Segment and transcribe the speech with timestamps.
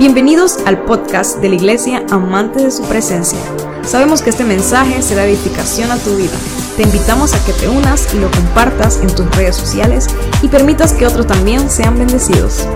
[0.00, 3.38] Bienvenidos al podcast de la Iglesia Amante de su Presencia.
[3.84, 6.32] Sabemos que este mensaje será edificación a tu vida.
[6.74, 10.06] Te invitamos a que te unas y lo compartas en tus redes sociales
[10.42, 12.66] y permitas que otros también sean bendecidos.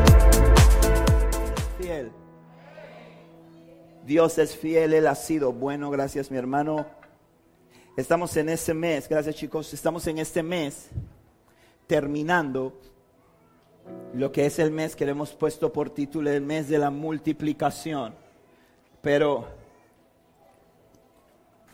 [1.79, 2.13] Fiel.
[4.05, 6.85] Dios es fiel, Él ha sido bueno, gracias mi hermano.
[7.97, 10.91] Estamos en este mes, gracias chicos, estamos en este mes
[11.87, 12.79] terminando
[14.13, 16.91] lo que es el mes que le hemos puesto por título el mes de la
[16.91, 18.15] multiplicación.
[19.03, 19.47] Pero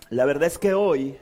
[0.08, 1.18] la verdad es que hoy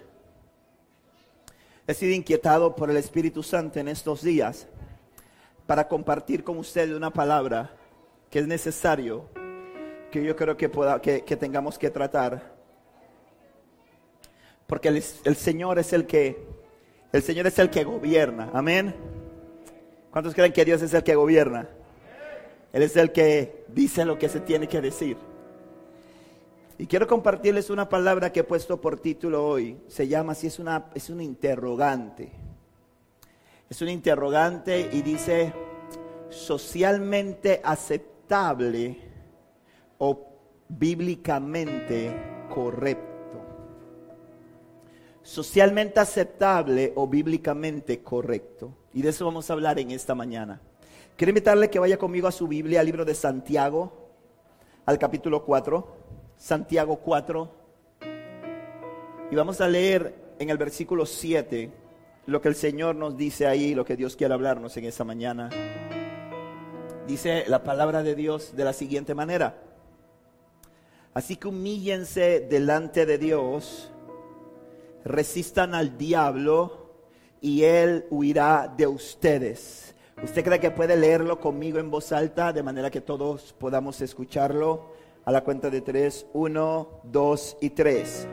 [1.87, 4.69] he sido inquietado por el Espíritu Santo en estos días
[5.66, 7.70] para compartir con ustedes una palabra
[8.30, 9.29] que es necesario,
[10.10, 12.57] que yo creo que, pueda, que, tengamos que tratar.
[14.66, 16.46] Porque el Señor es el que,
[17.12, 18.51] el Señor es el que gobierna.
[18.52, 19.18] Amén.
[20.11, 21.69] ¿Cuántos creen que Dios es el que gobierna?
[22.73, 25.16] Él es el que dice lo que se tiene que decir.
[26.79, 29.79] Y quiero compartirles una palabra que he puesto por título hoy.
[29.88, 32.30] Se llama así, es una, es un interrogante.
[33.69, 35.52] Es un interrogante y dice
[36.30, 38.97] socialmente aceptable
[39.99, 40.27] o
[40.69, 42.15] bíblicamente
[42.54, 43.43] correcto.
[45.23, 48.73] Socialmente aceptable o bíblicamente correcto.
[48.95, 50.61] Y de eso vamos a hablar en esta mañana.
[51.17, 53.93] Quiero invitarle que vaya conmigo a su Biblia, al libro de Santiago,
[54.87, 55.97] al capítulo 4,
[56.37, 57.51] Santiago 4.
[59.31, 61.71] Y vamos a leer en el versículo 7
[62.27, 65.50] lo que el Señor nos dice ahí, lo que Dios quiere hablarnos en esta mañana.
[67.06, 69.62] Dice la palabra de Dios de la siguiente manera.
[71.15, 73.91] Así que humíllense delante de Dios,
[75.05, 76.78] resistan al diablo
[77.41, 79.94] y él huirá de ustedes.
[80.22, 84.97] ¿Usted cree que puede leerlo conmigo en voz alta de manera que todos podamos escucharlo?
[85.25, 88.27] A la cuenta de tres, uno, dos y tres.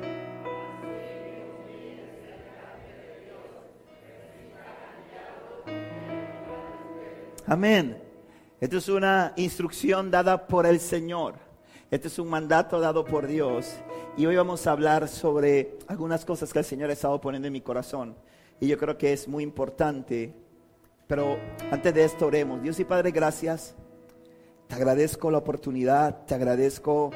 [7.45, 8.01] Amén.
[8.59, 11.35] Esto es una instrucción dada por el Señor.
[11.91, 13.75] Este es un mandato dado por Dios.
[14.17, 17.53] Y hoy vamos a hablar sobre algunas cosas que el Señor ha estado poniendo en
[17.53, 18.15] mi corazón
[18.59, 20.33] y yo creo que es muy importante.
[21.07, 21.37] Pero
[21.71, 22.61] antes de esto oremos.
[22.61, 23.75] Dios y Padre, gracias.
[24.67, 27.11] Te agradezco la oportunidad, te agradezco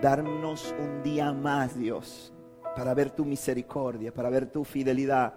[0.00, 2.32] darnos un día más, Dios,
[2.76, 5.34] para ver tu misericordia, para ver tu fidelidad.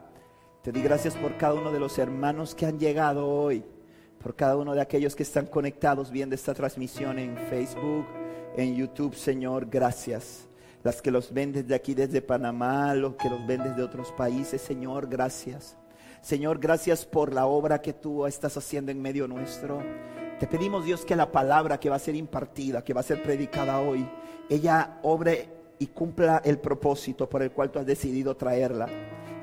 [0.62, 3.64] Te di gracias por cada uno de los hermanos que han llegado hoy,
[4.22, 8.06] por cada uno de aquellos que están conectados viendo esta transmisión en Facebook,
[8.56, 10.47] en YouTube, Señor, gracias
[10.84, 14.62] las que los ven desde aquí, desde Panamá, los que los ven desde otros países.
[14.62, 15.78] Señor, gracias.
[16.22, 19.82] Señor, gracias por la obra que tú estás haciendo en medio nuestro.
[20.40, 23.24] Te pedimos, Dios, que la palabra que va a ser impartida, que va a ser
[23.24, 24.08] predicada hoy,
[24.50, 25.50] ella obre
[25.80, 28.88] y cumpla el propósito por el cual tú has decidido traerla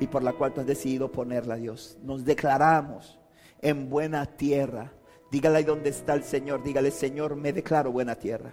[0.00, 1.98] y por la cual tú has decidido ponerla, Dios.
[2.02, 3.18] Nos declaramos
[3.60, 4.92] en buena tierra.
[5.30, 6.62] Dígale ahí donde está el Señor.
[6.62, 8.52] Dígale, Señor, me declaro buena tierra.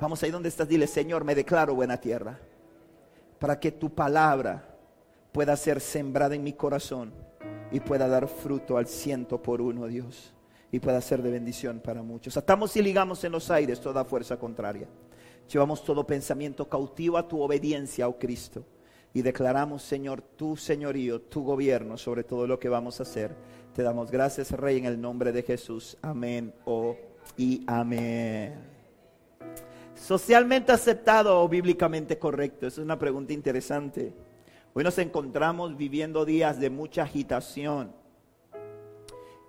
[0.00, 2.38] Vamos ahí donde estás, dile, Señor, me declaro buena tierra.
[3.38, 4.76] Para que tu palabra
[5.30, 7.12] pueda ser sembrada en mi corazón
[7.70, 10.32] y pueda dar fruto al ciento por uno, Dios.
[10.72, 12.36] Y pueda ser de bendición para muchos.
[12.36, 14.88] Atamos y ligamos en los aires toda fuerza contraria.
[15.52, 18.64] Llevamos todo pensamiento cautivo a tu obediencia, oh Cristo.
[19.12, 23.34] Y declaramos, Señor, tu señorío, tu gobierno sobre todo lo que vamos a hacer.
[23.74, 25.98] Te damos gracias, Rey, en el nombre de Jesús.
[26.00, 26.96] Amén oh,
[27.36, 28.79] y amén.
[30.00, 32.66] Socialmente aceptado o bíblicamente correcto.
[32.66, 34.14] Es una pregunta interesante.
[34.72, 37.92] Hoy nos encontramos viviendo días de mucha agitación.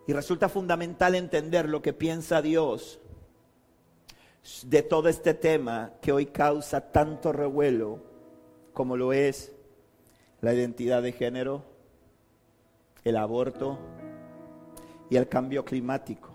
[0.06, 3.00] Y resulta fundamental entender lo que piensa Dios
[4.66, 8.00] de todo este tema que hoy causa tanto revuelo
[8.74, 9.54] como lo es
[10.42, 11.64] la identidad de género,
[13.06, 13.80] el aborto
[15.10, 16.31] y el cambio climático.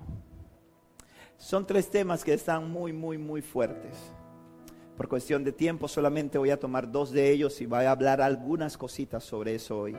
[1.39, 3.95] Son tres temas que están muy, muy, muy fuertes.
[4.97, 8.23] Por cuestión de tiempo solamente voy a tomar dos de ellos y voy a hablar
[8.23, 9.95] algunas cositas sobre eso hoy.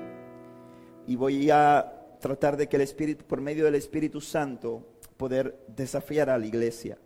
[1.06, 6.32] Y voy a tratar de que el Espíritu, por medio del Espíritu Santo, poder desafiar
[6.32, 6.98] a la iglesia.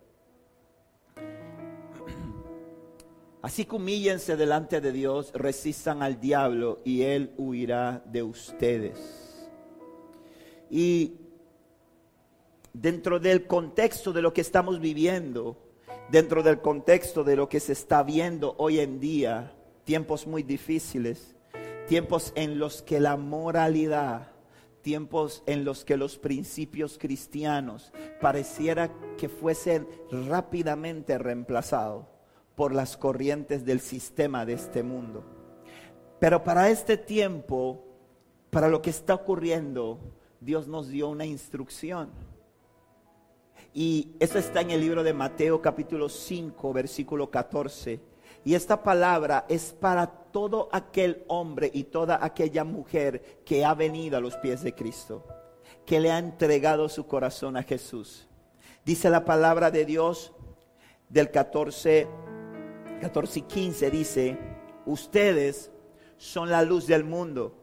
[3.42, 9.50] Así que humíllense delante de Dios, resistan al diablo y él huirá de ustedes.
[10.70, 11.18] Y
[12.72, 15.56] dentro del contexto de lo que estamos viviendo,
[16.10, 19.54] dentro del contexto de lo que se está viendo hoy en día,
[19.84, 21.36] tiempos muy difíciles,
[21.86, 24.32] tiempos en los que la moralidad
[24.82, 32.06] tiempos en los que los principios cristianos pareciera que fuesen rápidamente reemplazados
[32.54, 35.24] por las corrientes del sistema de este mundo.
[36.18, 37.82] Pero para este tiempo,
[38.50, 39.98] para lo que está ocurriendo,
[40.40, 42.10] Dios nos dio una instrucción.
[43.74, 48.00] Y eso está en el libro de Mateo capítulo 5, versículo 14.
[48.44, 54.18] Y esta palabra es para todo aquel hombre y toda aquella mujer que ha venido
[54.18, 55.24] a los pies de Cristo,
[55.86, 58.28] que le ha entregado su corazón a Jesús.
[58.84, 60.32] Dice la palabra de Dios
[61.08, 62.08] del 14,
[63.00, 64.38] 14 y 15, dice,
[64.84, 65.70] ustedes
[66.18, 67.54] son la luz del mundo,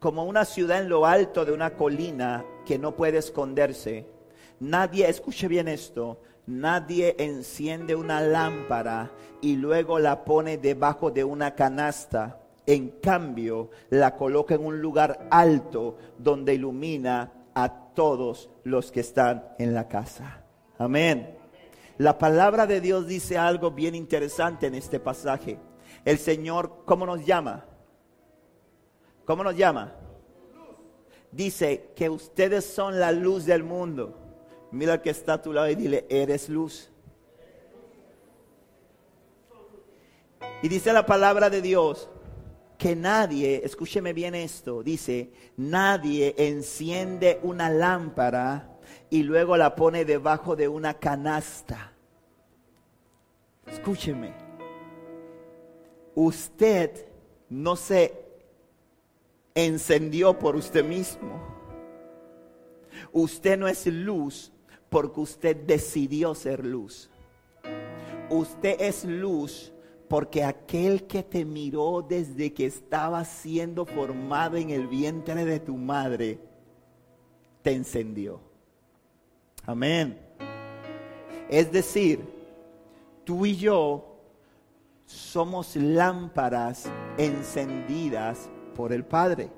[0.00, 4.19] como una ciudad en lo alto de una colina que no puede esconderse.
[4.60, 9.10] Nadie, escuche bien esto, nadie enciende una lámpara
[9.40, 12.38] y luego la pone debajo de una canasta.
[12.66, 19.44] En cambio, la coloca en un lugar alto donde ilumina a todos los que están
[19.58, 20.44] en la casa.
[20.78, 21.38] Amén.
[21.96, 25.58] La palabra de Dios dice algo bien interesante en este pasaje.
[26.04, 27.64] El Señor, ¿cómo nos llama?
[29.24, 29.94] ¿Cómo nos llama?
[31.32, 34.19] Dice que ustedes son la luz del mundo.
[34.72, 36.90] Mira al que está a tu lado y dile, eres luz.
[40.62, 42.08] Y dice la palabra de Dios
[42.78, 48.78] que nadie, escúcheme bien esto, dice, nadie enciende una lámpara
[49.10, 51.92] y luego la pone debajo de una canasta.
[53.66, 54.32] Escúcheme,
[56.14, 57.06] usted
[57.48, 58.14] no se
[59.54, 61.50] encendió por usted mismo.
[63.12, 64.52] Usted no es luz
[64.90, 67.08] porque usted decidió ser luz.
[68.28, 69.72] Usted es luz
[70.08, 75.76] porque aquel que te miró desde que estaba siendo formado en el vientre de tu
[75.76, 76.40] madre,
[77.62, 78.40] te encendió.
[79.64, 80.18] Amén.
[81.48, 82.20] Es decir,
[83.24, 84.16] tú y yo
[85.06, 89.50] somos lámparas encendidas por el Padre.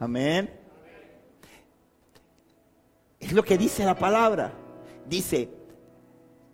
[0.00, 0.50] Amén.
[3.20, 4.52] Es lo que dice la palabra
[5.12, 5.50] dice,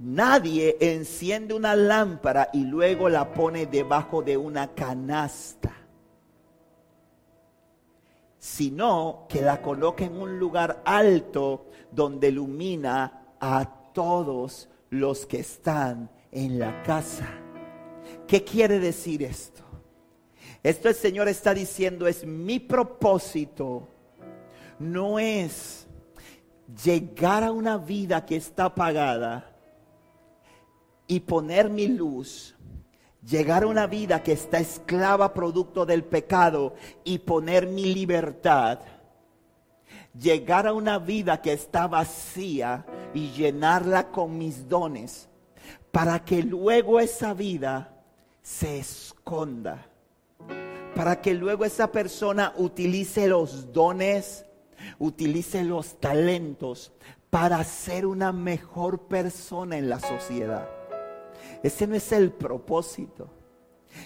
[0.01, 5.77] nadie enciende una lámpara y luego la pone debajo de una canasta,
[8.37, 16.11] sino que la coloca en un lugar alto donde ilumina a todos los que están
[16.33, 17.29] en la casa.
[18.27, 19.63] ¿Qué quiere decir esto?
[20.65, 23.87] Esto el Señor está diciendo es mi propósito,
[24.81, 25.88] no es
[26.69, 29.51] llegar a una vida que está apagada
[31.07, 32.55] y poner mi luz,
[33.27, 36.75] llegar a una vida que está esclava producto del pecado
[37.05, 38.81] y poner mi libertad,
[40.19, 42.85] llegar a una vida que está vacía
[43.15, 45.29] y llenarla con mis dones,
[45.91, 47.95] para que luego esa vida
[48.43, 49.87] se esconda,
[50.95, 54.45] para que luego esa persona utilice los dones,
[54.99, 56.93] utilice los talentos
[57.31, 60.69] para ser una mejor persona en la sociedad.
[61.63, 63.31] Ese no es el propósito.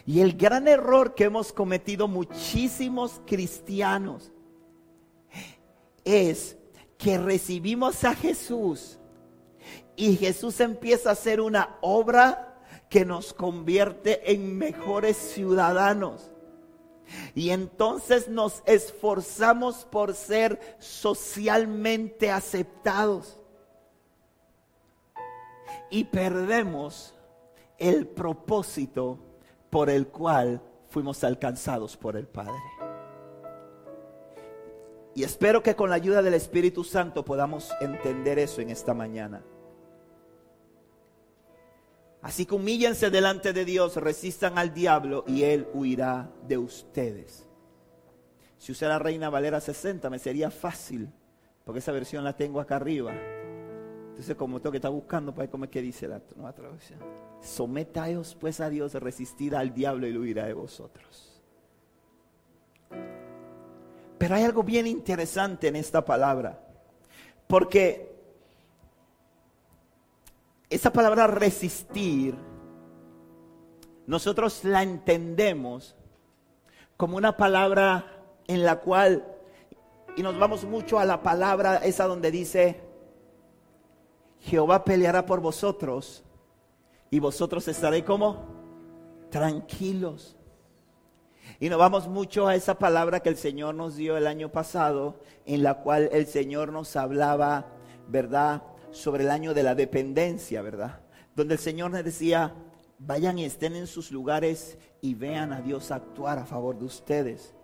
[0.07, 4.33] Y el gran error que hemos cometido muchísimos cristianos
[6.05, 6.57] es
[6.99, 8.99] que recibimos a Jesús
[9.97, 16.32] y Jesús empieza a hacer una obra que nos convierte en mejores ciudadanos.
[17.35, 23.38] Y entonces nos esforzamos por ser socialmente aceptados.
[25.90, 27.14] Y perdemos
[27.78, 29.19] el propósito
[29.71, 32.61] por el cual fuimos alcanzados por el Padre.
[35.14, 39.42] Y espero que con la ayuda del Espíritu Santo podamos entender eso en esta mañana.
[42.23, 47.49] Así que humíllense delante de Dios, resistan al diablo y él huirá de ustedes.
[48.59, 51.11] Si usé la Reina Valera 60 me sería fácil,
[51.64, 53.12] porque esa versión la tengo acá arriba.
[54.11, 57.00] Entonces como tengo que estar buscando para ver cómo es que dice la nueva traducción.
[57.41, 61.43] Sometaos pues a Dios, resistid al diablo y él huirá de vosotros.
[64.19, 66.64] Pero hay algo bien interesante en esta palabra,
[67.49, 68.12] porque
[70.75, 72.35] esa palabra resistir,
[74.07, 75.95] nosotros la entendemos
[76.97, 79.25] como una palabra en la cual,
[80.17, 82.81] y nos vamos mucho a la palabra esa donde dice,
[84.41, 86.25] Jehová peleará por vosotros
[87.11, 88.47] y vosotros estaréis como
[89.31, 90.37] tranquilos.
[91.61, 95.21] Y nos vamos mucho a esa palabra que el Señor nos dio el año pasado,
[95.45, 97.67] en la cual el Señor nos hablaba,
[98.09, 98.62] ¿verdad?
[98.92, 101.00] Sobre el año de la dependencia, ¿verdad?
[101.34, 102.54] Donde el Señor nos decía,
[102.99, 107.54] vayan y estén en sus lugares y vean a Dios actuar a favor de ustedes.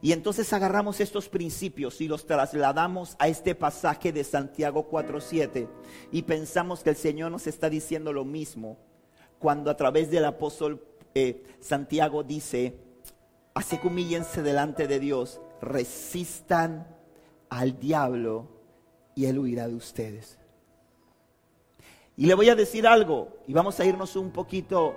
[0.00, 5.68] Y entonces agarramos estos principios y los trasladamos a este pasaje de Santiago 4.7
[6.10, 8.78] y pensamos que el Señor nos está diciendo lo mismo
[9.38, 12.76] cuando a través del apóstol eh, Santiago dice,
[13.54, 16.86] así que humíllense delante de Dios, resistan
[17.50, 18.48] al diablo
[19.14, 20.38] y él huirá de ustedes.
[22.22, 24.94] Y le voy a decir algo y vamos a irnos un poquito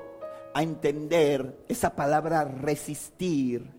[0.54, 3.74] a entender esa palabra resistir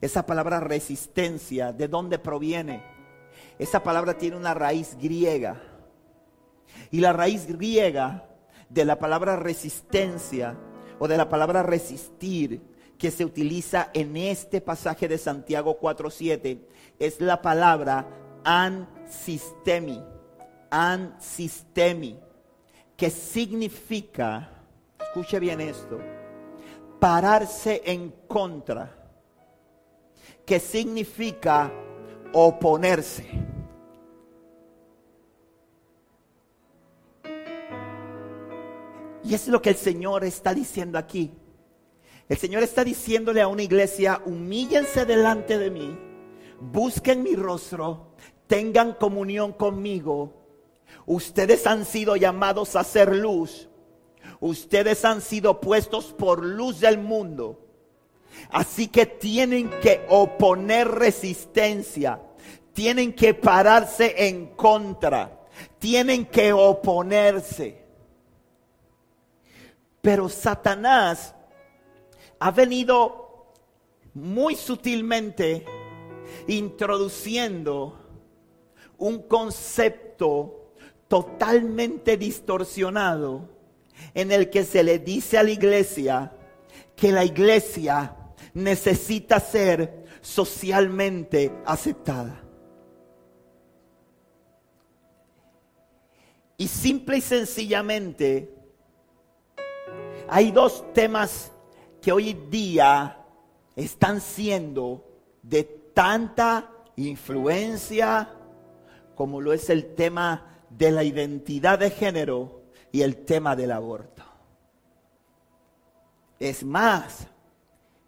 [0.00, 2.82] esa palabra resistencia, ¿de dónde proviene?
[3.58, 5.60] Esa palabra tiene una raíz griega.
[6.90, 8.24] Y la raíz griega
[8.70, 10.56] de la palabra resistencia
[10.98, 12.62] o de la palabra resistir
[12.96, 16.58] que se utiliza en este pasaje de Santiago 4.7
[16.98, 18.08] es la palabra
[18.44, 20.02] ansistemi.
[20.70, 22.25] Ansistemi.
[22.96, 24.50] Que significa,
[24.98, 26.00] escuche bien esto,
[26.98, 28.96] pararse en contra
[30.46, 31.72] que significa
[32.32, 33.26] oponerse.
[39.24, 41.32] Y es lo que el Señor está diciendo aquí.
[42.28, 45.98] El Señor está diciéndole a una iglesia, humíllense delante de mí,
[46.60, 48.12] busquen mi rostro,
[48.46, 50.45] tengan comunión conmigo.
[51.06, 53.68] Ustedes han sido llamados a ser luz.
[54.40, 57.66] Ustedes han sido puestos por luz del mundo.
[58.50, 62.20] Así que tienen que oponer resistencia,
[62.72, 65.46] tienen que pararse en contra,
[65.78, 67.84] tienen que oponerse.
[70.02, 71.34] Pero Satanás
[72.38, 73.54] ha venido
[74.14, 75.64] muy sutilmente
[76.46, 77.98] introduciendo
[78.98, 80.55] un concepto
[81.08, 83.48] totalmente distorsionado
[84.14, 86.32] en el que se le dice a la iglesia
[86.94, 88.16] que la iglesia
[88.54, 92.42] necesita ser socialmente aceptada.
[96.58, 98.54] Y simple y sencillamente,
[100.28, 101.52] hay dos temas
[102.00, 103.18] que hoy día
[103.76, 105.04] están siendo
[105.42, 108.32] de tanta influencia
[109.14, 114.22] como lo es el tema de la identidad de género y el tema del aborto.
[116.38, 117.28] Es más,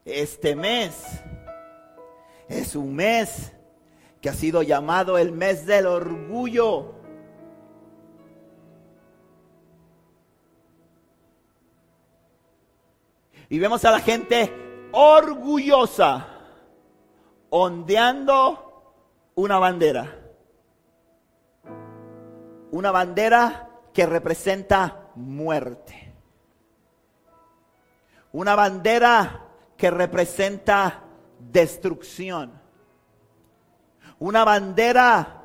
[0.05, 1.03] este mes
[2.49, 3.53] es un mes
[4.21, 6.95] que ha sido llamado el mes del orgullo.
[13.49, 14.53] Y vemos a la gente
[14.93, 16.29] orgullosa
[17.49, 18.69] ondeando
[19.35, 20.18] una bandera.
[22.71, 26.15] Una bandera que representa muerte.
[28.33, 29.47] Una bandera
[29.77, 31.03] que representa
[31.39, 32.53] destrucción.
[34.19, 35.43] Una bandera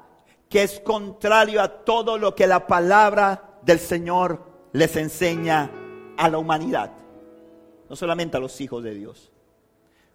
[0.49, 5.71] que es contrario a todo lo que la palabra del Señor les enseña
[6.17, 6.91] a la humanidad.
[7.89, 9.31] No solamente a los hijos de Dios.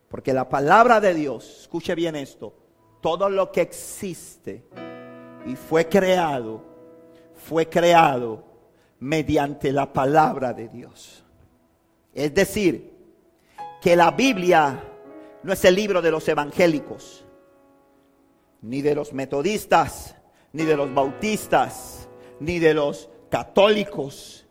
[0.09, 2.55] Porque la palabra de Dios, escuche bien esto,
[3.01, 4.65] todo lo que existe
[5.47, 6.63] y fue creado,
[7.39, 8.45] fue creado
[9.01, 11.25] mediante la palabra de Dios.
[12.13, 12.93] Es decir,
[13.81, 14.83] que la Biblia
[15.43, 17.25] no es el libro de los evangélicos,
[18.63, 20.17] ni de los metodistas,
[20.53, 22.09] ni de los bautistas,
[22.41, 24.47] ni de los católicos.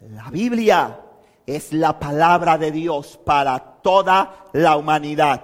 [0.00, 1.00] La Biblia
[1.46, 5.42] es la palabra de Dios para toda la humanidad.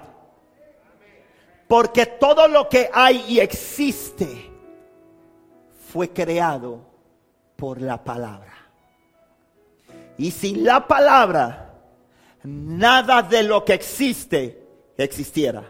[1.67, 4.48] Porque todo lo que hay y existe
[5.93, 6.81] fue creado
[7.57, 8.53] por la palabra.
[10.19, 11.75] Y sin la palabra,
[12.43, 14.67] nada de lo que existe
[14.97, 15.65] existiera.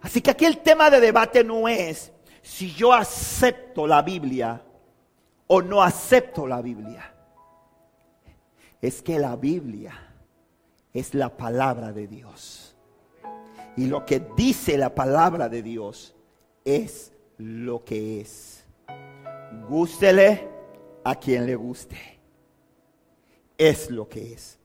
[0.00, 4.60] Así que aquí el tema de debate no es si yo acepto la Biblia
[5.46, 7.14] o no acepto la Biblia.
[8.80, 9.94] Es que la Biblia
[10.92, 12.74] es la palabra de Dios.
[13.76, 16.14] Y lo que dice la palabra de Dios
[16.64, 17.11] es
[17.42, 18.64] lo que es.
[19.68, 20.48] Gústele
[21.04, 21.96] a quien le guste
[23.58, 24.58] es lo que es.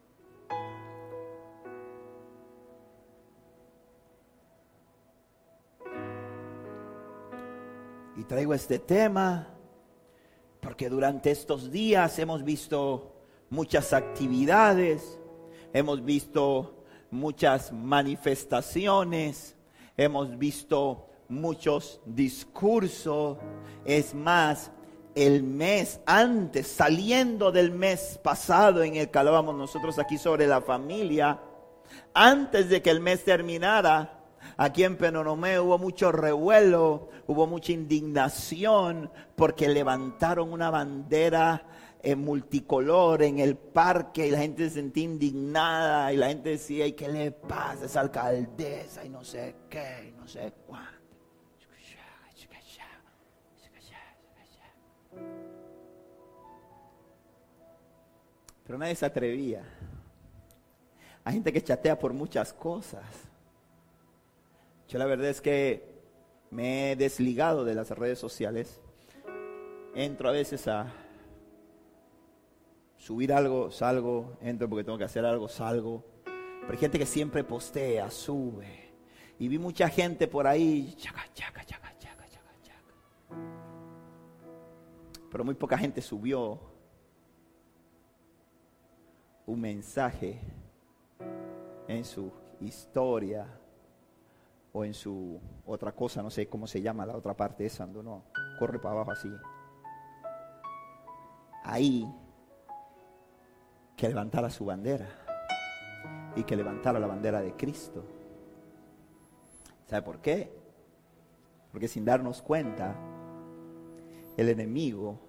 [8.15, 9.48] Y traigo este tema
[10.60, 13.13] porque durante estos días hemos visto
[13.50, 15.19] muchas actividades
[15.74, 19.55] hemos visto muchas manifestaciones,
[19.96, 23.38] hemos visto muchos discursos.
[23.86, 24.72] Es más,
[25.15, 30.62] el mes antes, saliendo del mes pasado en el que hablábamos nosotros aquí sobre la
[30.62, 31.39] familia,
[32.13, 34.25] antes de que el mes terminara,
[34.57, 41.63] aquí en Penonomé hubo mucho revuelo, hubo mucha indignación porque levantaron una bandera
[42.03, 46.86] en multicolor en el parque y la gente se sentía indignada y la gente decía,
[46.86, 49.03] ¿y qué le pasa a esa alcaldesa?
[49.03, 50.96] Y no sé qué, y no sé cuánto.
[58.67, 59.63] Pero nadie se atrevía.
[61.24, 63.05] Hay gente que chatea por muchas cosas.
[64.89, 66.01] Yo la verdad es que
[66.51, 68.81] me he desligado de las redes sociales.
[69.95, 70.91] Entro a veces a
[72.97, 76.03] subir algo, salgo, entro porque tengo que hacer algo, salgo.
[76.25, 78.91] Pero hay gente que siempre postea, sube.
[79.39, 82.93] Y vi mucha gente por ahí, chaca, chaca, chaca, chaca, chaca, chaca.
[85.31, 86.76] Pero muy poca gente subió
[89.47, 90.39] un mensaje
[91.87, 93.47] en su historia
[94.73, 98.03] o en su otra cosa, no sé cómo se llama la otra parte esa, cuando
[98.03, 98.23] no
[98.59, 99.31] corre para abajo así.
[101.63, 102.05] Ahí
[103.95, 105.07] que levantara su bandera
[106.35, 108.03] y que levantara la bandera de Cristo.
[109.87, 110.51] ¿Sabe por qué?
[111.71, 112.95] Porque sin darnos cuenta,
[114.35, 115.19] el enemigo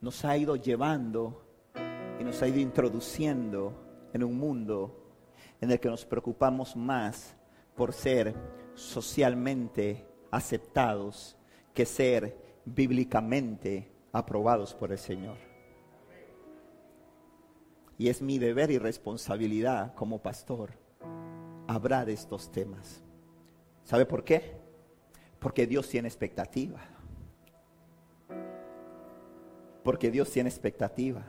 [0.00, 1.49] nos ha ido llevando
[2.20, 3.72] y nos ha ido introduciendo
[4.12, 4.94] en un mundo
[5.58, 7.34] en el que nos preocupamos más
[7.74, 8.34] por ser
[8.74, 11.38] socialmente aceptados
[11.72, 15.38] que ser bíblicamente aprobados por el Señor.
[17.96, 20.72] Y es mi deber y responsabilidad como pastor
[21.68, 23.02] hablar de estos temas.
[23.84, 24.58] ¿Sabe por qué?
[25.38, 26.80] Porque Dios tiene expectativa.
[29.82, 31.24] Porque Dios tiene expectativa.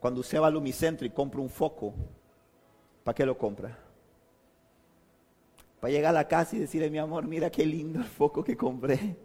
[0.00, 1.92] Cuando usted va al Lumicentro y compra un foco,
[3.04, 3.76] ¿para qué lo compra?
[5.78, 8.56] Para llegar a la casa y decirle, mi amor, mira qué lindo el foco que
[8.56, 9.16] compré.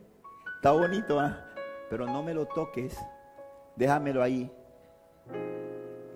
[0.58, 1.46] Está bonito, ¿ah?
[1.90, 2.98] pero no me lo toques.
[3.76, 4.52] Déjamelo ahí.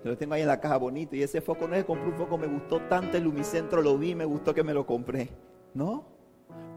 [0.02, 1.16] Yo lo tengo ahí en la caja bonito.
[1.16, 3.96] Y ese foco no es que compré un foco, me gustó tanto el Lumicentro, lo
[3.98, 5.28] vi, me gustó que me lo compré.
[5.74, 6.04] No.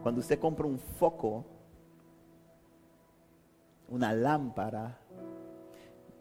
[0.02, 1.44] Cuando usted compra un foco,
[3.88, 5.00] una lámpara,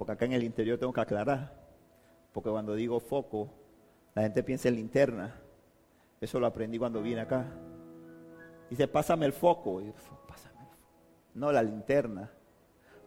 [0.04, 1.54] porque acá en el interior tengo que aclarar,
[2.34, 3.50] porque cuando digo foco,
[4.13, 5.34] la gente piensa en linterna.
[6.20, 7.46] Eso lo aprendí cuando vine acá.
[8.70, 9.82] Dice, pásame el foco.
[10.28, 10.78] pásame el foco.
[11.36, 12.30] No la linterna.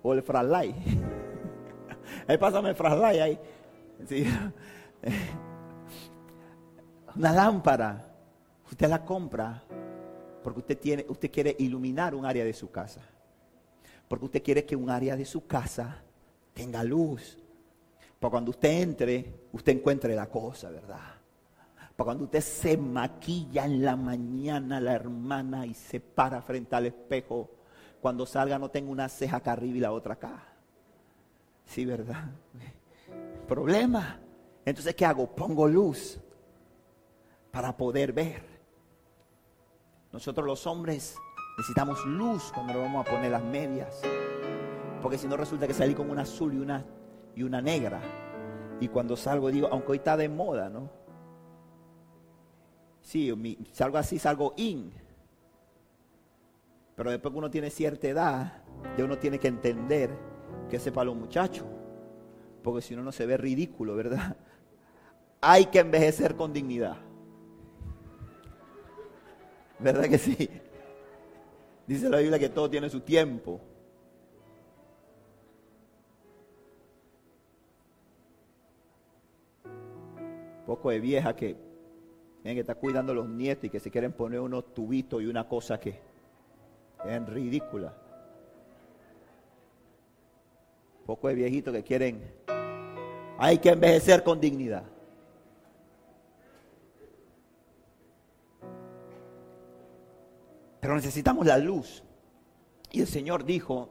[0.03, 0.75] O el flashlight.
[2.29, 3.39] ahí pásame el flashlight ahí.
[7.15, 8.11] Una lámpara,
[8.71, 9.63] usted la compra
[10.43, 13.03] porque usted, tiene, usted quiere iluminar un área de su casa.
[14.09, 16.03] Porque usted quiere que un área de su casa
[16.57, 17.37] tenga luz.
[18.19, 21.15] Para cuando usted entre, usted encuentre la cosa, ¿verdad?
[21.95, 26.87] Para cuando usted se maquilla en la mañana, la hermana, y se para frente al
[26.87, 27.51] espejo,
[28.01, 30.43] cuando salga no tenga una ceja acá arriba y la otra acá.
[31.67, 32.31] Sí, ¿verdad?
[33.47, 34.19] problema.
[34.65, 35.29] Entonces, ¿qué hago?
[35.29, 36.19] Pongo luz
[37.53, 38.43] para poder ver.
[40.11, 41.17] Nosotros los hombres
[41.57, 44.03] necesitamos luz cuando nos vamos a poner las medias.
[45.03, 46.85] Porque si no resulta que salí con una azul y una,
[47.35, 48.01] y una negra.
[48.81, 50.91] Y cuando salgo digo, aunque hoy está de moda, ¿no?
[53.01, 53.33] Sí,
[53.73, 54.93] salgo así, salgo in.
[56.97, 58.63] Pero después que uno tiene cierta edad,
[58.97, 60.11] ya uno tiene que entender
[60.69, 61.67] que sepa los muchachos
[62.67, 64.37] porque si no, no se ve ridículo, ¿verdad?
[65.41, 66.97] Hay que envejecer con dignidad.
[69.79, 70.51] ¿Verdad que sí?
[71.87, 73.61] Dice la Biblia que todo tiene su tiempo.
[80.67, 81.57] Poco de vieja que
[82.55, 85.49] que estar cuidando a los nietos y que se quieren poner unos tubitos y una
[85.49, 85.99] cosa que
[87.05, 87.93] es ridícula.
[91.05, 92.21] Poco de viejitos que quieren
[93.39, 94.85] hay que envejecer con dignidad.
[100.81, 102.03] Pero necesitamos la luz.
[102.93, 103.89] Y el Señor dijo,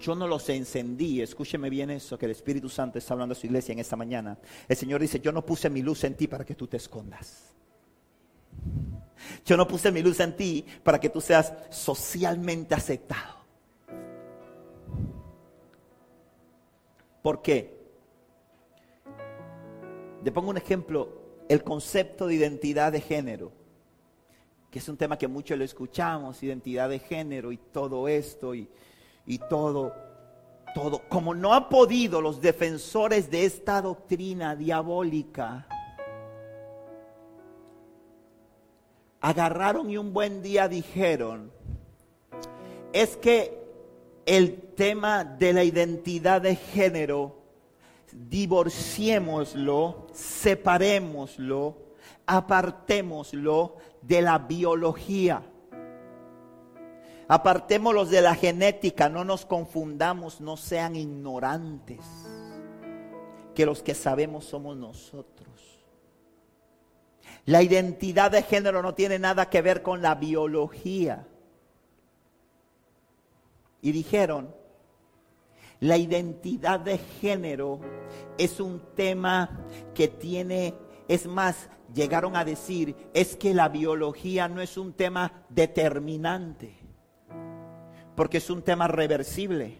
[0.00, 1.20] yo no los encendí.
[1.20, 4.38] Escúcheme bien eso, que el Espíritu Santo está hablando a su iglesia en esta mañana.
[4.66, 7.52] El Señor dice, yo no puse mi luz en ti para que tú te escondas.
[9.44, 13.38] Yo no puse mi luz en ti para que tú seas socialmente aceptado.
[17.22, 17.78] ¿Por qué?
[20.24, 23.52] Le pongo un ejemplo, el concepto de identidad de género,
[24.70, 28.68] que es un tema que mucho lo escuchamos, identidad de género y todo esto y,
[29.26, 29.94] y todo,
[30.74, 31.02] todo.
[31.08, 35.66] Como no han podido los defensores de esta doctrina diabólica,
[39.20, 41.52] agarraron y un buen día dijeron,
[42.92, 43.60] es que
[44.26, 47.36] el tema de la identidad de género,
[48.12, 51.76] divorciémoslo, separémoslo,
[52.26, 55.42] apartémoslo de la biología.
[57.32, 62.00] Apartémoslos de la genética, no nos confundamos, no sean ignorantes,
[63.54, 65.80] que los que sabemos somos nosotros.
[67.44, 71.28] La identidad de género no tiene nada que ver con la biología.
[73.80, 74.52] Y dijeron,
[75.78, 77.78] la identidad de género
[78.38, 80.74] es un tema que tiene,
[81.06, 86.79] es más, llegaron a decir, es que la biología no es un tema determinante,
[88.20, 89.78] porque es un tema reversible.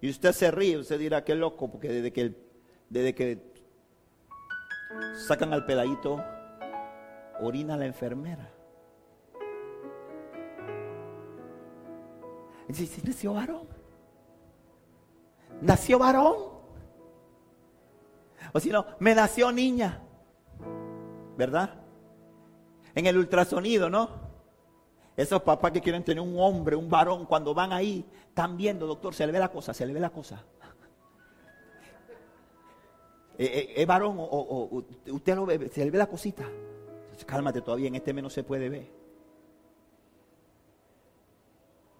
[0.00, 2.34] Y usted se ríe, usted dirá, qué loco, porque desde que,
[2.88, 3.52] desde que
[5.28, 6.20] sacan al peladito,
[7.40, 8.50] orina la enfermera.
[12.66, 13.68] Dice, nació varón.
[15.60, 16.34] Nació varón.
[18.52, 20.02] O si no, me nació niña.
[21.36, 21.80] ¿Verdad?
[22.96, 24.19] En el ultrasonido, ¿no?
[25.20, 29.14] Esos papás que quieren tener un hombre, un varón, cuando van ahí, están viendo, doctor,
[29.14, 30.42] se le ve la cosa, se le ve la cosa.
[33.36, 36.48] ¿Es, eh, eh, varón o, usted lo ve, se le ve la cosita?
[37.26, 38.86] Cálmate todavía, en este menos se puede ver.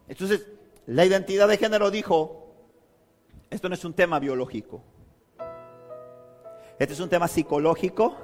[0.09, 0.47] Entonces,
[0.87, 2.55] la identidad de género dijo,
[3.51, 4.81] esto no es un tema biológico.
[6.79, 8.17] Este es un tema psicológico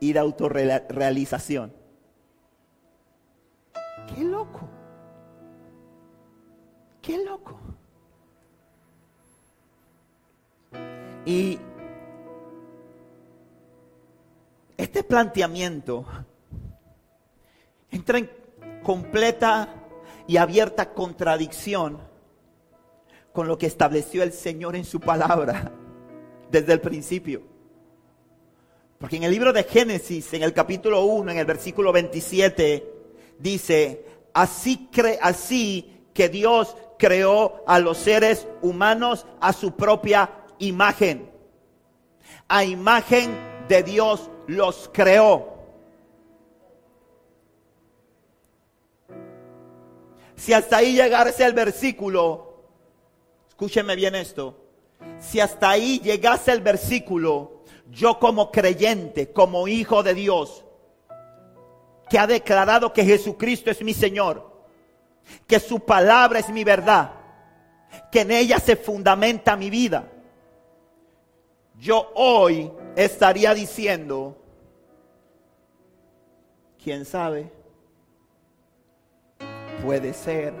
[0.00, 1.83] y de autorrealización.
[4.06, 4.68] Qué loco.
[7.00, 7.58] Qué loco.
[11.26, 11.58] Y
[14.76, 16.04] este planteamiento
[17.90, 18.30] entra en
[18.82, 19.68] completa
[20.26, 21.98] y abierta contradicción
[23.32, 25.72] con lo que estableció el Señor en su palabra
[26.50, 27.42] desde el principio.
[28.98, 32.93] Porque en el libro de Génesis, en el capítulo 1, en el versículo 27,
[33.38, 34.88] dice, así,
[35.20, 41.30] así que Dios creó a los seres humanos a su propia imagen.
[42.48, 43.36] A imagen
[43.68, 45.54] de Dios los creó.
[50.36, 52.64] Si hasta ahí llegase el versículo,
[53.48, 54.58] escúcheme bien esto,
[55.18, 60.63] si hasta ahí llegase el versículo, yo como creyente, como hijo de Dios,
[62.08, 64.52] que ha declarado que Jesucristo es mi Señor,
[65.46, 67.12] que su palabra es mi verdad,
[68.10, 70.10] que en ella se fundamenta mi vida,
[71.78, 74.36] yo hoy estaría diciendo,
[76.82, 77.50] ¿quién sabe?
[79.82, 80.54] Puede ser.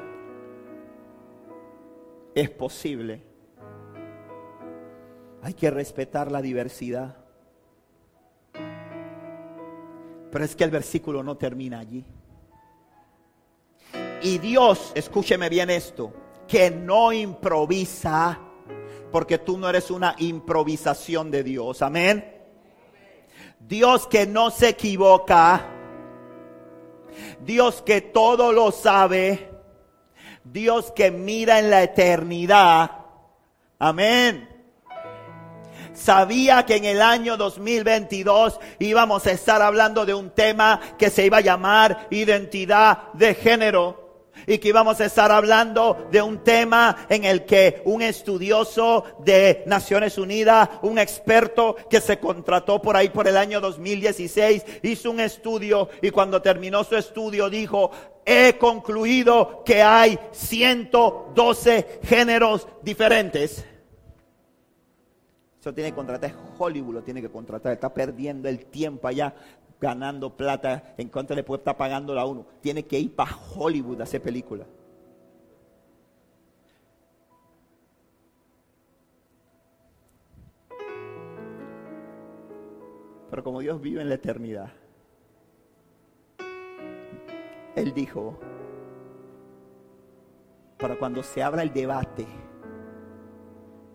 [2.34, 3.22] Es posible.
[5.42, 7.23] Hay que respetar la diversidad.
[10.34, 12.04] Pero es que el versículo no termina allí.
[14.20, 16.12] Y Dios, escúcheme bien esto,
[16.48, 18.40] que no improvisa,
[19.12, 21.82] porque tú no eres una improvisación de Dios.
[21.82, 22.32] Amén.
[23.60, 25.70] Dios que no se equivoca
[27.44, 29.50] Dios que todo lo sabe,
[30.42, 32.90] Dios que mira en la eternidad.
[33.78, 34.53] Amén.
[35.94, 41.24] Sabía que en el año 2022 íbamos a estar hablando de un tema que se
[41.24, 44.04] iba a llamar identidad de género
[44.46, 49.62] y que íbamos a estar hablando de un tema en el que un estudioso de
[49.66, 55.20] Naciones Unidas, un experto que se contrató por ahí por el año 2016, hizo un
[55.20, 57.90] estudio y cuando terminó su estudio dijo,
[58.26, 63.64] he concluido que hay 112 géneros diferentes.
[65.64, 69.34] Eso tiene que contratar, Hollywood lo tiene que contratar, está perdiendo el tiempo allá
[69.80, 72.44] ganando plata, en cuanto le puede estar pagando la uno.
[72.60, 74.66] Tiene que ir para Hollywood a hacer película.
[83.30, 84.70] Pero como Dios vive en la eternidad,
[87.74, 88.38] Él dijo,
[90.78, 92.43] para cuando se abra el debate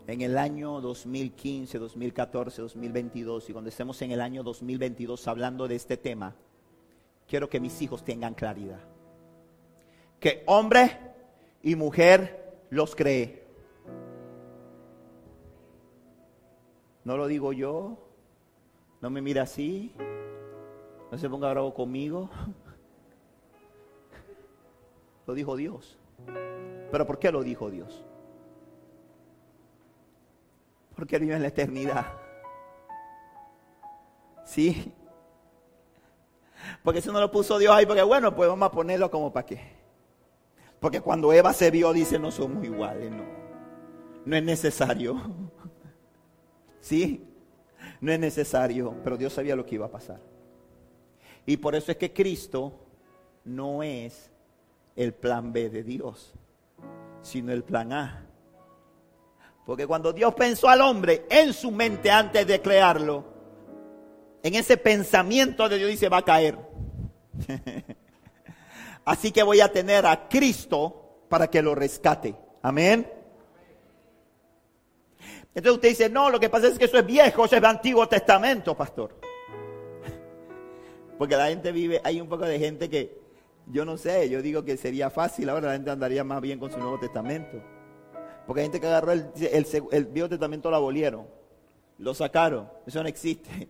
[0.10, 5.76] en el año 2015, 2014, 2022 y cuando estemos en el año 2022 hablando de
[5.76, 6.34] este tema,
[7.28, 8.80] quiero que mis hijos tengan claridad.
[10.20, 10.98] Que hombre
[11.62, 13.44] y mujer los cree.
[17.04, 17.98] No lo digo yo,
[19.02, 19.94] no me mira así,
[21.12, 22.30] no se ponga bravo conmigo.
[25.28, 26.00] Lo dijo Dios.
[26.92, 28.04] ¿Pero por qué lo dijo Dios?
[31.00, 32.08] Porque vive en la eternidad.
[34.44, 34.92] ¿Sí?
[36.84, 39.46] Porque eso no lo puso Dios ahí, porque bueno, pues vamos a ponerlo como para
[39.46, 39.62] qué.
[40.82, 43.24] Porque cuando Eva se vio, dice, no somos iguales, no.
[44.26, 45.22] No es necesario.
[46.82, 47.26] ¿Sí?
[48.02, 50.20] No es necesario, pero Dios sabía lo que iba a pasar.
[51.46, 52.74] Y por eso es que Cristo
[53.46, 54.30] no es
[54.98, 56.34] el plan B de Dios,
[57.22, 58.29] sino el plan A.
[59.70, 63.24] Porque cuando Dios pensó al hombre en su mente antes de crearlo,
[64.42, 66.58] en ese pensamiento de Dios dice, va a caer.
[69.06, 72.36] Así que voy a tener a Cristo para que lo rescate.
[72.64, 73.14] Amén.
[75.54, 77.70] Entonces usted dice, no, lo que pasa es que eso es viejo, eso es del
[77.70, 79.20] Antiguo Testamento, pastor.
[81.20, 83.22] Porque la gente vive, hay un poco de gente que,
[83.68, 86.72] yo no sé, yo digo que sería fácil, ahora la gente andaría más bien con
[86.72, 87.62] su Nuevo Testamento.
[88.50, 89.30] Porque hay gente que agarró el,
[89.92, 91.28] el, Viejo Testamento, lo abolieron,
[92.00, 93.70] lo sacaron, eso no existe.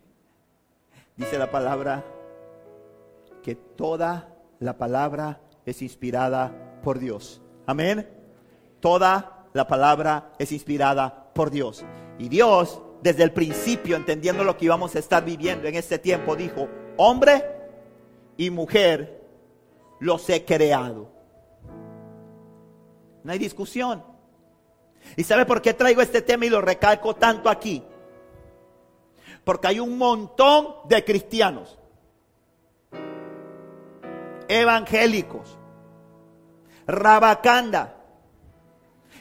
[1.17, 2.05] Dice la palabra
[3.43, 7.41] que toda la palabra es inspirada por Dios.
[7.65, 8.09] Amén.
[8.79, 11.83] Toda la palabra es inspirada por Dios.
[12.17, 16.37] Y Dios, desde el principio, entendiendo lo que íbamos a estar viviendo en este tiempo,
[16.37, 17.43] dijo, hombre
[18.37, 19.27] y mujer
[19.99, 21.11] los he creado.
[23.25, 24.08] No hay discusión.
[25.15, 27.83] ¿Y sabe por qué traigo este tema y lo recalco tanto aquí?
[29.43, 31.79] Porque hay un montón de cristianos
[34.49, 35.57] evangélicos,
[36.87, 37.95] Rabacanda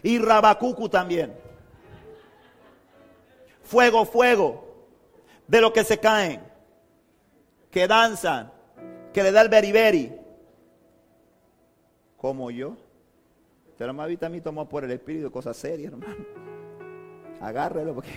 [0.02, 1.36] y Rabacucu también.
[3.62, 4.64] Fuego, fuego,
[5.46, 6.42] de lo que se caen,
[7.70, 8.50] que danzan,
[9.12, 10.18] que le da el beriberi,
[12.16, 12.76] como yo.
[13.78, 16.16] Pero más a mí tomó por el espíritu cosas serias, hermano.
[17.40, 18.10] Agárrelo porque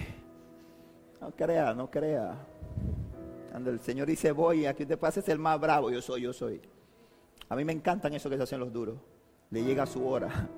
[1.21, 2.35] no crea, no crea.
[3.51, 6.59] Cuando el Señor dice voy, aquí te pases el más bravo, yo soy, yo soy.
[7.47, 8.97] A mí me encantan eso que se hacen los duros.
[9.51, 10.49] Le llega su hora.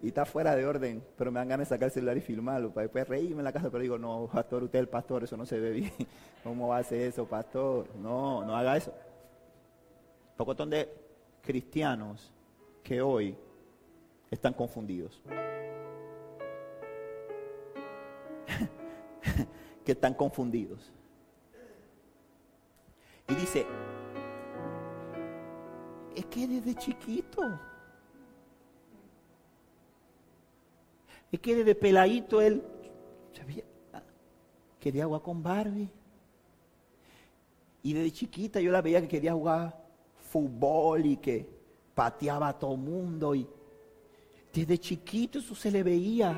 [0.00, 2.72] Y está fuera de orden, pero me dan ganas de sacar el celular y filmarlo
[2.72, 5.36] para después reírme en la casa, pero digo, no, pastor, usted es el pastor, eso
[5.36, 5.92] no se ve bien.
[6.44, 7.88] ¿Cómo va a hacer eso, pastor?
[7.96, 8.92] No, no haga eso.
[10.36, 10.88] Pocotón de
[11.42, 12.30] cristianos
[12.84, 13.34] que hoy
[14.30, 15.22] están confundidos.
[19.84, 20.92] que están confundidos.
[23.28, 23.66] Y dice,
[26.14, 27.42] es que desde chiquito,
[31.32, 32.62] es que desde peladito él
[34.80, 35.90] quería jugar con Barbie.
[37.82, 39.76] Y desde chiquita yo la veía que quería jugar
[40.30, 41.48] fútbol y que
[41.94, 43.48] pateaba a todo mundo y
[44.56, 46.34] desde chiquito eso se le veía.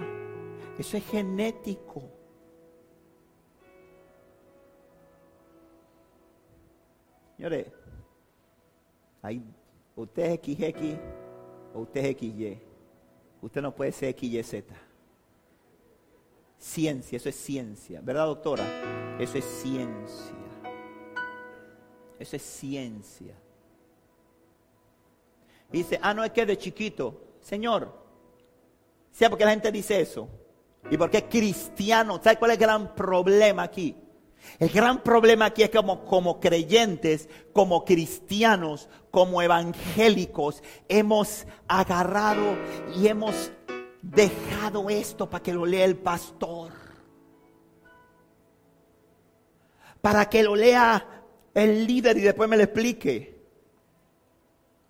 [0.77, 2.03] Eso es genético.
[7.37, 7.67] Señores,
[9.23, 9.41] hay,
[9.95, 10.99] usted es XX
[11.75, 12.59] o usted es XY.
[13.41, 14.65] Usted no puede ser XYZ.
[16.59, 18.01] Ciencia, eso es ciencia.
[18.01, 19.17] ¿Verdad, doctora?
[19.21, 20.35] Eso es ciencia.
[22.19, 23.35] Eso es ciencia.
[25.71, 27.23] dice, ah, no es que de chiquito.
[27.41, 28.08] Señor,
[29.13, 30.29] ¿Sabe por qué la gente dice eso?
[30.91, 32.21] ¿Y por qué cristiano?
[32.23, 33.97] ¿Sabe cuál es el gran problema aquí?
[34.59, 42.57] El gran problema aquí es que como, como creyentes, como cristianos, como evangélicos, hemos agarrado
[42.97, 43.53] y hemos
[44.03, 46.73] dejado esto para que lo lea el pastor.
[50.01, 53.39] Para que lo lea el líder y después me lo explique.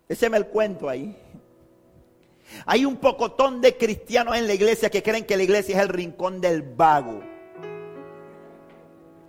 [0.07, 1.15] Ese es el cuento ahí.
[2.65, 5.89] Hay un pocotón de cristianos en la iglesia que creen que la iglesia es el
[5.89, 7.21] rincón del vago.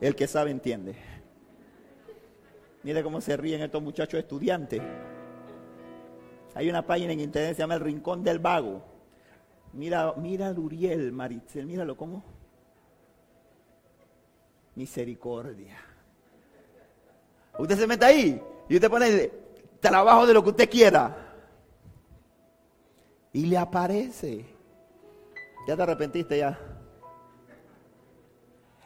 [0.01, 0.97] El que sabe entiende.
[2.83, 4.81] Mire cómo se ríen estos muchachos estudiantes.
[6.55, 8.83] Hay una página en internet que se llama El Rincón del Vago.
[9.73, 12.25] Mira, mira a Duriel, Maritzel, míralo cómo.
[14.75, 15.77] Misericordia.
[17.59, 19.31] Usted se mete ahí y usted pone
[19.79, 21.30] trabajo de lo que usted quiera
[23.33, 24.45] y le aparece.
[25.67, 26.59] Ya te arrepentiste ya.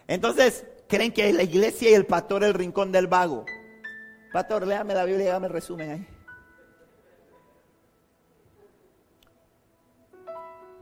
[0.07, 3.45] Entonces, creen que la iglesia y el pastor el rincón del vago.
[4.33, 6.09] Pastor, léame la Biblia y hágame el resumen ahí.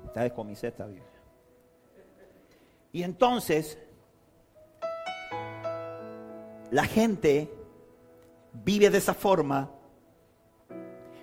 [0.07, 1.07] Está descomisé esta Biblia.
[2.92, 3.79] Y entonces,
[6.70, 7.51] la gente
[8.53, 9.70] vive de esa forma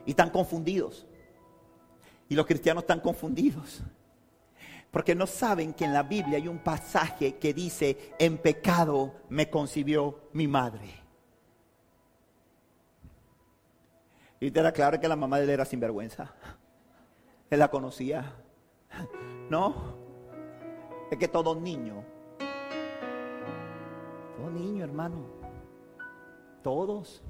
[0.05, 1.05] y están confundidos.
[2.29, 3.81] Y los cristianos están confundidos.
[4.91, 9.49] Porque no saben que en la Biblia hay un pasaje que dice, en pecado me
[9.49, 10.89] concibió mi madre.
[14.39, 16.33] Y usted era claro que la mamá de él era sinvergüenza.
[17.49, 18.33] Él la conocía.
[19.49, 19.97] No,
[21.11, 22.03] es que todo niño,
[24.37, 25.25] todo niño hermano,
[26.63, 27.23] todos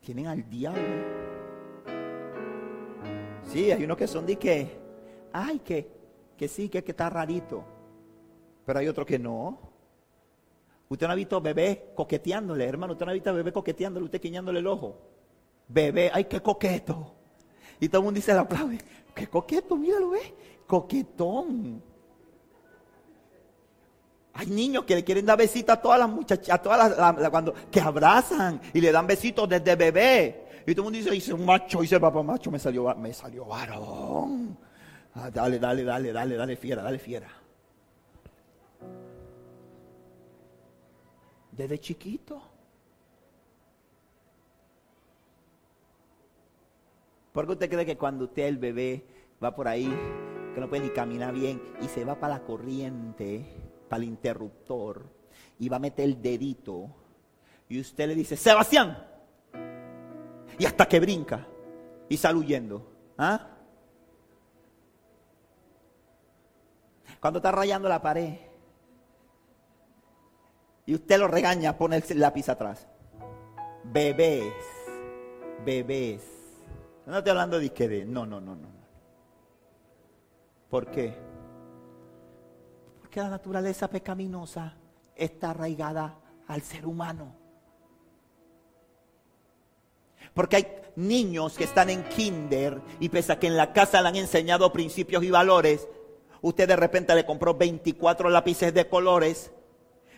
[0.00, 1.35] tienen al diablo.
[3.46, 4.76] Sí, hay unos que son de que,
[5.32, 5.88] ay, que,
[6.36, 7.64] que sí, que, que está rarito.
[8.64, 9.58] Pero hay otros que no.
[10.88, 12.92] Usted no ha visto bebé coqueteándole, hermano.
[12.92, 14.96] Usted no ha visto bebé coqueteándole, usted quiñándole el ojo.
[15.68, 17.12] Bebé, ay, qué coqueto.
[17.80, 18.78] Y todo el mundo dice la aplaude.
[19.14, 20.34] Qué coqueto, míralo, ve.
[20.66, 21.82] Coquetón.
[24.34, 27.54] Hay niños que le quieren dar besitos a todas las muchachas, a todas las, cuando,
[27.70, 30.45] que abrazan y le dan besitos desde bebé.
[30.66, 33.12] Y todo el mundo dice, dice un macho, dice el papá macho, me salió, me
[33.12, 34.58] salió varón.
[35.14, 37.28] Ah, dale, dale, dale, dale, dale fiera, dale fiera.
[41.52, 42.42] Desde chiquito.
[47.32, 49.06] ¿Por qué usted cree que cuando usted el bebé
[49.42, 49.88] va por ahí,
[50.52, 53.46] que no puede ni caminar bien, y se va para la corriente,
[53.88, 55.06] para el interruptor,
[55.60, 56.90] y va a meter el dedito,
[57.68, 59.15] y usted le dice, Sebastián,
[60.58, 61.46] y hasta que brinca
[62.08, 62.86] y sale huyendo.
[63.18, 63.48] ¿Ah?
[67.20, 68.34] Cuando está rayando la pared
[70.84, 72.86] y usted lo regaña, pone el lápiz atrás.
[73.84, 74.54] Bebés,
[75.64, 76.22] bebés.
[77.06, 78.04] No estoy hablando de que de.
[78.04, 78.68] No, no, no, no.
[80.68, 81.16] ¿Por qué?
[83.00, 84.76] Porque la naturaleza pecaminosa
[85.14, 87.45] está arraigada al ser humano.
[90.36, 94.08] Porque hay niños que están en kinder y pese a que en la casa le
[94.08, 95.88] han enseñado principios y valores,
[96.42, 99.50] usted de repente le compró 24 lápices de colores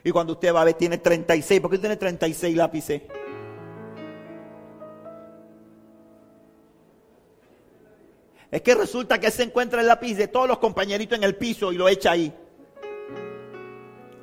[0.02, 1.61] y cuando usted va a ver tiene 36.
[1.61, 3.02] ¿Por qué tiene 36 lápices?
[8.50, 11.72] Es que resulta que se encuentra el lápiz de todos los compañeritos en el piso
[11.72, 12.35] y lo echa ahí.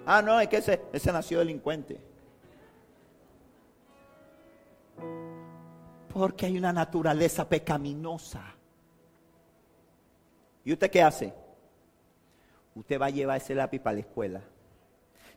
[0.05, 2.14] Ah, no, es que ese, ese nació delincuente.
[6.15, 8.41] Porque hay una naturaleza pecaminosa.
[10.63, 11.34] ¿Y usted qué hace?
[12.73, 14.41] Usted va a llevar ese lápiz para la escuela.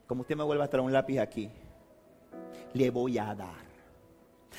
[0.06, 1.50] Como usted me vuelva a traer un lápiz aquí,
[2.74, 3.66] le voy a dar.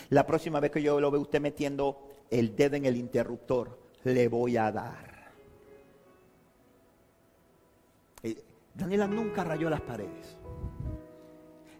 [0.09, 4.27] La próxima vez que yo lo veo usted metiendo el dedo en el interruptor, le
[4.27, 5.31] voy a dar.
[8.23, 10.35] Eh, Daniela nunca rayó las paredes.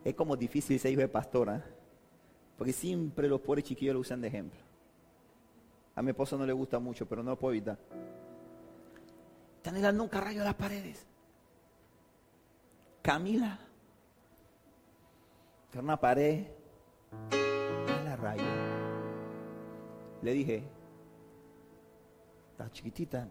[0.06, 1.62] Es como difícil ser hijo de pastora.
[2.60, 4.60] Porque siempre los pobres chiquillos lo usan de ejemplo.
[5.96, 7.80] A mi esposo no le gusta mucho, pero no lo puedo evitar.
[9.64, 11.08] Daniela nunca rayó las paredes.
[13.02, 13.58] Camila.
[15.72, 16.48] Era una pared.
[18.04, 18.44] la rayo.
[20.22, 20.64] Le dije,
[22.52, 23.26] está chiquitita,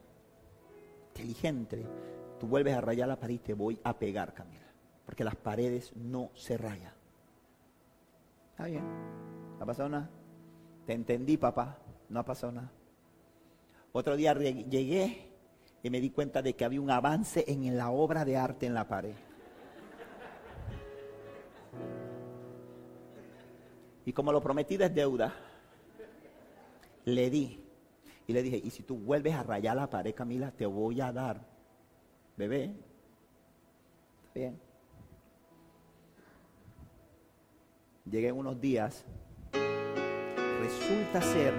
[1.08, 1.84] inteligente,
[2.40, 4.72] tú vuelves a rayar la pared y te voy a pegar, Camila.
[5.04, 6.97] Porque las paredes no se rayan.
[8.58, 8.82] Está bien.
[9.56, 10.10] No ha pasado nada.
[10.84, 11.78] Te entendí, papá.
[12.08, 12.72] No ha pasado nada.
[13.92, 15.30] Otro día llegué
[15.80, 18.74] y me di cuenta de que había un avance en la obra de arte en
[18.74, 19.14] la pared.
[24.04, 25.32] Y como lo prometí de deuda,
[27.04, 27.64] le di.
[28.26, 31.12] Y le dije, y si tú vuelves a rayar la pared, Camila, te voy a
[31.12, 31.46] dar.
[32.36, 32.74] Bebé.
[34.26, 34.67] Está bien.
[38.10, 39.04] Llegué unos días,
[40.60, 41.54] resulta ser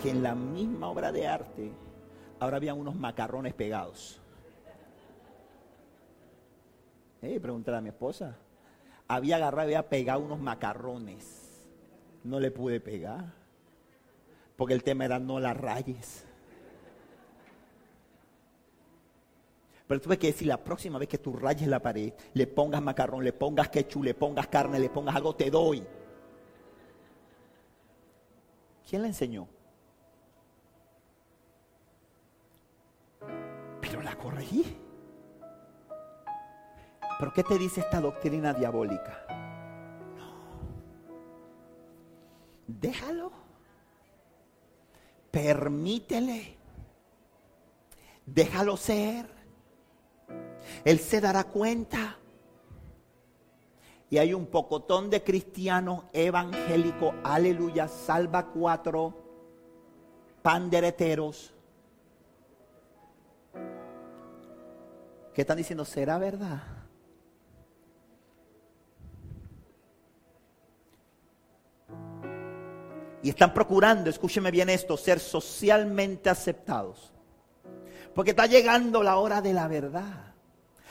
[0.00, 1.72] que en la misma obra de arte
[2.38, 4.20] ahora había unos macarrones pegados.
[7.22, 8.36] Eh, pregúntale a mi esposa.
[9.08, 11.66] Había agarrado había pegado unos macarrones.
[12.22, 13.32] No le pude pegar.
[14.56, 16.27] Porque el tema era no las rayes.
[19.88, 23.24] Pero tuve que decir, la próxima vez que tú rayes la pared, le pongas macarrón,
[23.24, 25.82] le pongas ketchup, le pongas carne, le pongas algo, te doy.
[28.86, 29.48] ¿Quién le enseñó?
[34.18, 34.76] corregí.
[37.18, 39.24] ¿Pero qué te dice esta doctrina diabólica?
[40.16, 40.60] No.
[42.66, 43.32] Déjalo.
[45.30, 46.56] Permítele.
[48.26, 49.37] Déjalo ser.
[50.84, 52.16] Él se dará cuenta.
[54.10, 59.14] Y hay un pocotón de cristianos evangélicos, aleluya, salva cuatro,
[60.42, 61.52] pandereteros,
[65.34, 66.62] que están diciendo, ¿será verdad?
[73.22, 77.12] Y están procurando, escúcheme bien esto, ser socialmente aceptados.
[78.14, 80.27] Porque está llegando la hora de la verdad.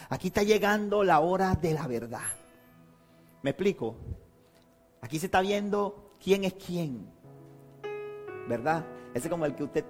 [0.10, 2.22] Aquí está llegando la hora de la verdad.
[3.42, 3.96] ¿Me explico?
[5.02, 7.08] Aquí se está viendo quién es quién.
[8.48, 8.86] ¿Verdad?
[9.14, 9.86] Ese es como el que usted,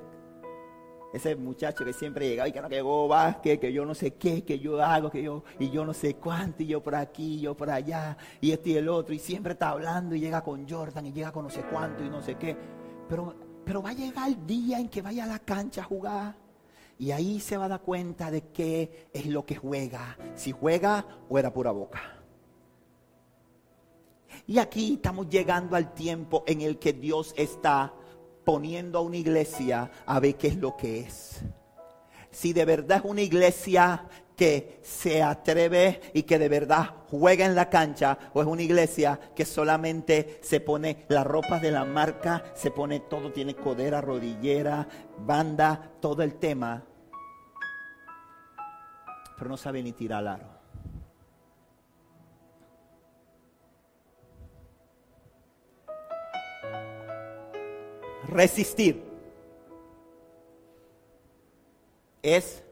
[1.13, 4.43] ese muchacho que siempre llegaba y que no llegó Vázquez, que yo no sé qué,
[4.43, 7.55] que yo hago, que yo, y yo no sé cuánto, y yo por aquí, yo
[7.55, 11.05] por allá, y este y el otro, y siempre está hablando y llega con Jordan
[11.05, 12.57] y llega con no sé cuánto y no sé qué.
[13.07, 16.46] Pero, pero va a llegar el día en que vaya a la cancha a jugar.
[16.99, 20.17] Y ahí se va a dar cuenta de qué es lo que juega.
[20.35, 22.01] Si juega o era pura boca.
[24.45, 27.93] Y aquí estamos llegando al tiempo en el que Dios está
[28.43, 31.41] poniendo a una iglesia a ver qué es lo que es.
[32.31, 37.55] Si de verdad es una iglesia que se atreve y que de verdad juega en
[37.55, 42.43] la cancha o es una iglesia que solamente se pone las ropas de la marca,
[42.53, 44.87] se pone todo, tiene codera, rodillera,
[45.17, 46.85] banda, todo el tema,
[49.38, 50.57] pero no sabe ni tirar aro.
[58.27, 59.03] resistir
[62.21, 62.63] es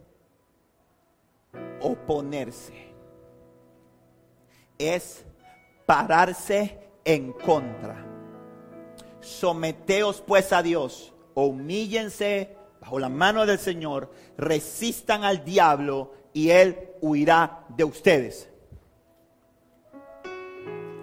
[1.82, 2.93] oponerse,
[4.78, 5.26] es
[5.86, 8.05] pararse en contra.
[9.22, 16.77] Someteos pues a Dios, humíllense bajo la mano del Señor, resistan al diablo y él
[16.99, 18.47] huirá de ustedes.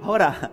[0.02, 0.50] Ahora,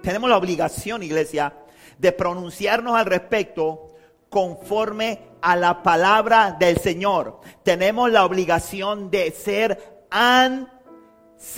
[0.00, 1.52] tenemos la obligación, iglesia,
[1.98, 3.88] de pronunciarnos al respecto
[4.30, 7.40] conforme a la palabra del Señor.
[7.64, 11.50] Tenemos la obligación de ser ansistemi,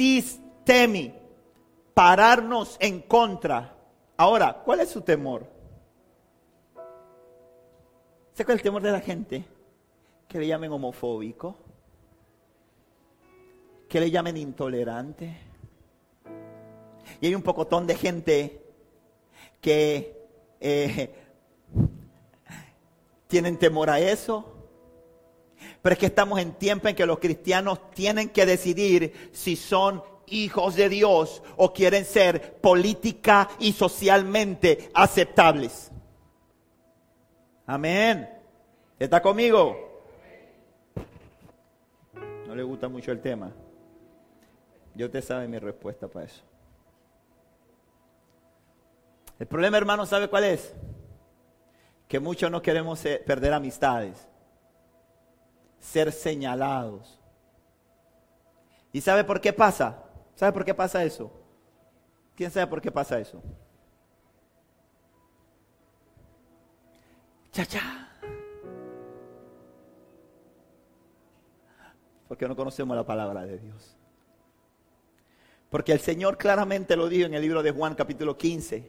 [1.93, 3.77] pararnos en contra.
[4.17, 5.47] Ahora, ¿cuál es su temor?
[8.33, 9.45] ¿Se cuál es el temor de la gente?
[10.27, 11.59] Que le llamen homofóbico,
[13.95, 15.37] que le llamen intolerante.
[17.21, 18.61] Y hay un pocotón de gente
[19.61, 20.21] que
[20.59, 21.15] eh,
[23.29, 24.53] tienen temor a eso.
[25.81, 30.03] Pero es que estamos en tiempo en que los cristianos tienen que decidir si son
[30.27, 35.93] hijos de Dios o quieren ser política y socialmente aceptables.
[37.65, 38.29] Amén.
[38.99, 39.77] ¿Está conmigo?
[42.49, 43.53] No le gusta mucho el tema.
[44.95, 46.43] Yo te sabe mi respuesta para eso.
[49.39, 50.73] El problema, hermano, ¿sabe cuál es?
[52.07, 54.29] Que muchos no queremos perder amistades,
[55.81, 57.19] ser señalados.
[58.93, 60.05] ¿Y sabe por qué pasa?
[60.37, 61.33] ¿Sabe por qué pasa eso?
[62.37, 63.43] ¿Quién sabe por qué pasa eso?
[67.51, 68.09] Cha, cha.
[72.29, 73.97] Porque no conocemos la palabra de Dios.
[75.75, 78.89] Porque el Señor claramente lo dijo en el libro de Juan capítulo 15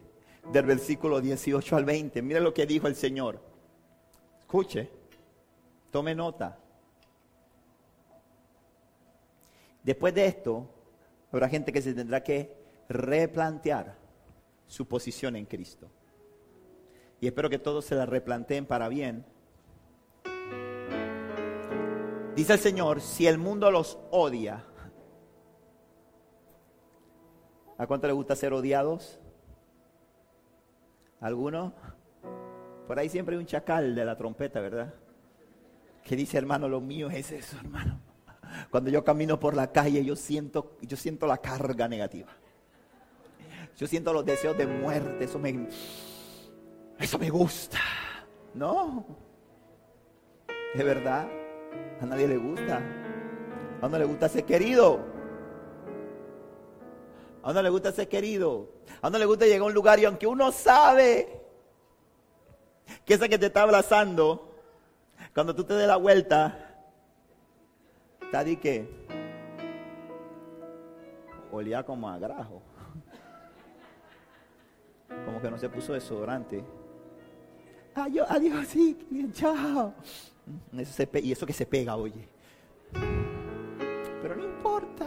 [0.51, 2.21] del versículo 18 al 20.
[2.21, 3.41] Mire lo que dijo el Señor.
[4.41, 4.91] Escuche,
[5.89, 6.59] tome nota.
[9.81, 10.69] Después de esto,
[11.31, 12.55] habrá gente que se tendrá que
[12.87, 13.97] replantear
[14.67, 15.89] su posición en Cristo.
[17.19, 19.25] Y espero que todos se la replanteen para bien.
[22.35, 24.63] Dice el Señor, si el mundo los odia,
[27.77, 29.19] ¿a cuánto le gusta ser odiados?
[31.19, 31.73] ¿Alguno?
[32.87, 34.93] Por ahí siempre hay un chacal de la trompeta, ¿verdad?
[36.03, 37.99] Que dice, hermano, lo mío es eso, hermano.
[38.69, 42.29] Cuando yo camino por la calle, yo siento, yo siento la carga negativa.
[43.77, 45.67] Yo siento los deseos de muerte, eso me,
[46.99, 47.79] eso me gusta.
[48.53, 49.05] No,
[50.73, 51.27] es verdad,
[52.01, 52.81] a nadie le gusta.
[53.81, 55.14] A uno le gusta ser querido.
[57.45, 58.67] A uno le gusta ser querido.
[59.01, 61.41] A uno le gusta llegar a un lugar y aunque uno sabe
[63.05, 64.51] que esa que te está abrazando,
[65.33, 66.65] cuando tú te des la vuelta,
[68.25, 68.89] Está di que
[71.51, 72.61] olía como a grajo.
[75.25, 76.61] Como que no se puso desodorante.
[77.93, 78.97] Adiós, adiós, sí,
[79.31, 79.93] chao.
[81.23, 82.27] y eso que se pega, oye.
[84.21, 85.05] Pero no importa.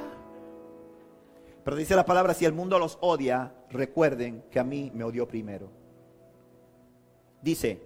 [1.69, 5.29] Pero dice la palabra, si el mundo los odia, recuerden que a mí me odió
[5.29, 5.69] primero.
[7.43, 7.83] Dice,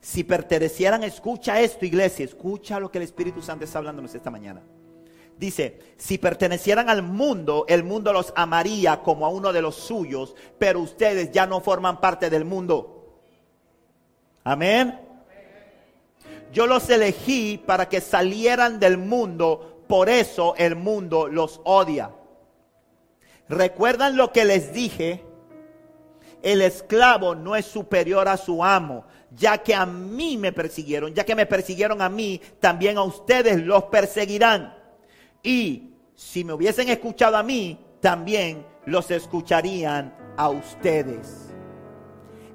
[0.00, 4.62] si pertenecieran, escucha esto iglesia, escucha lo que el Espíritu Santo está hablándonos esta mañana.
[5.36, 10.34] Dice, si pertenecieran al mundo, el mundo los amaría como a uno de los suyos,
[10.58, 13.20] pero ustedes ya no forman parte del mundo.
[14.42, 15.00] Amén.
[16.50, 22.12] Yo los elegí para que salieran del mundo, por eso el mundo los odia.
[23.48, 25.24] ¿Recuerdan lo que les dije?
[26.42, 31.24] El esclavo no es superior a su amo, ya que a mí me persiguieron, ya
[31.24, 34.74] que me persiguieron a mí, también a ustedes los perseguirán.
[35.42, 41.48] Y si me hubiesen escuchado a mí, también los escucharían a ustedes.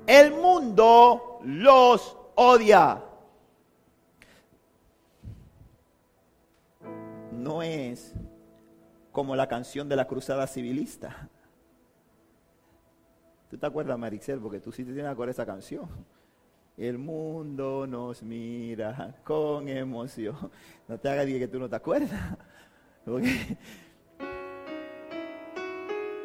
[0.08, 3.04] El mundo los odia.
[7.32, 8.14] No es
[9.14, 11.30] como la canción de la cruzada civilista.
[13.49, 14.39] ¿Tú te acuerdas, Marixel?
[14.39, 15.88] Porque tú sí te tienes que acordar esa canción.
[16.76, 20.36] El mundo nos mira con emoción.
[20.88, 22.38] No te hagas que tú no te acuerdas.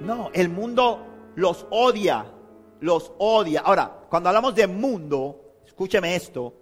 [0.01, 1.05] No, el mundo
[1.36, 2.24] los odia.
[2.80, 3.61] Los odia.
[3.61, 6.55] Ahora, cuando hablamos de mundo, escúcheme esto.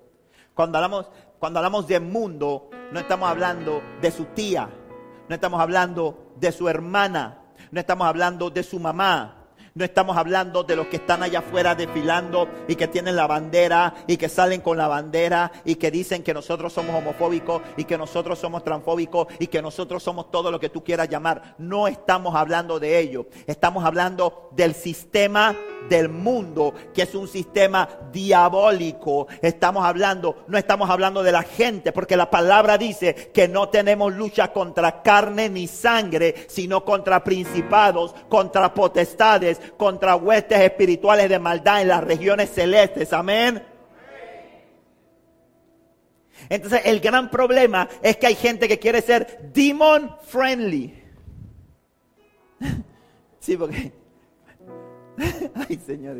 [0.55, 4.68] Cuando hablamos, cuando hablamos de mundo, no estamos hablando de su tía.
[5.29, 7.39] No estamos hablando de su hermana.
[7.70, 9.36] No estamos hablando de su mamá.
[9.77, 13.93] No estamos hablando de los que están allá afuera desfilando y que tienen la bandera
[14.07, 17.99] y que salen con la bandera y que dicen que nosotros somos homofóbicos y que
[17.99, 21.57] nosotros somos transfóbicos y que nosotros somos todo lo que tú quieras llamar.
[21.59, 23.27] No estamos hablando de ello.
[23.47, 25.55] Estamos hablando del sistema
[25.91, 29.27] del mundo, que es un sistema diabólico.
[29.43, 34.12] Estamos hablando, no estamos hablando de la gente, porque la palabra dice que no tenemos
[34.14, 41.83] lucha contra carne ni sangre, sino contra principados, contra potestades, contra huestes espirituales de maldad
[41.83, 43.12] en las regiones celestes.
[43.12, 43.62] Amén.
[46.49, 51.03] Entonces el gran problema es que hay gente que quiere ser demon friendly.
[53.39, 53.93] Sí, porque...
[55.69, 56.17] Ay, Señor.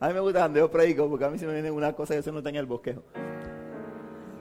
[0.00, 2.16] A mí me gusta cuando yo predico porque a mí se me viene una cosa
[2.16, 3.04] que se nota en el bosquejo.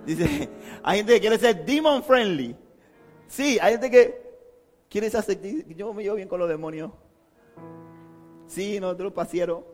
[0.08, 0.50] Dice,
[0.84, 2.56] hay gente que quiere ser demon friendly.
[3.28, 4.22] Sí, hay gente que
[4.89, 5.39] quiere ser...
[5.76, 6.91] Yo me llevo bien con los demonios.
[8.56, 9.66] Sí, nosotros pasieron.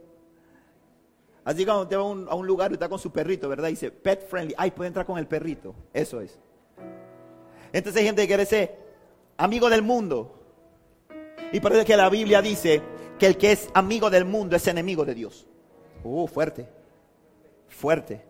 [1.43, 3.67] Así cuando usted va a un, lugar y está con su perrito, ¿verdad?
[3.67, 4.55] Dice, pet friendly.
[4.57, 5.75] Ay, puede entrar con el perrito.
[5.93, 6.39] Eso es.
[7.71, 8.79] Entonces hay gente que quiere ser
[9.37, 10.35] amigo del mundo.
[11.53, 12.81] Y es que la Biblia dice
[13.19, 15.45] que el que es amigo del mundo es enemigo de Dios.
[16.03, 16.67] Uh, fuerte.
[17.67, 18.25] Fuerte.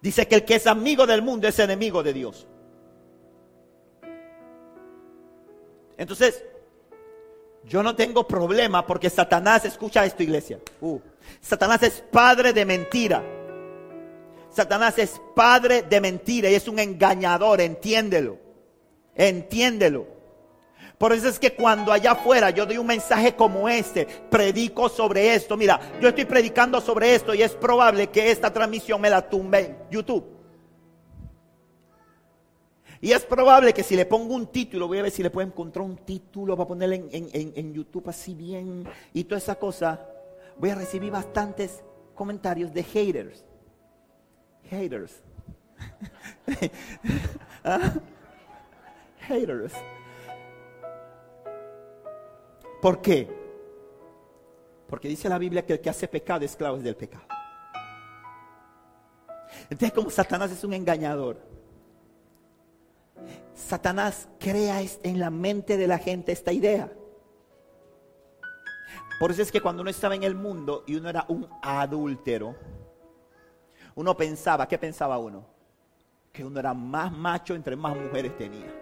[0.00, 2.46] Dice que el que es amigo del mundo es enemigo de Dios.
[5.96, 6.44] Entonces,
[7.64, 10.98] yo no tengo problema porque Satanás, escucha esto iglesia, uh,
[11.40, 13.22] Satanás es padre de mentira.
[14.50, 18.38] Satanás es padre de mentira y es un engañador, entiéndelo,
[19.14, 20.06] entiéndelo.
[20.98, 25.34] Por eso es que cuando allá afuera yo doy un mensaje como este, predico sobre
[25.34, 25.56] esto.
[25.56, 29.58] Mira, yo estoy predicando sobre esto y es probable que esta transmisión me la tumbe
[29.58, 30.31] en YouTube.
[33.02, 35.44] Y es probable que si le pongo un título, voy a ver si le puedo
[35.44, 40.08] encontrar un título para ponerle en, YouTube así bien y toda esa cosa,
[40.56, 41.82] voy a recibir bastantes
[42.14, 43.44] comentarios de haters.
[44.70, 45.20] Haters.
[47.64, 47.92] ¿Ah?
[49.26, 49.72] Haters.
[52.80, 53.28] ¿Por qué?
[54.86, 57.24] Porque dice la Biblia que el que hace pecado es esclavo del pecado.
[59.68, 61.51] Entonces como Satanás es un engañador,
[63.54, 66.92] Satanás crea en la mente de la gente esta idea.
[69.20, 72.56] Por eso es que cuando uno estaba en el mundo y uno era un adúltero,
[73.94, 75.46] uno pensaba, ¿qué pensaba uno?
[76.32, 78.72] Que uno era más macho entre más mujeres tenía.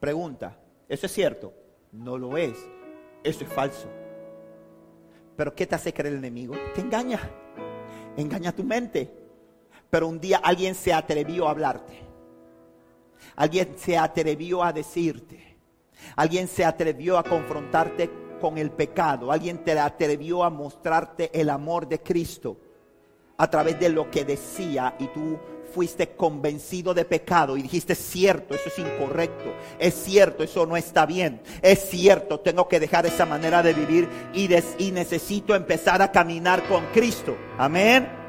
[0.00, 0.58] Pregunta,
[0.88, 1.54] ¿eso es cierto?
[1.92, 2.58] No lo es.
[3.22, 3.88] Eso es falso.
[5.36, 6.54] Pero ¿qué te hace creer el enemigo?
[6.74, 7.20] Te engaña.
[8.16, 9.23] Engaña tu mente
[9.94, 12.02] pero un día alguien se atrevió a hablarte.
[13.36, 15.56] Alguien se atrevió a decirte.
[16.16, 19.30] Alguien se atrevió a confrontarte con el pecado.
[19.30, 22.56] Alguien te atrevió a mostrarte el amor de Cristo.
[23.36, 25.38] a través de lo que decía y tú
[25.72, 31.04] fuiste convencido de pecado y dijiste, cierto, eso es incorrecto, es cierto, eso no está
[31.04, 36.12] bien, es cierto, tengo que dejar esa manera de vivir y, y necesito empezar a
[36.12, 37.36] caminar con Cristo.
[37.58, 38.23] Amén.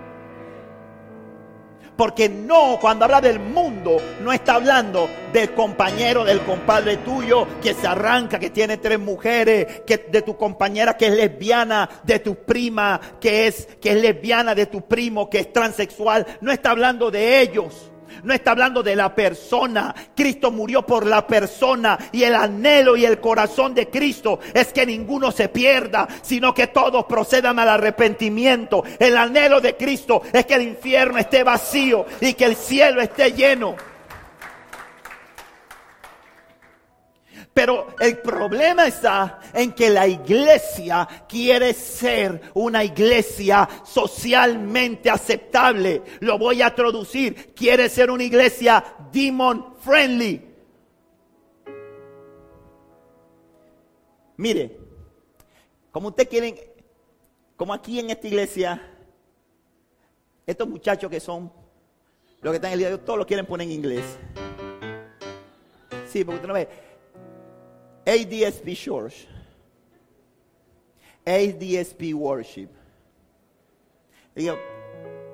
[1.98, 7.74] Porque no, cuando habla del mundo, no está hablando del compañero, del compadre tuyo que
[7.74, 12.36] se arranca, que tiene tres mujeres, que de tu compañera que es lesbiana, de tu
[12.36, 16.26] prima que es, que es lesbiana, de tu primo que es transexual.
[16.42, 17.92] No está hablando de ellos
[18.26, 19.96] no está hablando de la persona.
[20.16, 24.86] Cristo murió por la persona y el anhelo y el corazón de Cristo es que
[24.86, 28.84] ninguno se pierda, sino que todos procedan al arrepentimiento.
[29.00, 33.32] El anhelo de Cristo es que el infierno esté vacío y que el cielo esté
[33.32, 33.76] lleno.
[37.56, 46.02] Pero el problema está en que la iglesia quiere ser una iglesia socialmente aceptable.
[46.20, 47.54] Lo voy a traducir.
[47.54, 50.42] Quiere ser una iglesia demon friendly.
[54.36, 54.78] Mire,
[55.92, 56.60] como ustedes quieren,
[57.56, 58.86] como aquí en esta iglesia,
[60.46, 61.50] estos muchachos que son
[62.42, 64.04] los que están en el día de hoy, todos lo quieren poner en inglés.
[66.06, 66.85] Sí, porque usted no ve.
[68.06, 69.28] ADSP Church,
[71.26, 72.70] ADSP Worship.
[74.36, 74.56] Digo,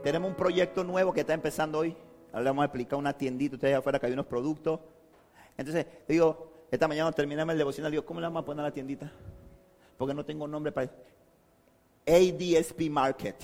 [0.03, 1.95] tenemos un proyecto nuevo que está empezando hoy.
[2.32, 4.80] Ahora le vamos a explicar una tiendita, ustedes afuera que hay unos productos.
[5.57, 9.11] Entonces, digo, esta mañana terminamos el devocional, digo, ¿cómo le vamos a poner la tiendita?
[9.97, 10.89] Porque no tengo nombre para
[12.07, 13.36] ADSP Market.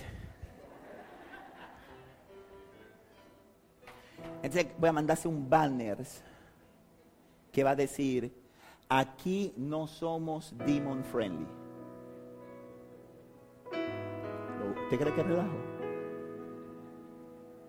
[4.41, 5.97] Entonces voy a mandarse un banner
[7.51, 8.32] que va a decir
[8.89, 11.45] Aquí no somos demon friendly.
[14.83, 15.57] ¿Usted cree que relajo?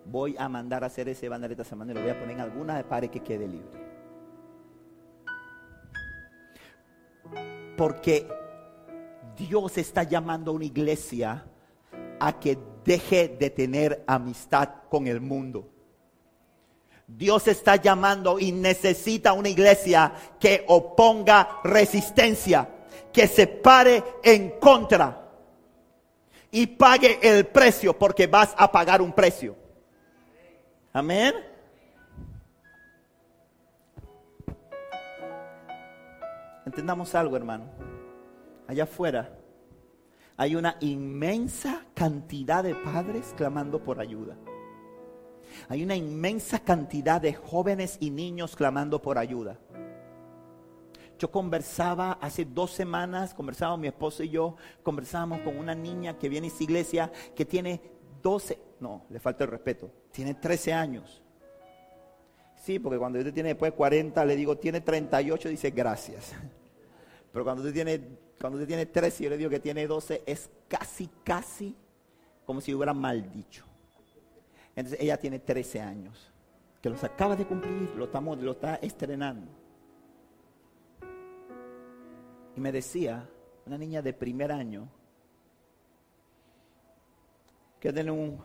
[0.05, 2.41] Voy a mandar a hacer ese banner esta semana y lo voy a poner en
[2.41, 3.79] alguna de pares que quede libre.
[7.75, 8.25] Porque
[9.37, 11.45] Dios está llamando a una iglesia
[12.19, 15.69] a que deje de tener amistad con el mundo.
[17.17, 22.69] Dios está llamando y necesita una iglesia que oponga resistencia,
[23.11, 25.27] que se pare en contra
[26.51, 29.55] y pague el precio porque vas a pagar un precio.
[30.93, 31.33] Amén.
[36.65, 37.65] Entendamos algo, hermano.
[38.67, 39.31] Allá afuera
[40.37, 44.37] hay una inmensa cantidad de padres clamando por ayuda.
[45.67, 49.57] Hay una inmensa cantidad de jóvenes y niños clamando por ayuda.
[51.19, 56.29] Yo conversaba hace dos semanas, conversábamos mi esposo y yo, conversábamos con una niña que
[56.29, 57.81] viene a esa iglesia que tiene
[58.21, 61.21] 12, no, le falta el respeto, tiene 13 años.
[62.55, 66.33] Sí, porque cuando usted tiene después 40, le digo, tiene 38, dice gracias.
[67.33, 68.01] Pero cuando usted tiene,
[68.39, 71.75] cuando usted tiene 13, yo le digo que tiene 12, es casi, casi
[72.45, 73.68] como si hubiera mal dicho.
[74.75, 76.31] Entonces ella tiene 13 años,
[76.81, 79.51] que los acaba de cumplir, lo, estamos, lo está estrenando.
[82.55, 83.27] Y me decía,
[83.65, 84.87] una niña de primer año,
[87.79, 88.37] que tiene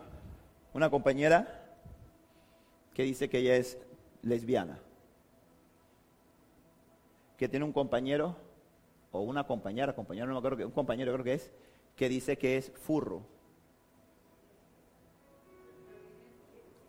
[0.73, 1.65] una compañera
[2.93, 3.77] que dice que ella es
[4.21, 4.79] lesbiana,
[7.37, 8.37] que tiene un compañero
[9.11, 11.51] o una compañera, compañero no me acuerdo un compañero creo que es,
[11.95, 13.34] que dice que es furro.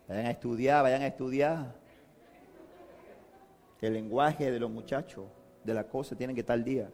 [0.07, 1.75] Vayan a estudiar, vayan a estudiar.
[3.81, 5.25] El lenguaje de los muchachos,
[5.63, 6.89] de la cosa, tienen que estar al día.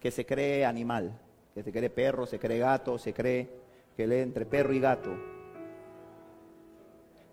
[0.00, 1.18] Que se cree animal,
[1.54, 3.48] que se cree perro, se cree gato, se cree
[3.96, 5.10] que lee entre perro y gato.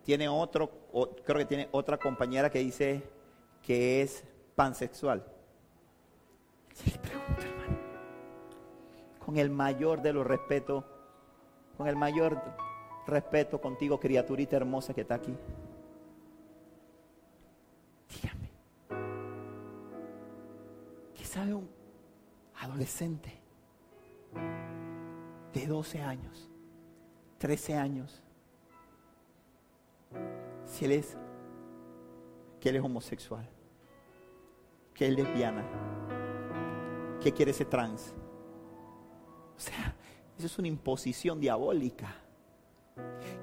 [0.03, 0.69] Tiene otro,
[1.25, 3.03] creo que tiene otra compañera que dice
[3.61, 4.23] que es
[4.55, 5.25] pansexual.
[9.25, 10.83] con el mayor de los respetos,
[11.77, 12.39] con el mayor
[13.07, 15.35] respeto contigo, criaturita hermosa que está aquí.
[18.09, 18.49] Dígame,
[21.13, 21.69] ¿qué sabe un
[22.55, 23.31] adolescente
[25.53, 26.49] de 12 años,
[27.37, 28.23] 13 años,
[30.65, 31.17] si él es,
[32.59, 33.47] que él es homosexual,
[34.93, 35.63] que él es lesbiana,
[37.21, 38.13] que quiere ser trans?
[39.55, 39.95] O sea,
[40.37, 42.24] eso es una imposición diabólica.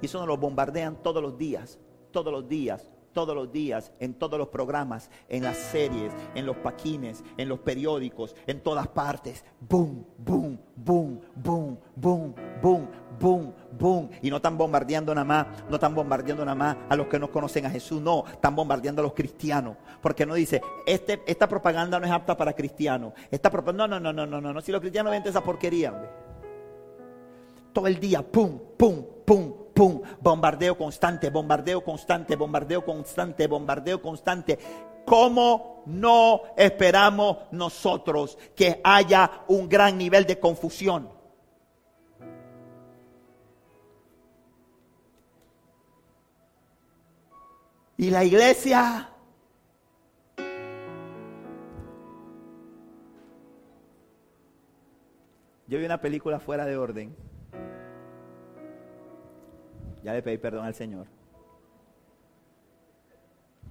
[0.03, 1.79] Y eso nos lo bombardean todos los días,
[2.11, 6.57] todos los días, todos los días, en todos los programas, en las series, en los
[6.57, 9.45] paquines, en los periódicos, en todas partes.
[9.61, 12.89] Boom, boom, boom, boom, boom, boom,
[13.21, 14.11] boom, boom.
[14.23, 17.31] Y no están bombardeando nada más, no están bombardeando nada más a los que no
[17.31, 19.77] conocen a Jesús, no, están bombardeando a los cristianos.
[20.01, 23.13] Porque no dice, este, esta propaganda no es apta para cristianos.
[23.31, 25.93] Esta no, no, no, no, no, no, si los cristianos ven esa porquería,
[27.73, 34.59] Todo el día, pum, pum, pum, pum, bombardeo constante, bombardeo constante, bombardeo constante, bombardeo constante.
[35.05, 41.09] ¿Cómo no esperamos nosotros que haya un gran nivel de confusión?
[47.97, 49.13] Y la iglesia
[55.73, 57.17] Yo vi una película fuera de orden.
[60.03, 61.07] Ya le pedí perdón al Señor.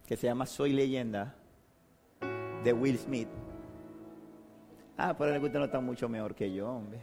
[0.06, 1.36] Que se llama Soy leyenda
[2.64, 3.30] de Will Smith.
[4.98, 7.02] Ah, pero el no está mucho mejor que yo, hombre.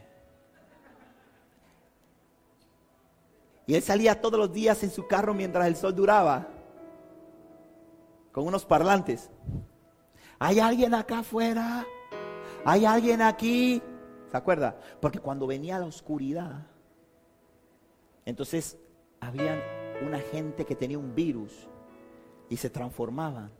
[3.67, 6.47] Y él salía todos los días en su carro mientras el sol duraba
[8.33, 9.31] con unos parlantes.
[10.39, 11.85] ¿Hay alguien acá afuera?
[12.65, 13.83] ¿Hay alguien aquí?
[14.31, 14.79] ¿Se acuerda?
[15.01, 16.67] Porque cuando venía la oscuridad,
[18.25, 18.79] entonces
[19.21, 19.63] había
[20.07, 21.69] una gente que tenía un virus
[22.49, 23.51] y se transformaban.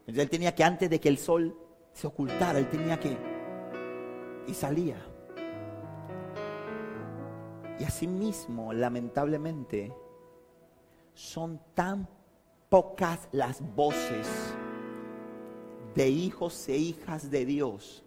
[0.00, 1.56] Entonces él tenía que, antes de que el sol
[1.92, 3.16] se ocultara, él tenía que...
[4.46, 4.96] Y salía.
[7.78, 9.92] Y así mismo, lamentablemente,
[11.12, 12.08] son tan
[12.68, 14.26] pocas las voces
[15.94, 18.04] de hijos e hijas de Dios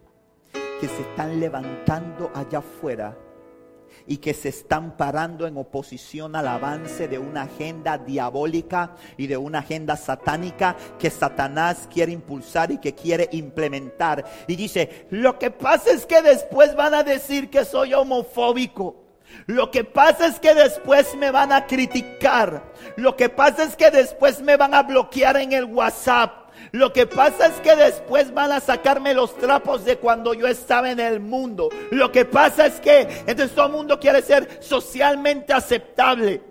[0.80, 3.18] que se están levantando allá afuera
[4.08, 9.38] y que se están parando en oposición al avance de una agenda diabólica y de
[9.38, 14.26] una agenda satánica que Satanás quiere impulsar y que quiere implementar.
[14.48, 18.98] Y dice, lo que pasa es que después van a decir que soy homofóbico.
[19.46, 22.64] Lo que pasa es que después me van a criticar.
[22.98, 26.41] Lo que pasa es que después me van a bloquear en el WhatsApp.
[26.72, 30.90] Lo que pasa es que después van a sacarme los trapos de cuando yo estaba
[30.90, 31.70] en el mundo.
[31.92, 36.42] Lo que pasa es que entonces todo el mundo quiere ser socialmente aceptable.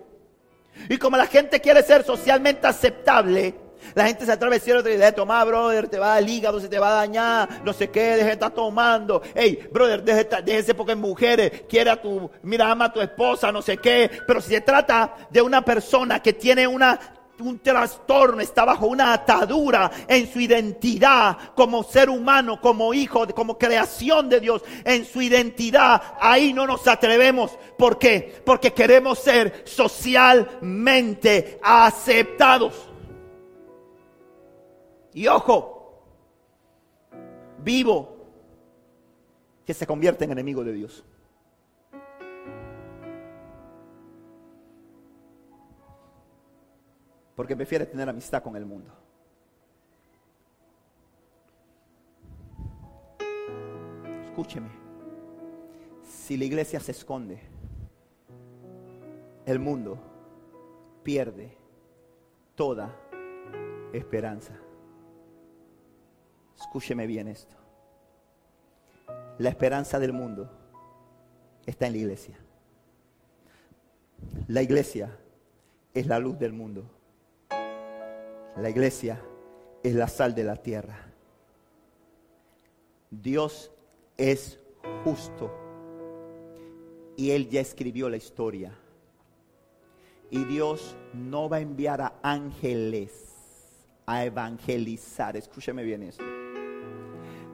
[0.89, 3.55] Y como la gente quiere ser socialmente aceptable,
[3.95, 6.79] la gente se atreve a decir, de tomar, brother, te va al hígado, se te
[6.79, 9.21] va a dañar, no sé qué, deje de estar tomando.
[9.33, 13.61] Hey, brother, deje, déjese porque mujeres, quiere a tu, mira, ama a tu esposa, no
[13.61, 14.09] sé qué.
[14.27, 16.99] Pero si se trata de una persona que tiene una
[17.41, 23.57] un trastorno, está bajo una atadura en su identidad como ser humano, como hijo, como
[23.57, 26.01] creación de Dios, en su identidad.
[26.19, 27.57] Ahí no nos atrevemos.
[27.77, 28.41] ¿Por qué?
[28.45, 32.89] Porque queremos ser socialmente aceptados.
[35.13, 36.01] Y ojo,
[37.63, 38.17] vivo,
[39.65, 41.03] que se convierte en enemigo de Dios.
[47.41, 48.91] Porque prefiere tener amistad con el mundo.
[54.27, 54.69] Escúcheme,
[56.03, 57.41] si la iglesia se esconde,
[59.47, 59.97] el mundo
[61.01, 61.57] pierde
[62.53, 62.95] toda
[63.91, 64.53] esperanza.
[66.55, 67.55] Escúcheme bien esto.
[69.39, 70.47] La esperanza del mundo
[71.65, 72.37] está en la iglesia.
[74.47, 75.17] La iglesia
[75.95, 77.00] es la luz del mundo.
[78.57, 79.21] La iglesia
[79.83, 81.07] es la sal de la tierra.
[83.09, 83.71] Dios
[84.17, 84.59] es
[85.03, 85.51] justo
[87.17, 88.77] y Él ya escribió la historia.
[90.29, 93.31] Y Dios no va a enviar a ángeles
[94.05, 95.35] a evangelizar.
[95.35, 96.40] Escúcheme bien esto.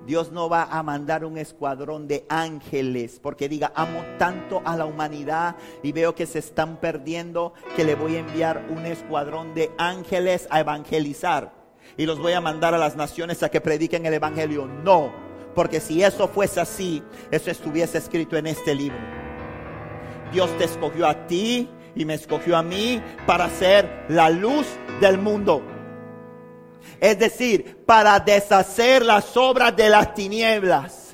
[0.08, 4.86] Dios no va a mandar un escuadrón de ángeles porque diga, amo tanto a la
[4.86, 9.70] humanidad y veo que se están perdiendo que le voy a enviar un escuadrón de
[9.78, 11.52] ángeles a evangelizar
[11.98, 14.66] y los voy a mandar a las naciones a que prediquen el evangelio.
[14.66, 15.12] No,
[15.54, 18.98] porque si eso fuese así, eso estuviese escrito en este libro.
[20.32, 24.68] Dios te escogió a ti y me escogió a mí para ser la luz
[25.02, 25.62] del mundo.
[27.00, 31.08] Es decir, para deshacer las obras de las tinieblas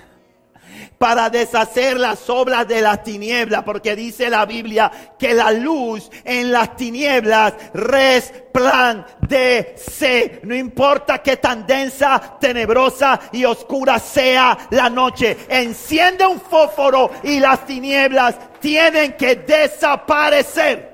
[1.04, 6.50] para deshacer las obras de las tinieblas, porque dice la Biblia que la luz en
[6.50, 10.40] las tinieblas resplandece.
[10.44, 17.42] No importa qué tan densa, tenebrosa y oscura sea la noche, enciende un fósforo y
[17.42, 20.93] las tinieblas tienen que desaparecer.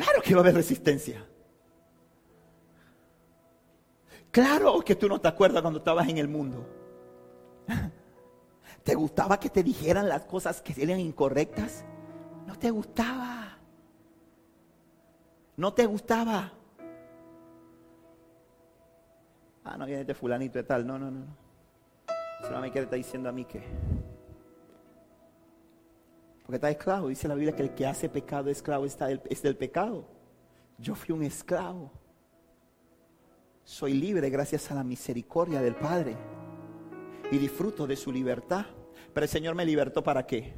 [0.00, 1.22] Claro que va a haber resistencia.
[4.30, 6.66] Claro que tú no te acuerdas cuando estabas en el mundo.
[8.82, 11.84] ¿Te gustaba que te dijeran las cosas que eran incorrectas?
[12.46, 13.58] No te gustaba.
[15.58, 16.50] No te gustaba.
[19.64, 20.86] Ah, no, viene este fulanito de tal.
[20.86, 21.26] No, no, no.
[22.40, 23.62] Solo me quiere estar diciendo a mí que.
[26.50, 27.06] Porque está esclavo.
[27.06, 30.04] Dice la Biblia que el que hace pecado esclavo está es del pecado.
[30.78, 31.92] Yo fui un esclavo.
[33.62, 36.16] Soy libre gracias a la misericordia del Padre.
[37.30, 38.66] Y disfruto de su libertad.
[39.14, 40.52] Pero el Señor me libertó para qué?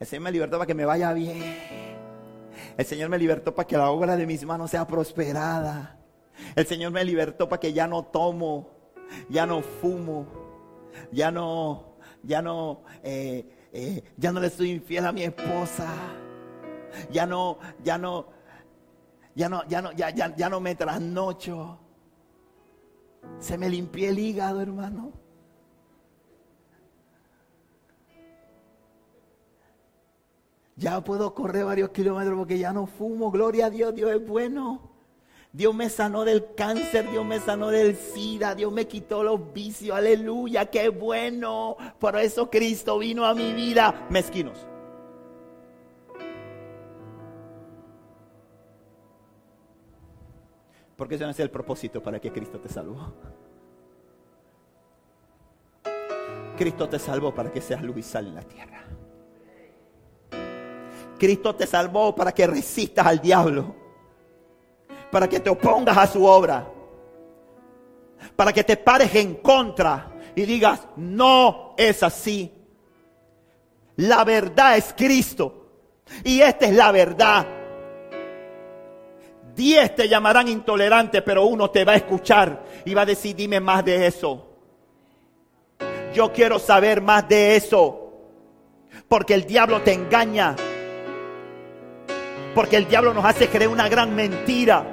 [0.00, 1.40] El Señor me libertó para que me vaya bien.
[2.76, 5.96] El Señor me libertó para que la obra de mis manos sea prosperada.
[6.56, 8.68] El Señor me libertó para que ya no tomo,
[9.28, 10.26] ya no fumo,
[11.12, 15.92] ya no, ya no, eh, eh, ya no le estoy infiel a mi esposa.
[17.10, 18.26] Ya no, ya no,
[19.34, 21.80] ya no, ya no, ya, ya, ya no me trasnocho.
[23.40, 25.12] Se me limpió el hígado, hermano.
[30.76, 33.32] Ya puedo correr varios kilómetros porque ya no fumo.
[33.32, 34.93] Gloria a Dios, Dios es bueno.
[35.54, 39.96] Dios me sanó del cáncer, Dios me sanó del SIDA, Dios me quitó los vicios.
[39.96, 41.76] Aleluya, qué bueno.
[42.00, 44.04] Por eso Cristo vino a mi vida.
[44.10, 44.66] Mezquinos.
[50.96, 53.14] Porque ese no es el propósito para que Cristo te salvó.
[56.58, 58.84] Cristo te salvó para que seas luz y sal en la tierra.
[61.16, 63.83] Cristo te salvó para que resistas al diablo.
[65.14, 66.66] Para que te opongas a su obra.
[68.34, 72.52] Para que te pares en contra y digas, no es así.
[73.94, 75.68] La verdad es Cristo.
[76.24, 77.46] Y esta es la verdad.
[79.54, 83.60] Diez te llamarán intolerante, pero uno te va a escuchar y va a decir, dime
[83.60, 84.48] más de eso.
[86.12, 88.10] Yo quiero saber más de eso.
[89.06, 90.56] Porque el diablo te engaña.
[92.52, 94.90] Porque el diablo nos hace creer una gran mentira.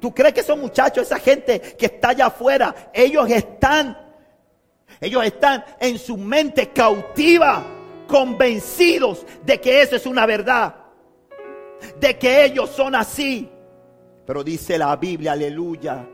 [0.00, 3.98] ¿Tú crees que esos muchachos, esa gente que está allá afuera, ellos están,
[5.00, 7.62] ellos están en su mente cautiva,
[8.06, 10.74] convencidos de que eso es una verdad?
[12.00, 13.48] de que ellos son así.
[14.26, 16.06] Pero dice la Biblia, aleluya.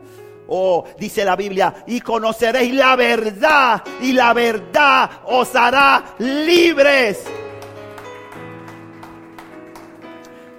[0.47, 7.23] Oh, dice la Biblia, y conoceréis la verdad, y la verdad os hará libres.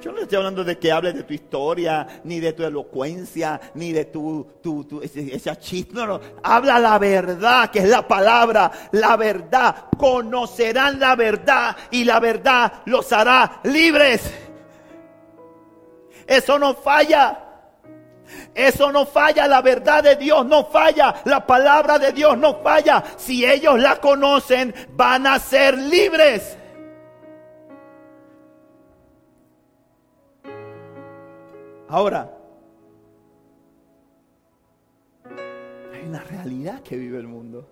[0.07, 3.91] Yo no estoy hablando de que hables de tu historia, ni de tu elocuencia, ni
[3.91, 5.37] de tu, tu, tu ese.
[5.91, 6.21] No, no.
[6.45, 9.87] Habla la verdad, que es la palabra, la verdad.
[9.99, 14.33] Conocerán la verdad y la verdad los hará libres.
[16.25, 17.43] Eso no falla.
[18.55, 23.03] Eso no falla, la verdad de Dios no falla, la palabra de Dios no falla.
[23.17, 26.57] Si ellos la conocen, van a ser libres.
[31.89, 32.37] Ahora,
[35.93, 37.69] hay una realidad que vive el mundo.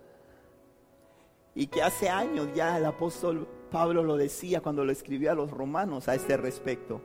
[1.56, 5.50] Y que hace años ya el apóstol Pablo lo decía cuando lo escribió a los
[5.50, 7.00] romanos a este respecto.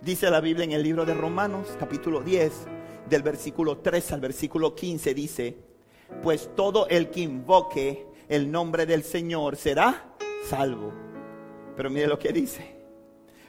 [0.00, 2.66] Dice la Biblia en el libro de Romanos, capítulo 10,
[3.08, 5.56] del versículo 3 al versículo 15, dice,
[6.22, 10.92] pues todo el que invoque el nombre del Señor será salvo.
[11.76, 12.75] Pero mire lo que dice.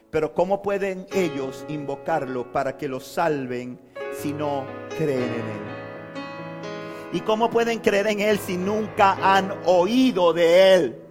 [0.10, 3.80] Pero ¿cómo pueden ellos invocarlo para que los salven
[4.22, 4.66] si no
[4.98, 5.78] creen en Él?
[7.14, 11.02] ¿Y cómo pueden creer en Él si nunca han oído de Él?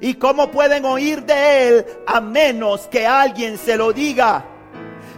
[0.00, 4.46] ¿Y cómo pueden oír de Él a menos que alguien se lo diga?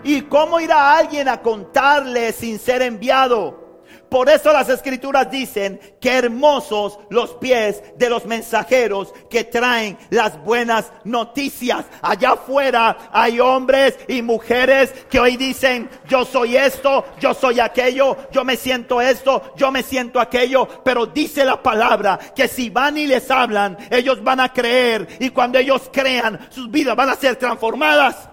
[0.02, 3.63] ¿Y cómo irá alguien a contarle sin ser enviado?
[4.14, 10.40] Por eso las escrituras dicen que hermosos los pies de los mensajeros que traen las
[10.44, 11.84] buenas noticias.
[12.00, 18.16] Allá afuera hay hombres y mujeres que hoy dicen, yo soy esto, yo soy aquello,
[18.30, 20.68] yo me siento esto, yo me siento aquello.
[20.84, 25.30] Pero dice la palabra que si van y les hablan, ellos van a creer y
[25.30, 28.28] cuando ellos crean, sus vidas van a ser transformadas.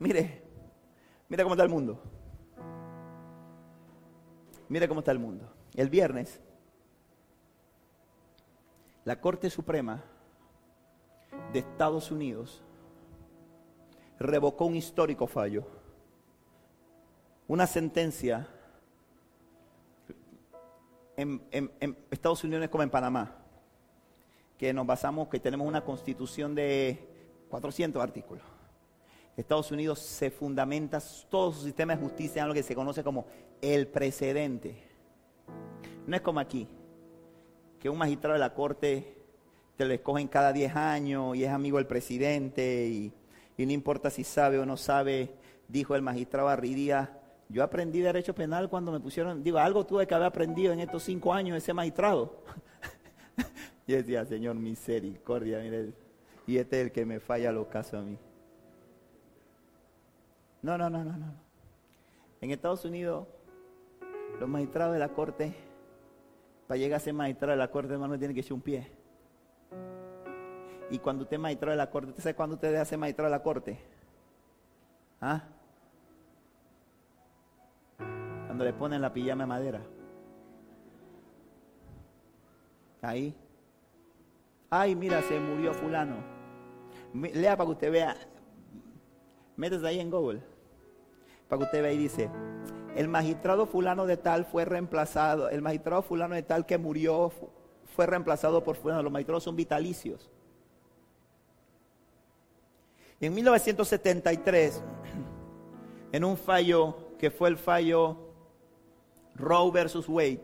[0.00, 0.37] Mire,
[1.28, 2.02] Mira cómo está el mundo.
[4.68, 5.52] Mira cómo está el mundo.
[5.74, 6.40] El viernes,
[9.04, 10.02] la Corte Suprema
[11.52, 12.62] de Estados Unidos
[14.18, 15.66] revocó un histórico fallo.
[17.46, 18.48] Una sentencia
[21.16, 21.42] en,
[22.10, 23.36] Estados Unidos como en Panamá,
[24.56, 27.06] que nos basamos, que tenemos una constitución de
[27.48, 28.57] 400 artículos
[29.38, 33.24] Estados Unidos se fundamenta todo su sistema de justicia en lo que se conoce como
[33.62, 34.82] el precedente.
[36.08, 36.66] No es como aquí,
[37.78, 39.16] que un magistrado de la corte
[39.76, 43.12] te lo escogen cada 10 años y es amigo del presidente y,
[43.64, 45.34] no importa si sabe o no sabe,
[45.68, 50.14] dijo el magistrado Arridía, yo aprendí derecho penal cuando me pusieron, digo, algo tuve que
[50.16, 52.42] haber aprendido en estos cinco años ese magistrado.
[53.86, 55.92] y decía, Señor, misericordia, mire,
[56.44, 58.18] y este es el que me falla los casos a mí.
[60.62, 61.34] No, no, no, no, no.
[62.40, 63.26] En Estados Unidos,
[64.38, 65.54] los magistrados de la corte,
[66.66, 68.90] para llegar a ser magistrado de la corte, hermano, tiene que echar un pie.
[70.90, 73.30] Y cuando usted es magistrado de la corte, ¿usted sabe cuándo usted debe ser magistrado
[73.30, 73.78] de la corte?
[75.20, 75.42] ¿Ah?
[78.46, 79.82] Cuando le ponen la pijama de madera.
[83.02, 83.34] Ahí.
[84.70, 86.16] Ay, mira, se murió fulano.
[87.14, 88.16] Lea para que usted vea.
[89.56, 90.42] Métese ahí en Google.
[91.48, 92.30] Para que usted vea y dice,
[92.94, 97.32] el magistrado fulano de tal fue reemplazado, el magistrado fulano de tal que murió
[97.94, 99.02] fue reemplazado por fulano.
[99.02, 100.30] Los magistrados son vitalicios.
[103.20, 104.82] En 1973,
[106.12, 108.16] en un fallo que fue el fallo
[109.34, 110.42] Roe versus Wade,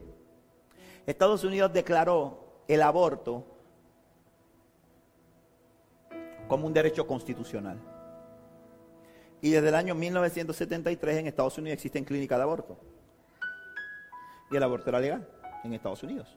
[1.06, 3.44] Estados Unidos declaró el aborto
[6.48, 7.93] como un derecho constitucional.
[9.44, 12.78] Y desde el año 1973 en Estados Unidos existen clínicas de aborto.
[14.50, 15.28] Y el aborto era legal
[15.62, 16.34] en Estados Unidos.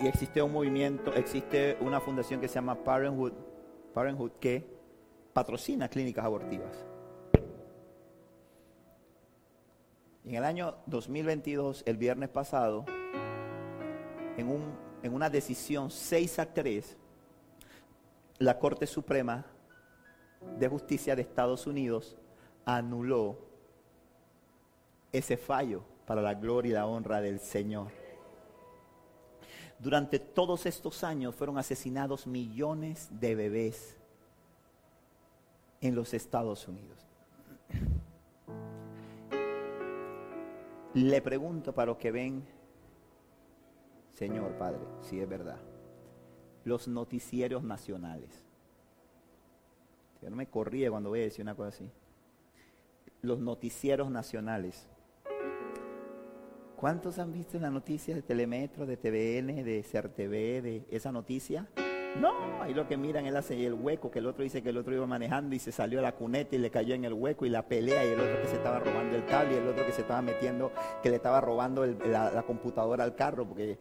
[0.00, 3.34] Y existe un movimiento, existe una fundación que se llama Parenthood,
[3.92, 4.66] Parenthood que
[5.34, 6.86] patrocina clínicas abortivas.
[10.24, 12.86] En el año 2022, el viernes pasado,
[14.38, 14.62] en, un,
[15.02, 16.96] en una decisión 6 a 3,
[18.38, 19.44] la Corte Suprema
[20.58, 22.16] de Justicia de Estados Unidos
[22.64, 23.38] anuló
[25.12, 27.92] ese fallo para la gloria y la honra del Señor.
[29.78, 33.96] Durante todos estos años fueron asesinados millones de bebés
[35.80, 36.98] en los Estados Unidos.
[40.94, 42.44] Le pregunto para los que ven,
[44.14, 45.58] Señor Padre, si es verdad,
[46.64, 48.44] los noticieros nacionales.
[50.22, 51.90] Yo no me corría cuando voy a decir una cosa así.
[53.22, 54.88] Los noticieros nacionales
[56.84, 61.66] ¿Cuántos han visto la noticia de Telemetro, de TVN, de CERTV, de esa noticia?
[62.20, 64.76] No, ahí lo que miran él hace el hueco, que el otro dice que el
[64.76, 67.46] otro iba manejando y se salió a la cuneta y le cayó en el hueco
[67.46, 69.86] y la pelea y el otro que se estaba robando el cable y el otro
[69.86, 73.78] que se estaba metiendo, que le estaba robando la computadora al carro porque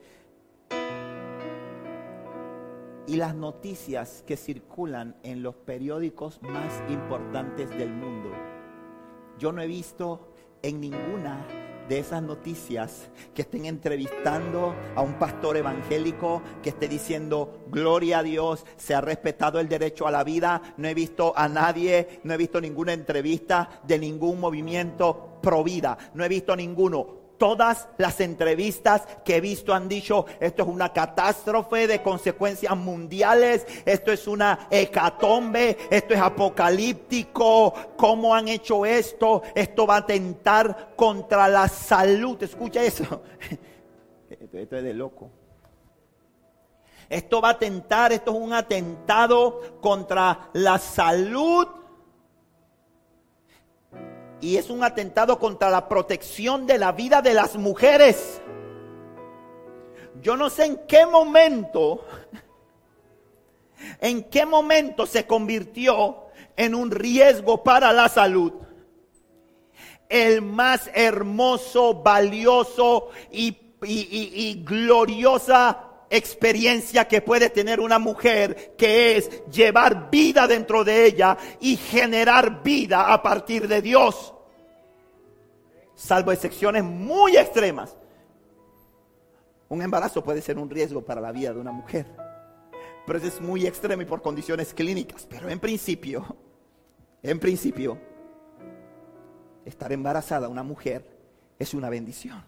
[3.07, 8.31] y las noticias que circulan en los periódicos más importantes del mundo.
[9.37, 11.45] Yo no he visto en ninguna
[11.89, 18.23] de esas noticias que estén entrevistando a un pastor evangélico que esté diciendo, gloria a
[18.23, 20.61] Dios, se ha respetado el derecho a la vida.
[20.77, 25.97] No he visto a nadie, no he visto ninguna entrevista de ningún movimiento pro vida.
[26.13, 30.93] No he visto ninguno todas las entrevistas que he visto han dicho, esto es una
[30.93, 39.41] catástrofe de consecuencias mundiales, esto es una hecatombe, esto es apocalíptico, ¿cómo han hecho esto?
[39.55, 43.23] Esto va a atentar contra la salud, escucha eso,
[44.29, 45.29] esto es de loco.
[47.09, 51.67] Esto va a atentar, esto es un atentado contra la salud
[54.43, 58.41] y es un atentado contra la protección de la vida de las mujeres.
[60.21, 62.05] Yo no sé en qué momento,
[64.01, 66.25] en qué momento se convirtió
[66.57, 68.51] en un riesgo para la salud.
[70.09, 79.45] El más hermoso, valioso y, y gloriosa experiencia que puede tener una mujer, que es
[79.49, 84.32] llevar vida dentro de ella y generar vida a partir de Dios
[85.95, 87.95] salvo excepciones muy extremas.
[89.69, 92.05] Un embarazo puede ser un riesgo para la vida de una mujer,
[93.05, 95.25] pero eso es muy extremo y por condiciones clínicas.
[95.29, 96.35] Pero en principio,
[97.21, 97.97] en principio,
[99.65, 101.05] estar embarazada una mujer
[101.57, 102.43] es una bendición.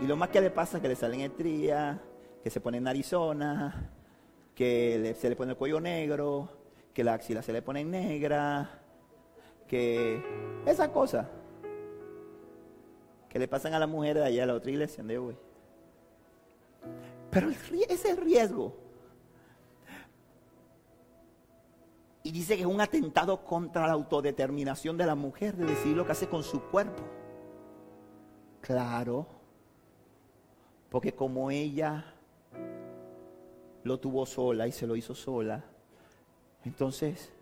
[0.00, 1.98] Y lo más que le pasa es que le salen estrías,
[2.42, 3.90] que se pone en Arizona,
[4.54, 6.48] que se le pone el cuello negro,
[6.94, 8.79] que la axila se le pone negra,
[9.70, 10.20] que
[10.66, 11.30] esa cosa
[13.28, 15.36] que le pasan a las mujeres de allá a la otra iglesia donde.
[17.30, 18.74] Pero es el riesgo.
[22.24, 26.04] Y dice que es un atentado contra la autodeterminación de la mujer, de decir lo
[26.04, 27.04] que hace con su cuerpo.
[28.60, 29.28] Claro,
[30.90, 32.12] porque como ella
[33.84, 35.64] lo tuvo sola y se lo hizo sola,
[36.64, 37.32] entonces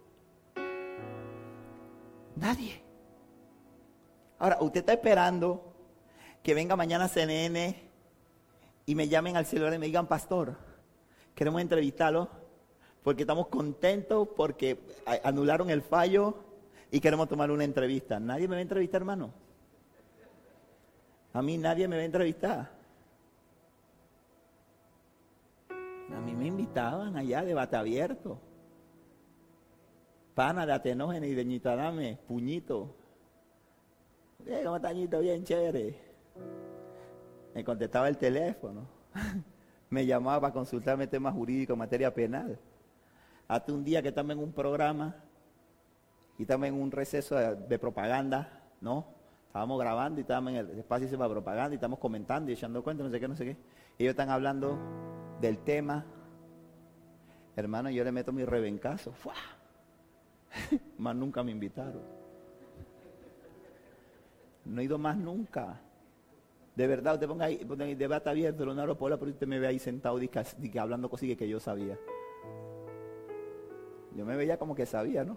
[2.39, 2.82] nadie.
[4.39, 5.74] Ahora, usted está esperando
[6.43, 7.76] que venga mañana CNN
[8.86, 10.57] y me llamen al celular y me digan, pastor,
[11.34, 12.28] queremos entrevistarlo
[13.03, 14.78] porque estamos contentos porque
[15.24, 16.36] anularon el fallo
[16.91, 18.18] y queremos tomar una entrevista.
[18.18, 19.32] Nadie me va a entrevistar, hermano.
[21.32, 22.70] A mí nadie me va a entrevistar.
[25.70, 28.41] A mí me invitaban allá, debate abierto.
[30.39, 32.95] Pana de Atenógenes y de Ñitadame, puñito.
[34.47, 35.99] Eh, ¿Cómo está Bien chévere.
[37.57, 38.86] Me contestaba el teléfono.
[39.91, 42.57] Me llamaba para consultarme temas jurídicos en materia penal.
[43.49, 45.16] Hasta un día que estamos en un programa
[46.39, 49.07] y estamos en un receso de, propaganda, ¿no?
[49.49, 53.03] Estábamos grabando y estábamos en el espacio de propaganda y estamos comentando y echando cuenta,
[53.03, 53.57] no sé qué, no sé qué.
[53.99, 54.78] Ellos están hablando
[55.41, 56.07] del tema.
[57.57, 59.12] Hermano, yo le meto mi rebencazo.
[60.99, 62.03] más nunca me invitaron.
[64.64, 65.80] No he ido más nunca.
[66.76, 69.66] De verdad, usted ponga ahí, ponga ahí debate abierto, Leonardo Pola, pero usted me ve
[69.66, 71.99] ahí sentado y hablando cosas que yo sabía.
[74.14, 75.36] Yo me veía como que sabía, ¿no?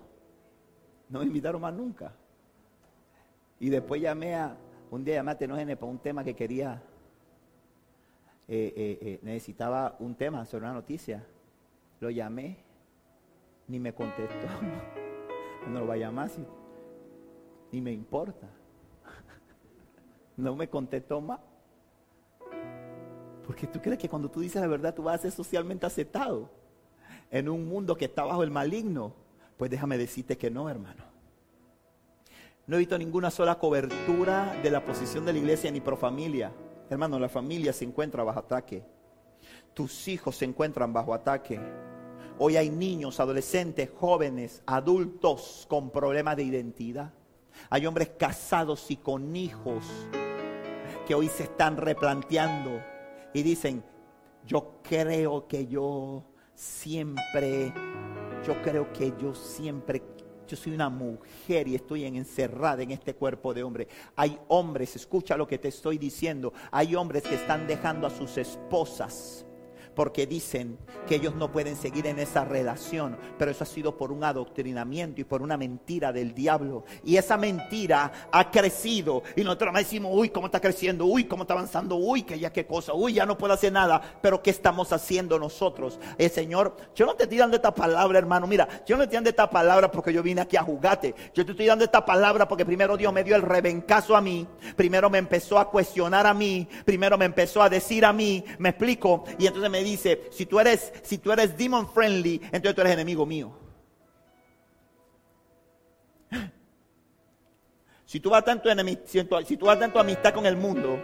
[1.10, 2.14] No me invitaron más nunca.
[3.60, 4.56] Y después llamé a,
[4.90, 6.82] un día llamé a Tenógenes para un tema que quería,
[8.48, 11.24] eh, eh, eh, necesitaba un tema sobre una noticia.
[12.00, 12.58] Lo llamé,
[13.72, 14.48] ni me contestó.
[15.68, 16.46] no lo va a llamar, si,
[17.72, 18.48] ni me importa
[20.42, 21.40] no me contestó más.
[23.46, 26.50] Porque tú crees que cuando tú dices la verdad tú vas a ser socialmente aceptado
[27.30, 29.14] en un mundo que está bajo el maligno.
[29.58, 31.04] Pues déjame decirte que no, hermano.
[32.68, 36.52] No he visto ninguna sola cobertura de la posición de la iglesia ni pro familia.
[36.90, 38.84] Hermano, la familia se encuentra bajo ataque.
[39.74, 41.60] Tus hijos se encuentran bajo ataque.
[42.44, 47.14] Hoy hay niños, adolescentes, jóvenes, adultos con problemas de identidad.
[47.70, 49.86] Hay hombres casados y con hijos
[51.06, 52.82] que hoy se están replanteando
[53.32, 53.84] y dicen,
[54.48, 56.24] yo creo que yo
[56.56, 57.72] siempre,
[58.44, 60.02] yo creo que yo siempre,
[60.48, 63.88] yo soy una mujer y estoy encerrada en este cuerpo de hombre.
[64.16, 68.36] Hay hombres, escucha lo que te estoy diciendo, hay hombres que están dejando a sus
[68.40, 69.46] esposas
[69.96, 70.78] porque dicen
[71.08, 75.22] que ellos no pueden seguir en esa relación, pero eso ha sido por un adoctrinamiento
[75.22, 76.86] y por una mentira del diablo.
[77.04, 79.24] Y esa mentira ha crecido.
[79.36, 82.66] Y nosotros decimos, uy, cómo está creciendo, uy, cómo está avanzando, uy, que ya qué
[82.66, 86.00] cosa, uy, ya no puedo hacer nada, pero ¿qué estamos haciendo nosotros?
[86.18, 89.18] El Señor, yo no te estoy dando esta palabra, hermano, mira, yo no te estoy
[89.18, 92.48] dando esta palabra porque yo vine aquí a jugarte, yo te estoy dando esta palabra
[92.48, 96.34] porque primero Dios me dio el rebencazo a mí, primero me empezó a cuestionar a
[96.34, 100.46] mí, primero me empezó a decir a mí, me explico, y entonces me dice, si
[100.46, 103.52] tú eres, si tú eres demon friendly, entonces tú eres enemigo mío.
[108.06, 108.70] Si tú vas tanto
[109.06, 111.00] si tú vas tanto amistad con el mundo,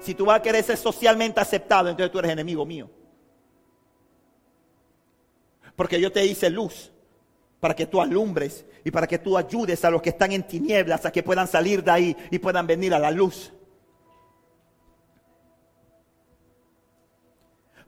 [0.00, 2.88] si tú vas a querer ser socialmente aceptado, entonces tú eres enemigo mío.
[5.76, 6.90] Porque yo te hice luz
[7.60, 11.04] para que tú alumbres y para que tú ayudes a los que están en tinieblas
[11.04, 13.52] a que puedan salir de ahí y puedan venir a la luz.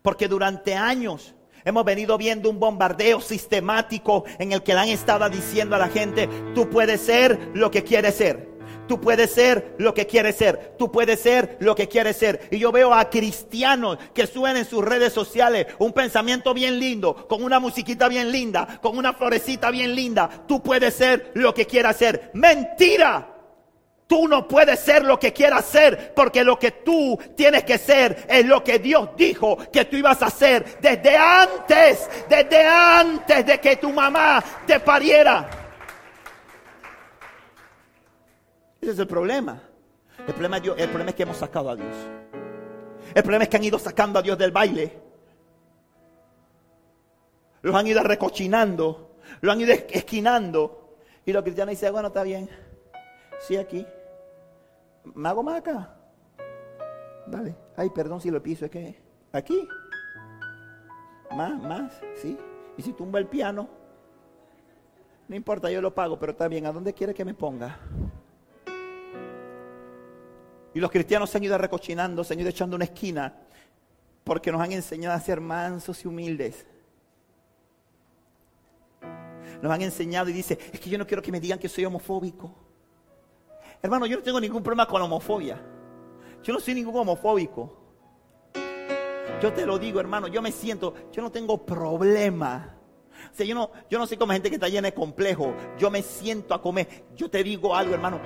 [0.02, 5.28] Porque durante años hemos venido viendo un bombardeo sistemático en el que le han estado
[5.28, 8.50] diciendo a la gente, tú puedes ser lo que quieres ser.
[8.90, 10.74] Tú puedes ser lo que quieres ser.
[10.76, 12.48] Tú puedes ser lo que quieres ser.
[12.50, 17.28] Y yo veo a cristianos que suben en sus redes sociales un pensamiento bien lindo,
[17.28, 20.28] con una musiquita bien linda, con una florecita bien linda.
[20.48, 22.32] Tú puedes ser lo que quieras ser.
[22.34, 23.39] Mentira.
[24.10, 28.26] Tú no puedes ser lo que quieras ser, porque lo que tú tienes que ser
[28.28, 33.60] es lo que Dios dijo que tú ibas a ser desde antes, desde antes de
[33.60, 35.48] que tu mamá te pariera.
[38.80, 39.62] Ese es el problema.
[40.26, 41.94] El problema, es el problema que hemos sacado a Dios.
[43.14, 44.98] El problema es que han ido sacando a Dios del baile.
[47.62, 50.96] Los han ido recochinando, lo han ido esquinando.
[51.24, 52.50] Y los cristianos dicen, bueno, está bien.
[53.38, 53.86] Sí, aquí.
[55.14, 55.96] ¿Me hago más acá?
[57.26, 57.54] Dale.
[57.76, 59.00] Ay, perdón si lo piso, es que
[59.32, 59.68] aquí.
[61.36, 62.36] Más, más, ¿sí?
[62.76, 63.68] Y si tumba el piano,
[65.28, 67.78] no importa, yo lo pago, pero está bien, ¿a dónde quiere que me ponga?
[70.74, 73.34] Y los cristianos se han ido recochinando, se han ido echando una esquina,
[74.24, 76.66] porque nos han enseñado a ser mansos y humildes.
[79.62, 81.84] nos han enseñado y dice, es que yo no quiero que me digan que soy
[81.84, 82.54] homofóbico.
[83.82, 85.60] Hermano, yo no tengo ningún problema con la homofobia.
[86.42, 87.76] Yo no soy ningún homofóbico.
[89.40, 92.76] Yo te lo digo, hermano, yo me siento, yo no tengo problema.
[93.32, 95.54] O sea, yo no, yo no soy como gente que está llena de complejo.
[95.78, 97.04] Yo me siento a comer.
[97.16, 98.20] Yo te digo algo, hermano.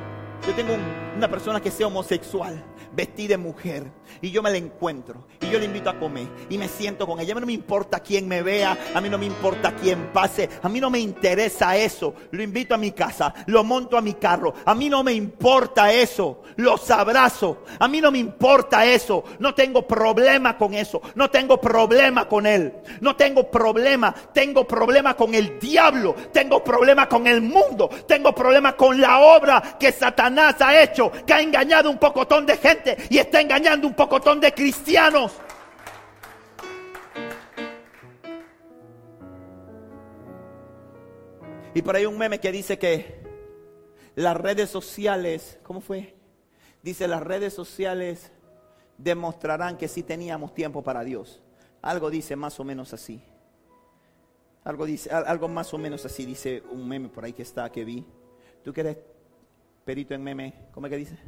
[0.47, 0.75] Yo tengo
[1.17, 2.63] una persona que sea homosexual,
[2.93, 6.59] vestida de mujer, y yo me la encuentro, y yo le invito a comer, y
[6.59, 7.33] me siento con ella.
[7.33, 10.49] A mí no me importa quién me vea, a mí no me importa quién pase,
[10.63, 12.15] a mí no me interesa eso.
[12.31, 15.93] Lo invito a mi casa, lo monto a mi carro, a mí no me importa
[15.93, 16.43] eso.
[16.57, 19.25] Los abrazo, a mí no me importa eso.
[19.41, 25.15] No tengo problema con eso, no tengo problema con él, no tengo problema, tengo problema
[25.15, 30.61] con el diablo, tengo problema con el mundo, tengo problema con la obra que Satanás
[30.61, 34.53] ha hecho, que ha engañado un pocotón de gente y está engañando un pocotón de
[34.53, 35.33] cristianos.
[41.75, 43.21] Y por ahí un meme que dice que
[44.15, 46.15] las redes sociales, ¿cómo fue?
[46.83, 48.31] Dice las redes sociales
[48.97, 51.43] demostrarán que sí teníamos tiempo para Dios.
[51.83, 53.21] Algo dice más o menos así.
[54.63, 57.85] Algo dice, algo más o menos así dice un meme por ahí que está que
[57.85, 58.07] vi.
[58.63, 58.99] Tú quieres
[59.85, 61.19] perito en meme, ¿cómo es que dice?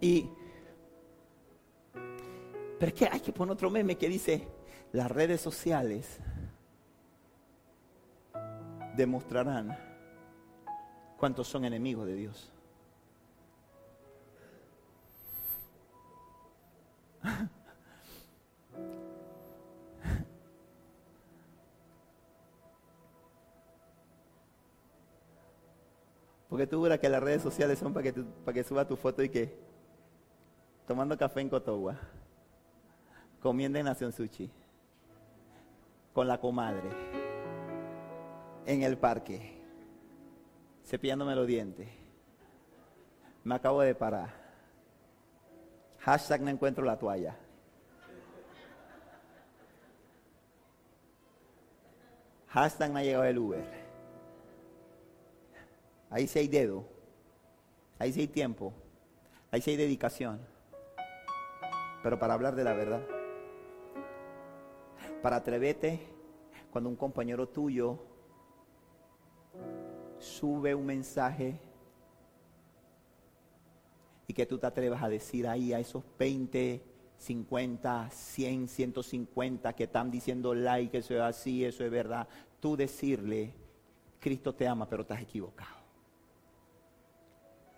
[0.00, 0.30] Y,
[2.94, 4.48] que hay que poner otro meme que dice,
[4.92, 6.18] las redes sociales
[8.96, 9.76] demostrarán
[11.16, 12.52] cuántos son enemigos de Dios.
[26.48, 29.28] Porque tú verás que las redes sociales son para que, que suba tu foto y
[29.28, 29.54] que
[30.86, 31.96] tomando café en Cotogua,
[33.40, 34.50] comiendo en Nación Sushi,
[36.14, 36.88] con la comadre,
[38.64, 39.60] en el parque,
[40.86, 41.88] cepillándome los dientes.
[43.44, 44.30] Me acabo de parar.
[46.00, 47.36] Hashtag no encuentro la toalla.
[52.48, 53.87] Hashtag me ha llegado el Uber.
[56.10, 56.84] Ahí sí hay dedo.
[57.98, 58.72] Ahí sí hay tiempo.
[59.50, 60.40] Ahí sí hay dedicación.
[62.02, 63.02] Pero para hablar de la verdad.
[65.22, 66.00] Para atreverte
[66.70, 67.98] cuando un compañero tuyo
[70.18, 71.58] sube un mensaje
[74.26, 76.82] y que tú te atrevas a decir ahí a esos 20,
[77.16, 82.28] 50, 100, 150 que están diciendo like, eso es así, eso es verdad.
[82.60, 83.54] Tú decirle,
[84.20, 85.77] Cristo te ama, pero estás equivocado.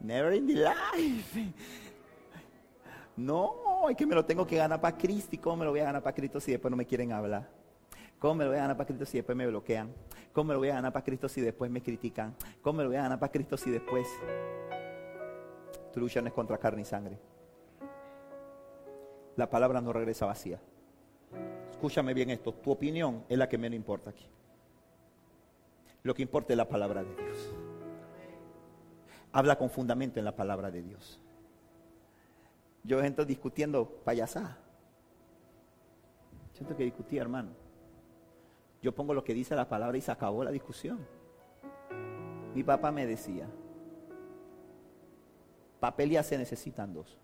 [0.01, 1.52] Never in the life.
[3.16, 5.31] No, es que me lo tengo que ganar para Cristo.
[5.32, 7.48] ¿Y cómo me lo voy a ganar para Cristo si después no me quieren hablar?
[8.18, 9.93] ¿Cómo me lo voy a ganar para Cristo si después me bloquean?
[10.32, 12.35] ¿Cómo me lo voy a ganar para Cristo si después me critican?
[12.62, 14.06] ¿Cómo me lo voy a ganar para Cristo si después
[15.93, 17.18] tu lucha no es contra carne y sangre?
[19.36, 20.60] La palabra no regresa vacía.
[21.70, 24.27] Escúchame bien esto, tu opinión es la que menos importa aquí.
[26.02, 27.55] Lo que importa es la palabra de Dios
[29.32, 31.20] habla con fundamento en la palabra de Dios.
[32.82, 34.57] Yo entro discutiendo payasá.
[36.52, 37.51] Siento que discutía, hermano.
[38.82, 41.07] Yo pongo lo que dice la palabra y se acabó la discusión.
[42.55, 43.47] Mi papá me decía,
[45.78, 47.19] papel ya se necesitan dos.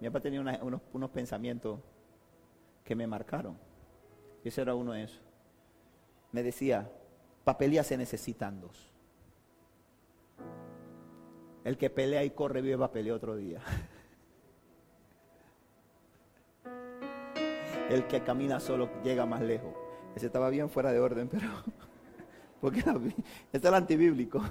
[0.00, 1.80] Mi papá tenía unos, unos, pensamientos
[2.84, 3.58] que me marcaron.
[4.44, 5.20] Ese era uno de esos.
[6.32, 6.90] Me decía,
[7.44, 8.93] papel se necesitan dos.
[11.64, 13.60] El que pelea y corre vive va a pelear otro día.
[17.88, 19.72] El que camina solo llega más lejos.
[20.14, 21.48] Ese estaba bien fuera de orden, pero...
[22.60, 23.14] Porque ese
[23.52, 24.42] es el antibíblico.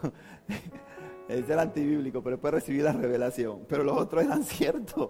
[1.27, 3.65] Ese es el antibíblico, pero después recibí la revelación.
[3.67, 5.09] Pero los otros eran ciertos.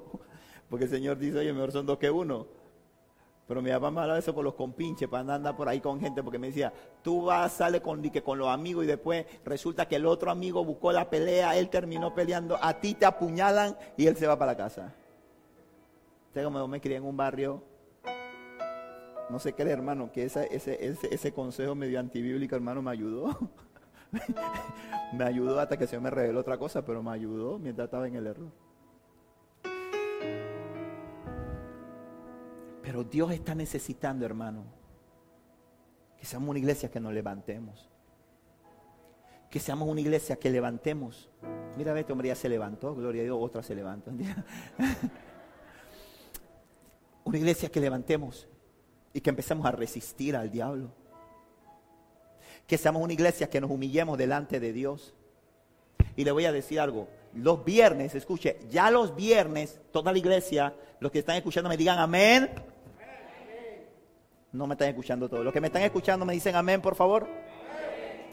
[0.70, 2.48] Porque el Señor dice, oye, mejor son dos que uno.
[3.54, 6.24] Pero mi papá me hablaba eso por los compinches, para andar por ahí con gente,
[6.24, 6.74] porque me decía,
[7.04, 10.92] tú vas, sale con, con los amigos y después resulta que el otro amigo buscó
[10.92, 14.58] la pelea, él terminó peleando, a ti te apuñalan y él se va para la
[14.58, 14.96] casa.
[16.34, 17.62] Tengo me, me crié en un barrio,
[19.30, 23.38] no sé qué, hermano, que ese, ese, ese, ese consejo medio antibíblico, hermano, me ayudó.
[25.14, 28.16] me ayudó hasta que se me reveló otra cosa, pero me ayudó mientras estaba en
[28.16, 28.63] el error.
[32.94, 34.66] Pero Dios está necesitando, hermano,
[36.16, 37.90] que seamos una iglesia que nos levantemos.
[39.50, 41.28] Que seamos una iglesia que levantemos.
[41.76, 44.12] Mira, este hombre ya se levantó, gloria a Dios, otra se levantó.
[47.24, 48.48] Una iglesia que levantemos
[49.12, 50.92] y que empecemos a resistir al diablo.
[52.68, 55.16] Que seamos una iglesia que nos humillemos delante de Dios.
[56.16, 60.76] Y le voy a decir algo, los viernes, escuche, ya los viernes, toda la iglesia,
[61.00, 62.52] los que están escuchando me digan amén.
[64.54, 65.44] No me están escuchando todos.
[65.44, 67.28] Los que me están escuchando me dicen amén, por favor.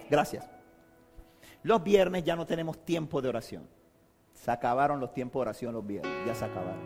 [0.08, 0.48] Gracias.
[1.62, 3.66] Los viernes ya no tenemos tiempo de oración.
[4.34, 6.80] Se acabaron los tiempos de oración los viernes, ya se acabaron.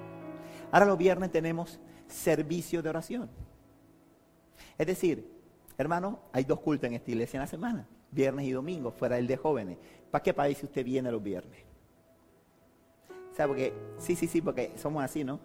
[0.70, 3.31] Ahora los viernes tenemos servicio de oración.
[4.78, 5.28] Es decir,
[5.78, 9.27] hermano, hay dos cultos en esta iglesia en la semana, viernes y domingo, fuera el
[9.27, 9.78] de jóvenes.
[10.11, 11.61] ¿Para qué país usted viene los viernes?
[13.31, 15.40] O sea, porque, sí, sí, sí, porque somos así, ¿no?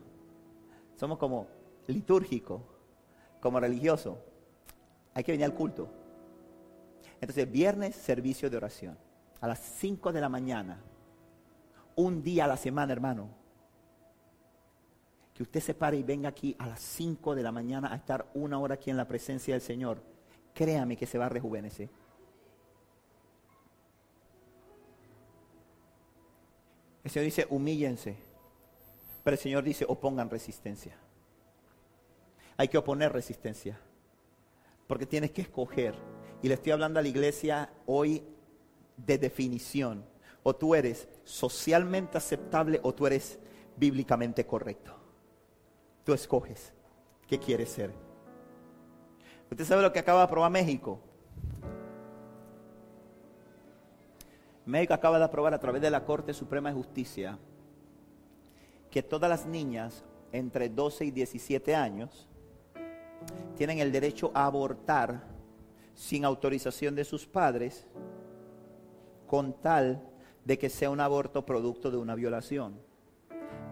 [0.95, 1.47] Somos como
[1.87, 2.61] litúrgicos,
[3.39, 4.17] como religiosos.
[5.13, 5.89] Hay que venir al culto.
[7.21, 8.97] Entonces, viernes, servicio de oración.
[9.41, 10.79] A las 5 de la mañana.
[11.95, 13.29] Un día a la semana, hermano.
[15.33, 18.29] Que usted se pare y venga aquí a las 5 de la mañana a estar
[18.33, 20.01] una hora aquí en la presencia del Señor.
[20.53, 21.89] Créame que se va a rejuvenecer.
[27.03, 28.17] El Señor dice, humíllense.
[29.23, 30.97] Pero el Señor dice, opongan resistencia.
[32.59, 33.79] Hay que oponer resistencia.
[34.85, 35.95] Porque tienes que escoger.
[36.41, 38.21] Y le estoy hablando a la iglesia hoy
[38.97, 40.03] de definición.
[40.43, 43.39] O tú eres socialmente aceptable o tú eres
[43.77, 44.93] bíblicamente correcto.
[46.03, 46.73] Tú escoges
[47.29, 47.93] qué quieres ser.
[49.49, 50.99] ¿Usted sabe lo que acaba de aprobar México?
[54.65, 57.39] México acaba de aprobar a través de la Corte Suprema de Justicia
[58.91, 60.03] que todas las niñas
[60.33, 62.27] entre 12 y 17 años
[63.57, 65.23] tienen el derecho a abortar
[65.93, 67.85] sin autorización de sus padres
[69.27, 70.01] con tal
[70.45, 72.79] de que sea un aborto producto de una violación.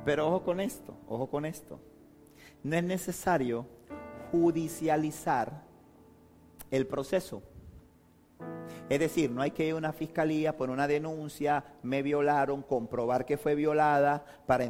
[0.06, 1.80] Pero ojo con esto, ojo con esto.
[2.64, 3.66] No es necesario
[4.32, 5.64] judicializar
[6.70, 7.42] el proceso.
[8.90, 13.26] Es decir, no hay que ir a una fiscalía por una denuncia, me violaron, comprobar
[13.26, 14.66] que fue violada, para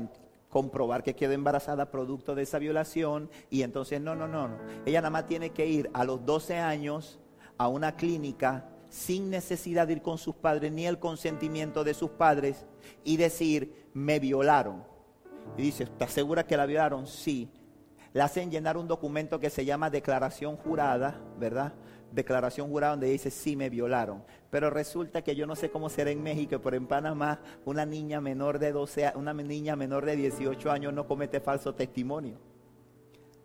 [0.49, 3.29] comprobar que quedó embarazada producto de esa violación.
[3.49, 4.57] Y entonces, no, no, no, no.
[4.85, 7.19] Ella nada más tiene que ir a los 12 años
[7.57, 12.11] a una clínica sin necesidad de ir con sus padres ni el consentimiento de sus
[12.11, 12.65] padres
[13.03, 14.83] y decir, me violaron.
[15.57, 17.07] Y dice, ¿estás segura que la violaron?
[17.07, 17.49] Sí.
[18.13, 21.73] Le hacen llenar un documento que se llama declaración jurada, ¿verdad?
[22.17, 24.23] Declaración jurada donde dice, sí me violaron.
[24.49, 28.19] Pero resulta que yo no sé cómo será en México, pero en Panamá una niña
[28.19, 32.37] menor de 12, una niña menor de 18 años no comete falso testimonio.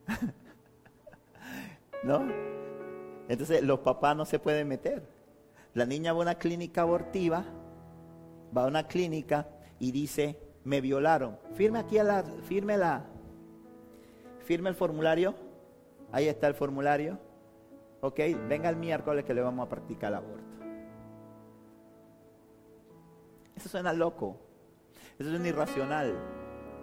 [2.02, 2.26] ¿No?
[3.28, 5.06] Entonces los papás no se pueden meter.
[5.74, 7.44] La niña va a una clínica abortiva,
[8.56, 11.38] va a una clínica y dice, me violaron.
[11.54, 13.04] Firme aquí a la, firme la,
[14.40, 15.34] firme el formulario.
[16.10, 17.18] Ahí está el formulario
[18.02, 18.18] ok,
[18.48, 20.42] venga el miércoles que le vamos a practicar el aborto.
[23.54, 24.40] Eso suena loco,
[25.18, 26.12] eso suena irracional,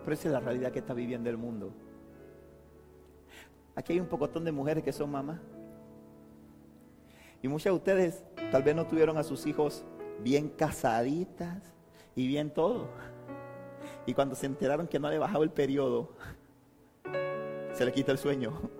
[0.06, 1.74] pero esa es la realidad que está viviendo el mundo.
[3.76, 5.42] Aquí hay un pocotón de mujeres que son mamás.
[7.42, 9.84] Y muchas de ustedes tal vez no tuvieron a sus hijos
[10.22, 11.74] bien casaditas
[12.16, 12.88] y bien todo.
[14.06, 16.14] Y cuando se enteraron que no le bajaba el periodo,
[17.74, 18.79] se le quita el sueño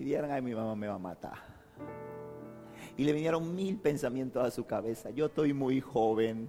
[0.00, 1.34] y dijeron, ay, mi mamá me va a matar.
[2.96, 5.10] Y le vinieron mil pensamientos a su cabeza.
[5.10, 6.48] Yo estoy muy joven.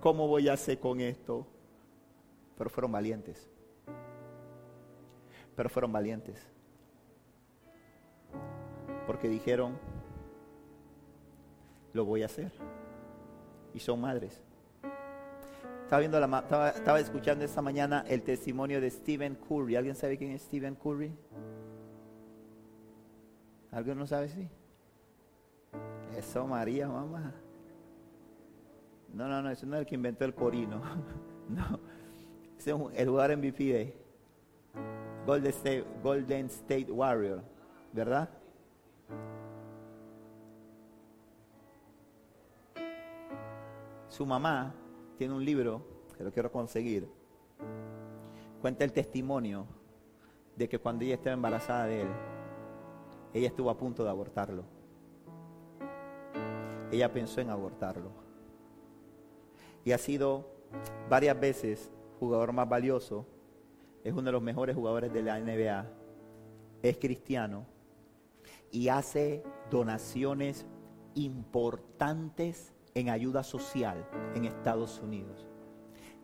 [0.00, 1.46] ¿Cómo voy a hacer con esto?
[2.58, 3.48] Pero fueron valientes.
[5.56, 6.46] Pero fueron valientes.
[9.06, 9.78] Porque dijeron,
[11.94, 12.52] lo voy a hacer.
[13.72, 14.42] Y son madres.
[15.84, 19.76] Estaba, viendo estaba, estaba escuchando esta mañana el testimonio de Stephen Curry.
[19.76, 21.16] ¿Alguien sabe quién es Stephen Curry?
[23.74, 24.48] ¿Alguien no sabe si?
[26.16, 27.34] Eso, María, mamá.
[29.12, 30.80] No, no, no, ese no es el que inventó el corino.
[31.48, 31.80] no,
[32.56, 33.96] ese es el jugador MVP de
[35.26, 37.42] Golden State, Golden State Warrior,
[37.92, 38.28] ¿verdad?
[44.08, 44.72] Su mamá
[45.18, 45.84] tiene un libro
[46.16, 47.08] que lo quiero conseguir.
[48.60, 49.66] Cuenta el testimonio
[50.54, 52.08] de que cuando ella estaba embarazada de él,
[53.34, 54.64] ella estuvo a punto de abortarlo.
[56.92, 58.12] Ella pensó en abortarlo.
[59.84, 60.48] Y ha sido
[61.10, 61.90] varias veces
[62.20, 63.26] jugador más valioso.
[64.04, 65.86] Es uno de los mejores jugadores de la NBA.
[66.82, 67.66] Es cristiano.
[68.70, 70.66] Y hace donaciones
[71.14, 74.06] importantes en ayuda social
[74.36, 75.48] en Estados Unidos.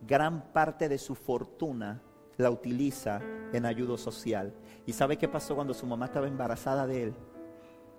[0.06, 2.02] Gran parte de su fortuna
[2.40, 3.20] la utiliza
[3.52, 4.52] en ayuda social.
[4.86, 7.14] ¿Y sabe qué pasó cuando su mamá estaba embarazada de él?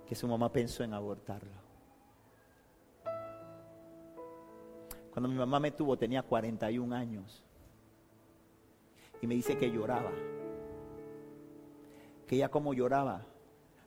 [0.05, 1.61] Que su mamá pensó en abortarlo.
[5.11, 7.43] Cuando mi mamá me tuvo tenía 41 años.
[9.21, 10.11] Y me dice que lloraba.
[12.25, 13.25] Que ella como lloraba.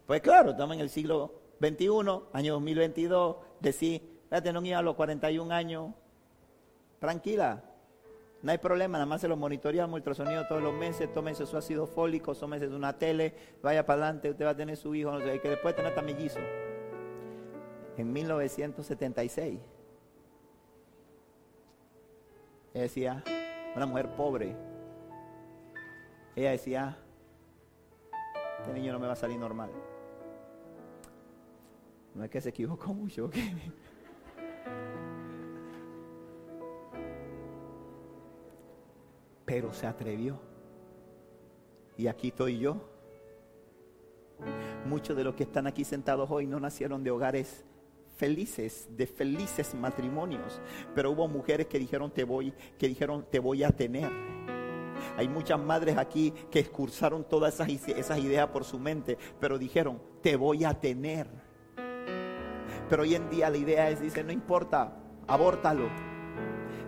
[0.06, 1.88] Pues claro, estamos en el siglo XXI,
[2.32, 5.94] año 2022, decir, espérate, no iba a los 41 años,
[6.98, 7.64] tranquila,
[8.44, 11.86] no hay problema, nada más se lo monitoreamos ultrasonido todos los meses, tómense su ácido
[11.86, 15.40] fólico, tómense una tele, vaya para adelante, usted va a tener su hijo, no sé,
[15.40, 16.40] que después tener tamillizo.
[17.96, 19.58] En 1976,
[22.74, 23.24] ella decía,
[23.74, 24.54] una mujer pobre,
[26.36, 26.98] ella decía,
[28.60, 29.70] este niño no me va a salir normal.
[32.14, 33.36] No es que se equivocó mucho, ¿ok?
[39.54, 40.36] Pero se atrevió.
[41.96, 42.76] Y aquí estoy yo.
[44.84, 47.64] Muchos de los que están aquí sentados hoy no nacieron de hogares
[48.16, 50.60] felices, de felices matrimonios,
[50.92, 54.10] pero hubo mujeres que dijeron te voy, que dijeron te voy a tener.
[55.16, 60.02] Hay muchas madres aquí que excursaron todas esas, esas ideas por su mente, pero dijeron
[60.20, 61.28] te voy a tener.
[62.90, 64.96] Pero hoy en día la idea es, dice, no importa,
[65.28, 65.88] abórtalo.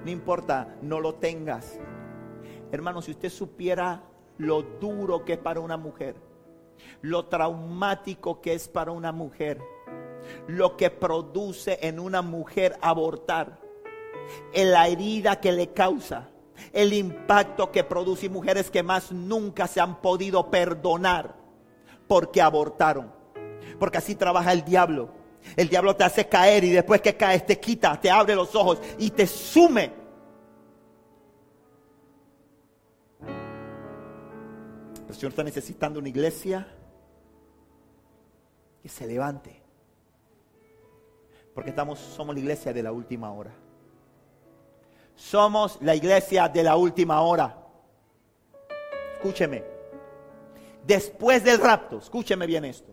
[0.05, 1.78] No importa, no lo tengas.
[2.72, 4.02] Hermano, si usted supiera
[4.38, 6.16] lo duro que es para una mujer,
[7.02, 9.60] lo traumático que es para una mujer,
[10.47, 13.60] lo que produce en una mujer abortar,
[14.55, 16.28] la herida que le causa,
[16.72, 21.36] el impacto que produce y mujeres que más nunca se han podido perdonar
[22.06, 23.12] porque abortaron.
[23.78, 25.10] Porque así trabaja el diablo.
[25.55, 28.80] El diablo te hace caer y después que caes te quita, te abre los ojos
[28.98, 30.05] y te sume
[35.08, 36.66] El Señor está necesitando una iglesia
[38.82, 39.62] que se levante.
[41.54, 43.52] Porque estamos, somos la iglesia de la última hora.
[45.14, 47.56] Somos la iglesia de la última hora.
[49.14, 49.64] Escúcheme.
[50.84, 52.92] Después del rapto, escúcheme bien esto.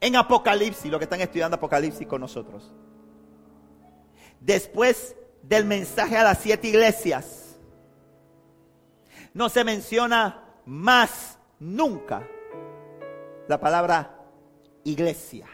[0.00, 2.72] En Apocalipsis, lo que están estudiando Apocalipsis con nosotros.
[4.40, 7.56] Después del mensaje a las siete iglesias,
[9.34, 12.26] no se menciona más nunca
[13.48, 14.24] la palabra
[14.84, 15.46] iglesia.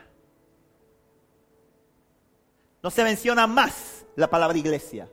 [2.82, 5.08] No se menciona más la palabra iglesia.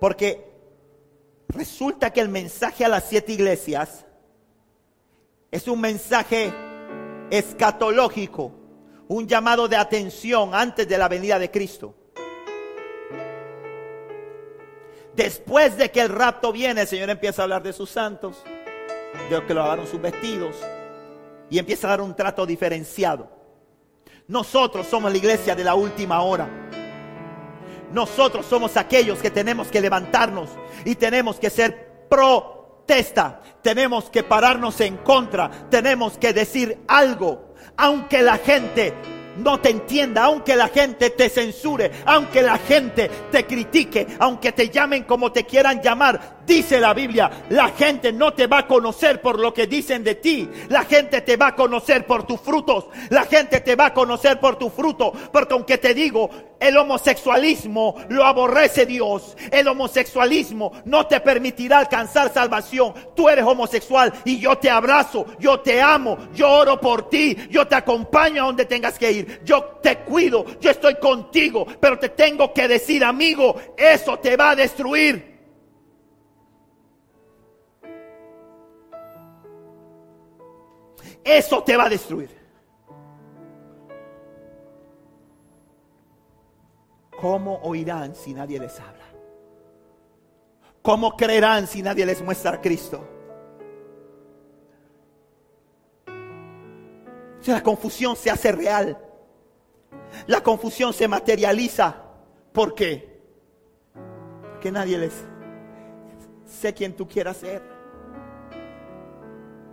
[0.00, 0.44] Porque
[1.48, 4.04] resulta que el mensaje a las siete iglesias
[5.50, 6.52] es un mensaje
[7.30, 8.52] escatológico,
[9.08, 11.94] un llamado de atención antes de la venida de Cristo.
[15.18, 18.36] Después de que el rapto viene, el Señor empieza a hablar de sus santos,
[19.28, 20.54] de los que lavaron sus vestidos,
[21.50, 23.28] y empieza a dar un trato diferenciado.
[24.28, 26.48] Nosotros somos la iglesia de la última hora.
[27.90, 30.50] Nosotros somos aquellos que tenemos que levantarnos
[30.84, 33.40] y tenemos que ser protesta.
[33.60, 35.50] Tenemos que pararnos en contra.
[35.68, 37.54] Tenemos que decir algo.
[37.76, 38.94] Aunque la gente
[39.38, 44.68] no te entienda, aunque la gente te censure, aunque la gente te critique, aunque te
[44.68, 49.20] llamen como te quieran llamar, Dice la Biblia, la gente no te va a conocer
[49.20, 50.48] por lo que dicen de ti.
[50.70, 52.86] La gente te va a conocer por tus frutos.
[53.10, 55.12] La gente te va a conocer por tu fruto.
[55.30, 59.36] Porque aunque te digo, el homosexualismo lo aborrece Dios.
[59.50, 62.94] El homosexualismo no te permitirá alcanzar salvación.
[63.14, 67.68] Tú eres homosexual y yo te abrazo, yo te amo, yo oro por ti, yo
[67.68, 69.42] te acompaño a donde tengas que ir.
[69.44, 71.66] Yo te cuido, yo estoy contigo.
[71.78, 75.27] Pero te tengo que decir, amigo, eso te va a destruir.
[81.28, 82.30] Eso te va a destruir.
[87.20, 89.04] ¿Cómo oirán si nadie les habla?
[90.80, 93.06] ¿Cómo creerán si nadie les muestra a Cristo?
[97.44, 98.98] La confusión se hace real,
[100.26, 102.04] la confusión se materializa.
[102.52, 103.20] ¿Por qué?
[104.52, 105.12] Porque nadie les
[106.46, 107.77] sé quién tú quieras ser.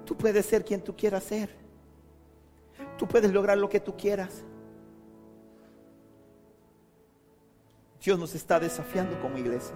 [0.05, 1.49] Tú puedes ser quien tú quieras ser.
[2.97, 4.43] Tú puedes lograr lo que tú quieras.
[8.01, 9.75] Dios nos está desafiando como iglesia.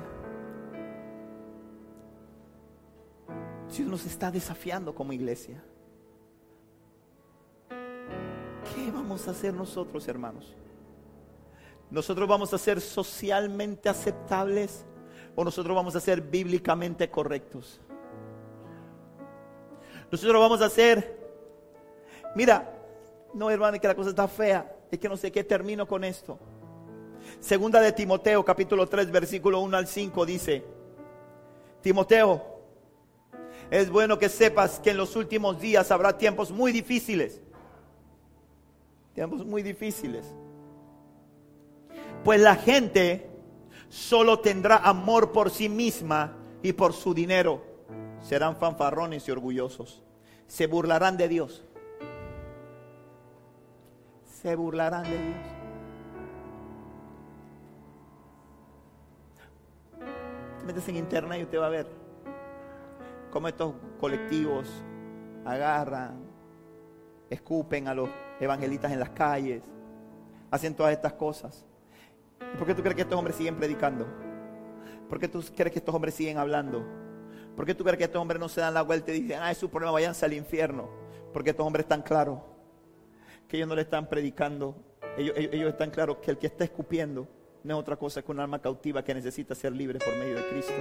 [3.76, 5.64] Dios nos está desafiando como iglesia.
[7.70, 10.56] ¿Qué vamos a hacer nosotros, hermanos?
[11.90, 14.86] Nosotros vamos a ser socialmente aceptables
[15.36, 17.82] o nosotros vamos a ser bíblicamente correctos.
[20.12, 21.18] Nosotros vamos a ser,
[22.36, 22.74] mira,
[23.34, 26.40] no hermano, que la cosa está fea, es que no sé qué termino con esto.
[27.40, 30.64] Segunda de Timoteo, capítulo 3, versículo 1 al 5 dice,
[31.82, 32.60] Timoteo,
[33.70, 37.40] es bueno que sepas que en los últimos días habrá tiempos muy difíciles.
[39.14, 40.26] Tiempos muy difíciles.
[42.24, 43.30] Pues la gente
[43.90, 47.69] solo tendrá amor por sí misma y por su dinero.
[48.22, 50.04] Serán fanfarrones y orgullosos.
[50.48, 51.66] Se burlarán de Dios.
[54.24, 55.38] Se burlarán de Dios.
[60.60, 61.88] Te metes en internet y usted va a ver
[63.32, 64.68] cómo estos colectivos
[65.46, 66.20] agarran,
[67.30, 68.10] escupen a los
[68.40, 69.64] evangelistas en las calles,
[70.52, 71.66] hacen todas estas cosas.
[72.58, 74.08] ¿Por qué tú crees que estos hombres siguen predicando?
[75.08, 77.09] ¿Por qué tú crees que estos hombres siguen hablando?
[77.60, 79.52] ¿Por qué tú crees que estos hombres no se dan la vuelta y dicen, ah,
[79.52, 80.88] es su problema, váyanse al infierno?
[81.34, 82.40] Porque estos hombres están claros
[83.50, 84.78] que ellos no le están predicando.
[85.18, 87.28] Ellos, ellos están claros que el que está escupiendo
[87.66, 90.48] no es otra cosa que un alma cautiva que necesita ser libre por medio de
[90.48, 90.74] Cristo.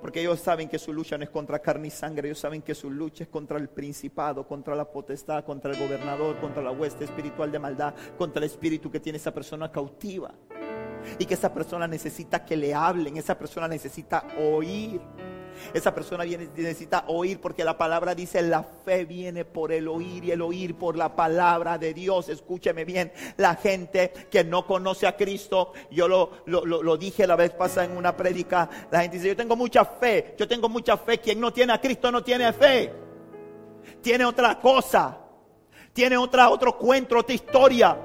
[0.00, 2.74] Porque ellos saben que su lucha no es contra carne y sangre, ellos saben que
[2.74, 7.04] su lucha es contra el principado, contra la potestad, contra el gobernador, contra la hueste
[7.04, 10.32] espiritual de maldad, contra el espíritu que tiene esa persona cautiva.
[11.18, 15.00] Y que esa persona necesita que le hablen, esa persona necesita oír.
[15.72, 20.24] Esa persona viene, necesita oír porque la palabra dice, la fe viene por el oír
[20.24, 22.28] y el oír por la palabra de Dios.
[22.28, 27.50] Escúcheme bien, la gente que no conoce a Cristo, yo lo, lo, dije la vez
[27.52, 31.18] pasada en una prédica, la gente dice, yo tengo mucha fe, yo tengo mucha fe,
[31.18, 32.92] quien no tiene a Cristo no tiene fe,
[34.00, 35.18] tiene otra cosa,
[35.92, 37.96] tiene otra, otro cuento, otra historia,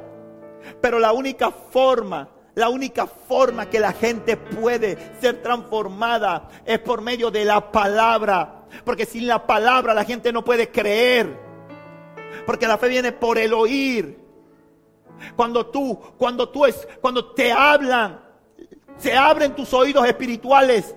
[0.81, 7.01] pero la única forma la única forma que la gente puede ser transformada es por
[7.01, 8.63] medio de la palabra.
[8.83, 11.37] Porque sin la palabra la gente no puede creer.
[12.47, 14.17] Porque la fe viene por el oír.
[15.35, 18.21] Cuando tú, cuando tú es, cuando te hablan,
[18.97, 20.95] se abren tus oídos espirituales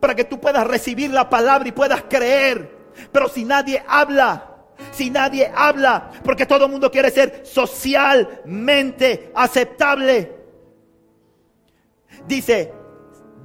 [0.00, 2.76] para que tú puedas recibir la palabra y puedas creer.
[3.12, 4.56] Pero si nadie habla,
[4.90, 10.37] si nadie habla, porque todo el mundo quiere ser socialmente aceptable,
[12.28, 12.72] Dice,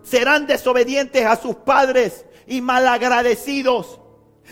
[0.03, 4.01] serán desobedientes a sus padres y malagradecidos.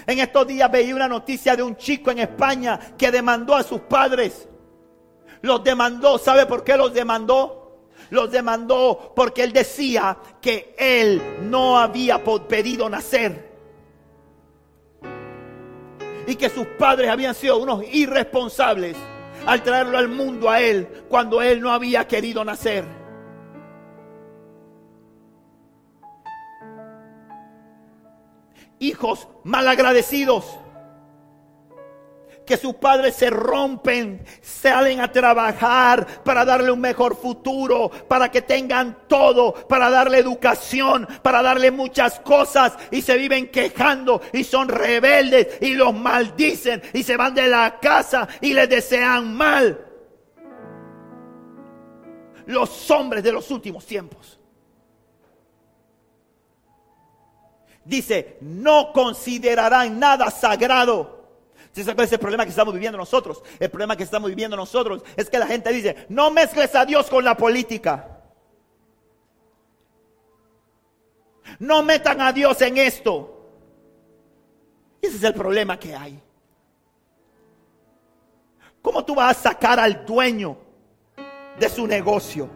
[0.08, 3.82] En estos días veía una noticia de un chico en España que demandó a sus
[3.82, 4.48] padres.
[5.42, 7.90] Los demandó, ¿sabe por qué los demandó?
[8.10, 13.52] Los demandó porque él decía que él no había podido nacer.
[16.26, 18.96] Y que sus padres habían sido unos irresponsables
[19.46, 23.01] al traerlo al mundo a él cuando él no había querido nacer.
[28.82, 30.58] Hijos malagradecidos.
[32.46, 38.42] Que sus padres se rompen, salen a trabajar para darle un mejor futuro, para que
[38.42, 44.68] tengan todo, para darle educación, para darle muchas cosas y se viven quejando y son
[44.68, 49.88] rebeldes y los maldicen y se van de la casa y les desean mal.
[52.48, 54.41] Los hombres de los últimos tiempos.
[57.86, 61.22] Dice, no considerarán nada sagrado.
[61.74, 63.42] ¿Sí sabe ese problema que estamos viviendo nosotros?
[63.60, 67.10] El problema que estamos viviendo nosotros es que la gente dice, no mezcles a Dios
[67.10, 68.20] con la política.
[71.60, 73.38] No metan a Dios en esto.
[75.02, 76.22] ese es el problema que hay.
[78.82, 80.58] ¿Cómo tú vas a sacar al dueño
[81.60, 82.50] de su negocio?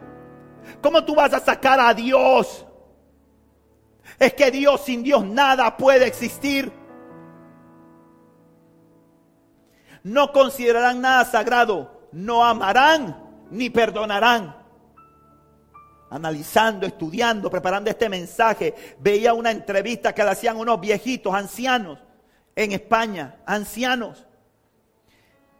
[0.82, 2.65] ¿Cómo tú vas a sacar a Dios
[4.18, 6.72] es que Dios sin Dios nada puede existir.
[10.02, 13.16] No considerarán nada sagrado, no amarán
[13.50, 14.56] ni perdonarán.
[16.08, 21.98] Analizando, estudiando, preparando este mensaje, veía una entrevista que le hacían unos viejitos, ancianos,
[22.54, 24.26] en España, ancianos,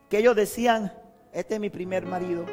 [0.09, 0.93] que ellos decían,
[1.33, 2.47] este es mi primer marido,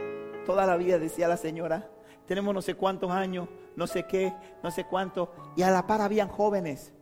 [0.45, 1.87] toda la vida decía la señora,
[2.27, 6.01] tenemos no sé cuántos años, no sé qué, no sé cuánto, y a la par
[6.01, 6.93] habían jóvenes.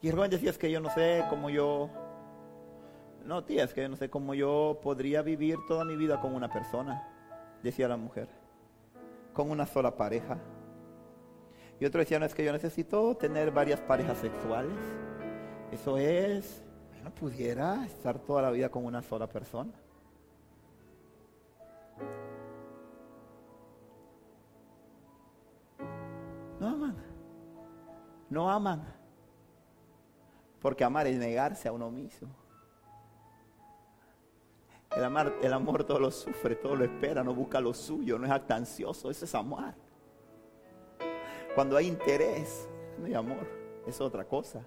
[0.00, 1.88] Y el joven decía, es que yo no sé cómo yo,
[3.24, 6.34] no tía, es que yo no sé cómo yo podría vivir toda mi vida con
[6.34, 7.08] una persona,
[7.62, 8.28] decía la mujer,
[9.32, 10.38] con una sola pareja.
[11.80, 14.76] Y otro decía, no, es que yo necesito tener varias parejas sexuales.
[15.72, 16.62] Eso es,
[17.02, 19.72] no pudiera estar toda la vida con una sola persona.
[26.60, 26.96] No aman.
[28.30, 28.82] No aman.
[30.60, 32.28] Porque amar es negarse a uno mismo.
[34.96, 35.02] El,
[35.42, 39.10] el amor todo lo sufre, todo lo espera, no busca lo suyo, no es actancioso,
[39.10, 39.74] eso es amar.
[41.54, 42.68] Cuando hay interés,
[42.98, 43.46] no hay amor,
[43.86, 44.64] es otra cosa.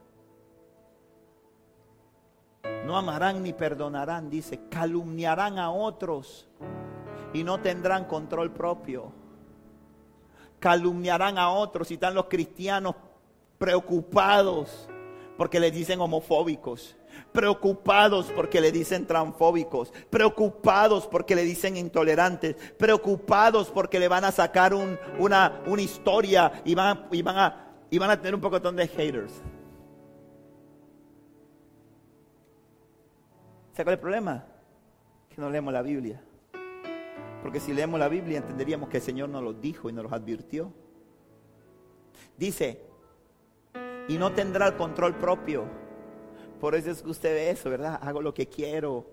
[2.85, 6.47] No amarán ni perdonarán, dice, calumniarán a otros
[7.33, 9.11] y no tendrán control propio.
[10.59, 12.95] Calumniarán a otros y están los cristianos
[13.57, 14.89] preocupados
[15.37, 16.97] porque le dicen homofóbicos,
[17.31, 24.31] preocupados porque le dicen transfóbicos, preocupados porque le dicen intolerantes, preocupados porque le van a
[24.31, 26.97] sacar una, historia y van,
[27.37, 29.33] a, tener un poco de haters.
[33.73, 34.43] ¿Se cuál el problema?
[35.29, 36.19] Que no leemos la Biblia.
[37.41, 40.13] Porque si leemos la Biblia entenderíamos que el Señor nos lo dijo y nos lo
[40.13, 40.71] advirtió.
[42.37, 42.81] Dice,
[44.07, 45.65] y no tendrá el control propio.
[46.59, 47.99] Por eso es que usted ve eso, ¿verdad?
[48.01, 49.05] Hago lo que quiero.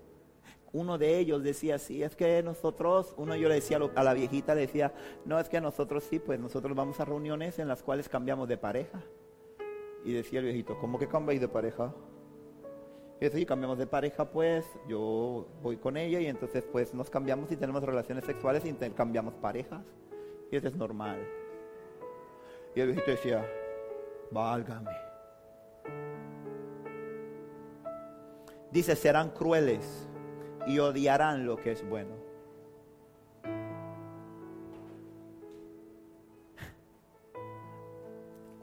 [0.72, 4.54] Uno de ellos decía así, es que nosotros, uno yo le decía a la viejita,
[4.54, 4.92] decía,
[5.24, 8.56] no, es que nosotros sí, pues nosotros vamos a reuniones en las cuales cambiamos de
[8.56, 9.00] pareja.
[10.04, 11.94] Y decía el viejito, ¿cómo que cambiáis de pareja?
[13.20, 17.50] Y si cambiamos de pareja, pues yo voy con ella y entonces pues nos cambiamos
[17.52, 19.84] y tenemos relaciones sexuales y intercambiamos parejas.
[20.50, 21.18] Y eso es normal.
[22.74, 23.46] Y el viejito decía,
[24.30, 24.90] válgame.
[28.72, 30.08] Dice, serán crueles
[30.66, 32.23] y odiarán lo que es bueno.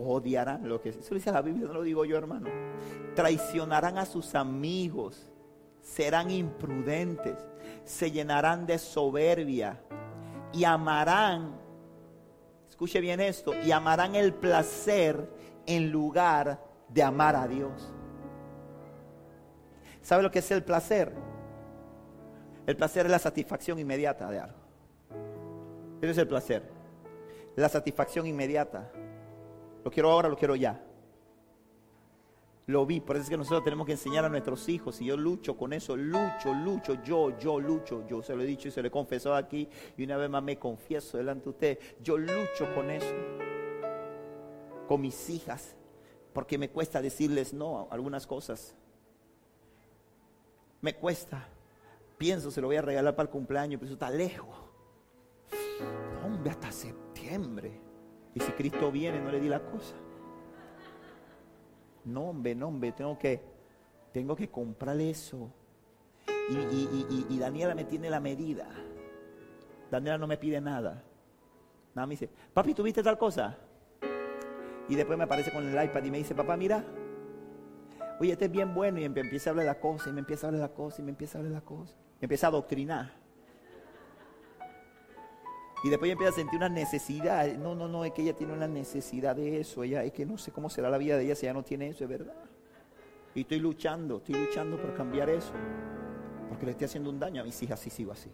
[0.02, 0.98] Odiarán lo que es.
[0.98, 2.49] Eso dice la Biblia, no lo digo yo, hermano.
[3.15, 5.28] Traicionarán a sus amigos,
[5.82, 7.38] serán imprudentes,
[7.84, 9.82] se llenarán de soberbia
[10.53, 11.56] y amarán,
[12.69, 15.30] escuche bien esto, y amarán el placer
[15.65, 17.94] en lugar de amar a Dios.
[20.02, 21.14] ¿Sabe lo que es el placer?
[22.65, 24.57] El placer es la satisfacción inmediata de algo.
[26.02, 26.64] Eso es el placer.
[27.56, 28.91] La satisfacción inmediata.
[29.84, 30.82] Lo quiero ahora, lo quiero ya.
[32.68, 35.02] Lo vi, por eso es que nosotros tenemos que enseñar a nuestros hijos.
[35.02, 38.06] Y yo lucho con eso, lucho, lucho, yo, yo lucho.
[38.08, 39.68] Yo se lo he dicho y se lo he confesado aquí.
[39.98, 41.80] Y una vez más me confieso delante de usted.
[42.02, 43.14] Yo lucho con eso.
[44.88, 45.76] Con mis hijas.
[46.34, 48.76] Porque me cuesta decirles no a algunas cosas.
[50.80, 51.48] Me cuesta.
[52.18, 54.56] Pienso, se lo voy a regalar para el cumpleaños, pero eso está lejos.
[56.24, 57.90] Hombre, hasta septiembre.
[58.34, 59.95] Y si Cristo viene, no le di la cosa.
[62.06, 63.41] No, hombre, no, hombre, tengo que,
[64.12, 65.52] tengo que comprar eso.
[66.49, 68.68] Y, Daniela me tiene la medida.
[69.90, 71.03] Daniela no me pide nada.
[71.94, 73.58] Nada me dice, papi, ¿tuviste tal cosa?
[74.88, 76.84] Y después me aparece con el iPad y me dice, papá, mira,
[78.20, 78.99] oye, este es bien bueno.
[78.99, 81.06] Y me empieza a hablar la cosa, y me empieza a hablar la cosa, y
[81.06, 81.95] me empieza a hablar la cosa.
[82.20, 83.20] Me empieza a doctrinar.
[85.84, 87.52] Y después empieza a sentir una necesidad.
[87.58, 89.84] No, no, no, es que ella tiene una necesidad de eso.
[89.84, 91.88] Ella, es que no sé cómo será la vida de ella si ella no tiene
[91.88, 92.36] eso, es verdad.
[93.34, 95.53] Y estoy luchando, estoy luchando por cambiar eso.
[96.49, 98.30] Porque le estoy haciendo un daño a mis hijas si sigo así.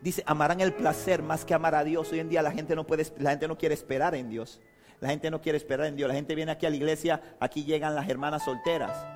[0.00, 2.10] Dice, amarán el placer más que amar a Dios.
[2.10, 4.60] Hoy en día la gente no puede, la gente no quiere esperar en Dios.
[4.98, 6.08] La gente no quiere esperar en Dios.
[6.08, 9.06] La gente viene aquí a la iglesia, aquí llegan las hermanas solteras.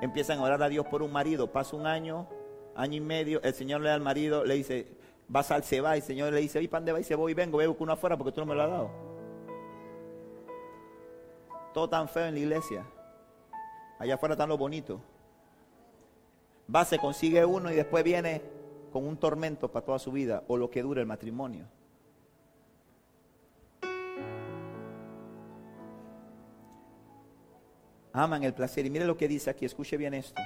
[0.00, 1.52] Empiezan a orar a Dios por un marido.
[1.52, 2.26] Pasa un año,
[2.80, 4.86] año y medio, el Señor le da al marido, le dice,
[5.28, 6.98] vas al Seba, y el Señor le dice, ¿y pan de va?
[6.98, 8.90] Y dice, voy vengo, veo con uno afuera porque tú no me lo has dado.
[11.74, 12.86] Todo tan feo en la iglesia.
[13.98, 15.00] Allá afuera tan lo bonito.
[16.74, 18.42] Va, se consigue uno y después viene
[18.92, 21.66] con un tormento para toda su vida o lo que dura el matrimonio.
[28.12, 28.86] Aman el placer.
[28.86, 30.40] Y mire lo que dice aquí, escuche bien esto.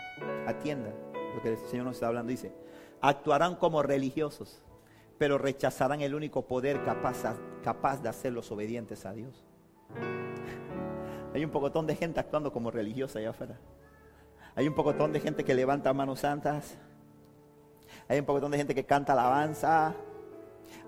[0.46, 0.92] Atienda
[1.34, 2.52] lo que el Señor nos está hablando, dice,
[3.00, 4.62] actuarán como religiosos,
[5.18, 7.22] pero rechazarán el único poder capaz,
[7.62, 9.44] capaz de hacerlos obedientes a Dios.
[11.34, 13.58] Hay un pocotón de gente actuando como religiosa allá afuera.
[14.54, 16.78] Hay un pocotón de gente que levanta manos santas.
[18.06, 19.94] Hay un pocotón de gente que canta alabanza.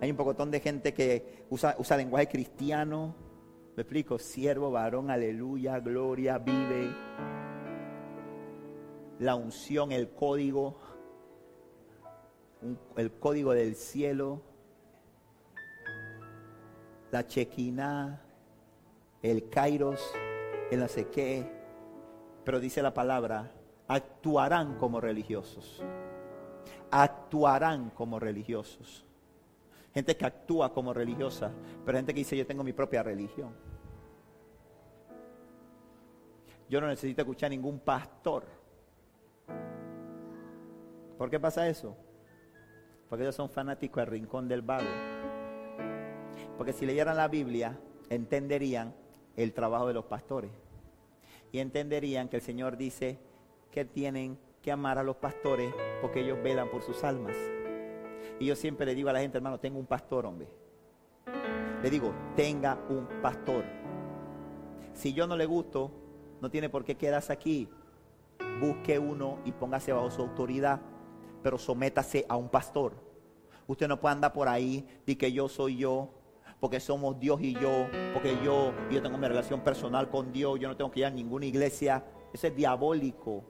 [0.01, 3.17] Hay un pocotón de gente que usa, usa lenguaje cristiano.
[3.77, 6.95] Me explico, siervo, varón, aleluya, gloria, vive
[9.19, 10.77] la unción, el código,
[12.97, 14.43] el código del cielo,
[17.11, 18.23] la chequina,
[19.23, 20.13] el kairos,
[20.71, 21.51] el no sé qué,
[22.45, 23.53] pero dice la palabra,
[23.89, 25.83] actuarán como religiosos,
[26.91, 29.05] actuarán como religiosos.
[29.95, 31.51] gente que actúa como religiosa,
[31.85, 33.55] pero gente que dice yo tengo mi propia religión.
[36.69, 38.45] Yo no necesito escuchar ningún pastor.
[41.19, 41.97] ¿Por qué pasa eso?
[43.09, 44.87] Porque ellos son fanáticos del rincón del vago.
[46.57, 47.79] Porque si leyeran la Biblia,
[48.11, 48.95] entenderían
[49.37, 50.51] el trabajo de los pastores.
[51.53, 53.19] Y entenderían que el Señor dice
[53.71, 57.37] que tienen que amar a los pastores porque ellos velan por sus almas.
[58.39, 60.49] Y yo siempre le digo a la gente, hermano, tengo un pastor, hombre.
[61.83, 63.65] Le digo, tenga un pastor.
[64.93, 65.91] Si yo no le gusto,
[66.41, 67.69] no tiene por qué quedarse aquí.
[68.61, 70.81] Busque uno y póngase bajo su autoridad,
[71.47, 72.93] pero sométase a un pastor.
[73.69, 76.11] Usted no puede andar por ahí y que yo soy yo,
[76.59, 80.67] porque somos Dios y yo, porque yo, yo tengo mi relación personal con Dios, yo
[80.67, 82.03] no tengo que ir a ninguna iglesia.
[82.33, 83.45] Eso es diabólico.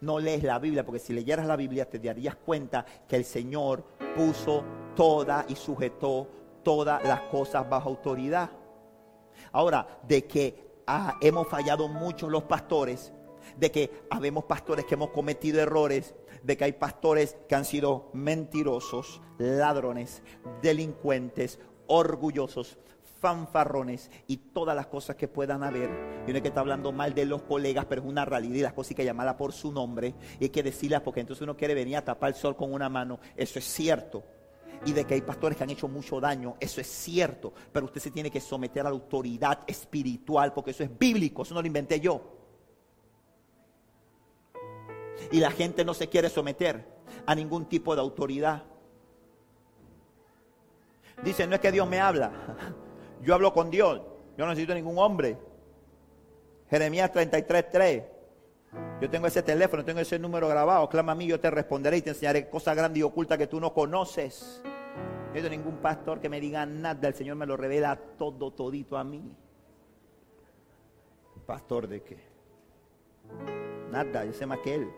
[0.00, 3.84] No lees la Biblia, porque si leyeras la Biblia te darías cuenta que el Señor
[4.16, 4.64] puso
[4.96, 6.26] toda y sujetó
[6.64, 8.50] todas las cosas bajo autoridad.
[9.52, 13.12] Ahora, de que ah, hemos fallado mucho los pastores,
[13.56, 18.10] de que habemos pastores que hemos cometido errores, de que hay pastores que han sido
[18.12, 20.22] mentirosos, ladrones,
[20.62, 22.78] delincuentes, orgullosos,
[23.20, 25.90] fanfarrones y todas las cosas que puedan haber.
[26.26, 28.60] Y no es que está hablando mal de los colegas, pero es una realidad y
[28.62, 31.56] las cosas hay que llamarla por su nombre y hay que decirlas porque entonces uno
[31.56, 33.20] quiere venir a tapar el sol con una mano.
[33.36, 34.24] Eso es cierto.
[34.86, 37.52] Y de que hay pastores que han hecho mucho daño, eso es cierto.
[37.70, 41.54] Pero usted se tiene que someter a la autoridad espiritual porque eso es bíblico, eso
[41.54, 42.39] no lo inventé yo.
[45.30, 46.84] Y la gente no se quiere someter
[47.26, 48.64] a ningún tipo de autoridad.
[51.22, 52.32] Dice, no es que Dios me habla,
[53.22, 54.00] yo hablo con Dios,
[54.36, 55.36] yo no necesito ningún hombre.
[56.70, 58.04] Jeremías 33.3.
[59.00, 60.88] Yo tengo ese teléfono, tengo ese número grabado.
[60.88, 63.60] Clama a mí, yo te responderé y te enseñaré cosas grandes y ocultas que tú
[63.60, 64.62] no conoces.
[64.64, 67.08] No hay ningún pastor que me diga nada.
[67.08, 69.36] El Señor me lo revela todo, todito a mí.
[71.46, 72.18] ¿Pastor de qué?
[73.90, 74.88] Nada, yo sé más que él.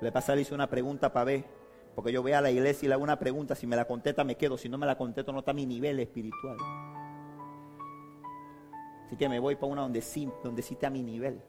[0.00, 1.44] Le pasa, le hice una pregunta para ver.
[1.94, 3.54] Porque yo voy a la iglesia y le hago una pregunta.
[3.54, 4.56] Si me la contesta, me quedo.
[4.56, 6.56] Si no me la contesto, no está mi nivel espiritual.
[9.06, 11.40] Así que me voy para una donde sí, donde sí está mi nivel.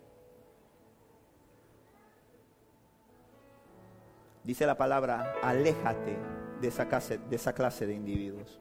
[4.43, 6.17] Dice la palabra, aléjate
[6.61, 8.59] de esa clase de, esa clase de individuos.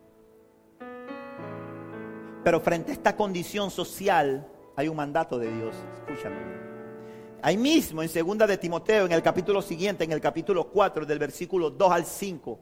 [2.44, 4.46] Pero frente a esta condición social
[4.76, 5.74] hay un mandato de Dios.
[6.06, 6.67] Escúchame.
[7.40, 11.18] Ahí mismo en segunda de Timoteo, en el capítulo siguiente, en el capítulo 4, del
[11.18, 12.58] versículo 2 al 5.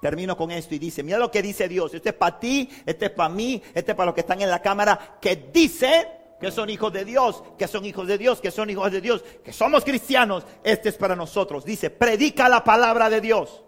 [0.00, 3.06] Termino con esto y dice, mira lo que dice Dios, este es para ti, este
[3.06, 6.08] es para mí, este es para los que están en la cámara, que dice
[6.40, 9.24] que son hijos de Dios, que son hijos de Dios, que son hijos de Dios,
[9.44, 11.64] que somos cristianos, este es para nosotros.
[11.64, 13.64] Dice, predica la palabra de Dios.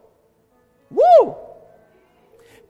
[0.89, 1.37] ¡Woo!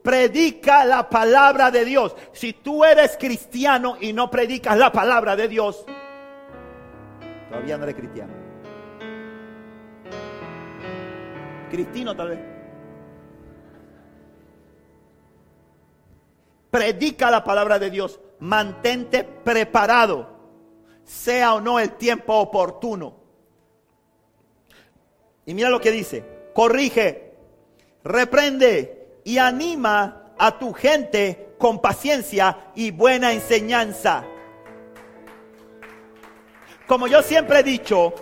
[0.02, 2.16] Predica la palabra de Dios.
[2.32, 5.84] Si tú eres cristiano y no predicas la palabra de Dios,
[7.50, 8.32] todavía no eres cristiano.
[11.70, 12.38] Cristino tal vez.
[16.70, 18.20] Predica la palabra de Dios.
[18.38, 20.28] Mantente preparado,
[21.04, 23.16] sea o no el tiempo oportuno.
[25.44, 26.24] Y mira lo que dice.
[26.54, 27.34] Corrige,
[28.04, 34.24] reprende y anima a tu gente con paciencia y buena enseñanza.
[36.90, 38.12] Como yo siempre he dicho,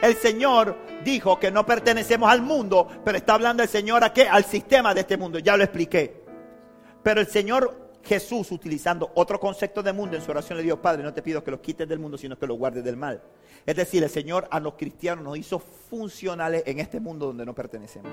[0.00, 4.26] el Señor dijo que no pertenecemos al mundo, pero está hablando el Señor a qué?
[4.26, 6.22] Al sistema de este mundo, ya lo expliqué.
[7.02, 11.02] Pero el Señor Jesús, utilizando otro concepto de mundo en su oración, le dijo, Padre,
[11.02, 13.22] no te pido que los quites del mundo, sino que los guardes del mal.
[13.66, 17.54] Es decir, el Señor a los cristianos nos hizo funcionales en este mundo donde no
[17.54, 18.10] pertenecemos.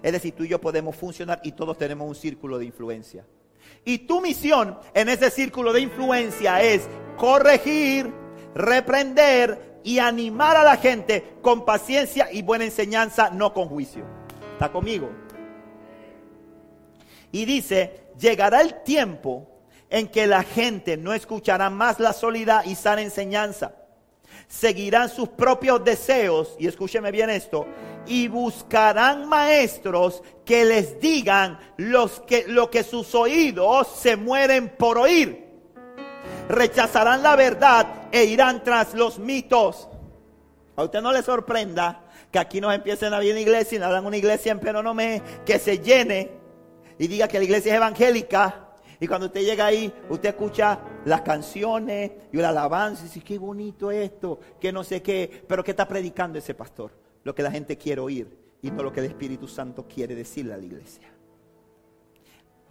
[0.00, 3.26] Es decir, tú y yo podemos funcionar y todos tenemos un círculo de influencia.
[3.84, 8.22] Y tu misión en ese círculo de influencia es corregir,
[8.54, 14.04] reprender y animar a la gente con paciencia y buena enseñanza, no con juicio.
[14.52, 15.10] ¿Está conmigo?
[17.32, 19.48] Y dice, llegará el tiempo
[19.90, 23.74] en que la gente no escuchará más la sólida y sana enseñanza.
[24.48, 27.66] Seguirán sus propios deseos, y escúcheme bien esto,
[28.06, 34.98] y buscarán maestros que les digan los que, lo que sus oídos se mueren por
[34.98, 35.43] oír
[36.48, 39.88] rechazarán la verdad e irán tras los mitos.
[40.76, 44.06] A usted no le sorprenda que aquí nos empiecen a venir iglesia y nos hagan
[44.06, 46.32] una iglesia en Penonomé que se llene
[46.98, 48.60] y diga que la iglesia es evangélica.
[49.00, 53.38] Y cuando usted llega ahí, usted escucha las canciones y la alabanza y dice, qué
[53.38, 56.92] bonito esto, que no sé qué, pero ¿qué está predicando ese pastor?
[57.22, 58.44] Lo que la gente quiere oír.
[58.62, 61.06] y no lo que el Espíritu Santo quiere decirle a la iglesia.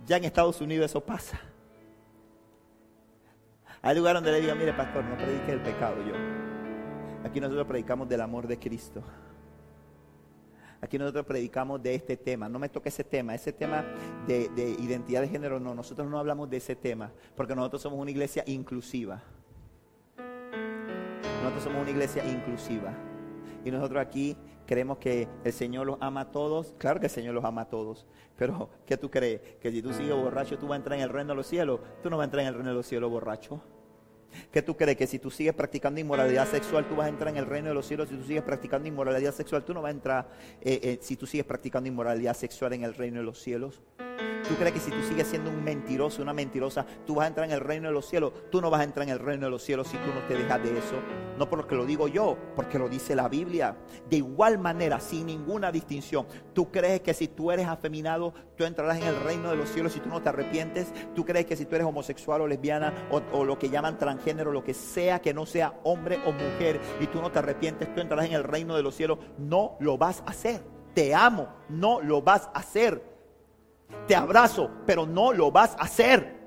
[0.05, 1.39] Ya en Estados Unidos eso pasa.
[3.85, 6.13] Hay lugares donde le digan, mire pastor, no predique el pecado yo.
[7.25, 9.03] Aquí nosotros predicamos del amor de Cristo.
[10.79, 12.47] Aquí nosotros predicamos de este tema.
[12.47, 13.35] No me toque ese tema.
[13.35, 13.83] Ese tema
[14.25, 15.75] de, de, identidad de género, no.
[15.75, 17.11] Nosotros no hablamos de ese tema.
[17.35, 19.21] Porque nosotros somos una iglesia inclusiva.
[21.41, 22.93] Nosotros somos una iglesia inclusiva.
[23.65, 26.73] Y nosotros aquí creemos que el Señor los ama a todos.
[26.77, 28.05] Claro que el Señor los ama a todos.
[28.37, 29.41] Pero, ¿qué tú crees?
[29.61, 31.79] Que si tú sigues borracho, tú vas a entrar en el reino de los cielos.
[32.01, 33.61] Tú no vas a entrar en el reino de los cielos borracho.
[34.51, 34.97] ¿Qué tú crees?
[34.97, 37.75] Que si tú sigues practicando inmoralidad sexual, tú vas a entrar en el reino de
[37.75, 38.09] los cielos.
[38.09, 40.29] Si tú sigues practicando inmoralidad sexual, tú no vas a entrar,
[40.61, 43.81] eh, eh, si tú sigues practicando inmoralidad sexual en el reino de los cielos.
[44.47, 47.47] ¿Tú crees que si tú sigues siendo un mentiroso, una mentirosa, tú vas a entrar
[47.47, 48.33] en el reino de los cielos?
[48.51, 50.35] Tú no vas a entrar en el reino de los cielos si tú no te
[50.35, 50.95] dejas de eso.
[51.37, 53.77] No porque lo digo yo, porque lo dice la Biblia.
[54.09, 58.97] De igual manera, sin ninguna distinción, ¿tú crees que si tú eres afeminado, tú entrarás
[58.97, 60.91] en el reino de los cielos si tú no te arrepientes?
[61.15, 64.51] ¿Tú crees que si tú eres homosexual o lesbiana o, o lo que llaman transgénero,
[64.51, 68.01] lo que sea que no sea hombre o mujer, y tú no te arrepientes, tú
[68.01, 69.19] entrarás en el reino de los cielos?
[69.37, 70.61] No lo vas a hacer.
[70.93, 73.12] Te amo, no lo vas a hacer
[74.07, 76.43] te abrazo, pero no lo vas a hacer.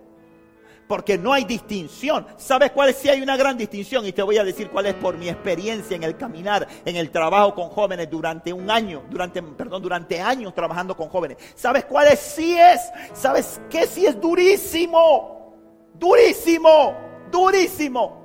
[0.88, 2.26] Porque no hay distinción.
[2.36, 2.96] ¿Sabes cuál es?
[2.96, 5.96] Si hay una gran distinción y te voy a decir cuál es por mi experiencia
[5.96, 10.54] en el caminar, en el trabajo con jóvenes durante un año, durante, perdón, durante años
[10.54, 11.38] trabajando con jóvenes.
[11.56, 12.20] ¿Sabes cuál es?
[12.20, 12.80] Sí es.
[13.14, 13.86] ¿Sabes qué?
[13.86, 15.56] Sí es durísimo.
[15.94, 16.94] Durísimo.
[17.32, 18.24] Durísimo.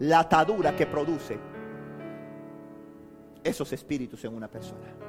[0.00, 1.38] La atadura que produce
[3.42, 4.99] esos espíritus en una persona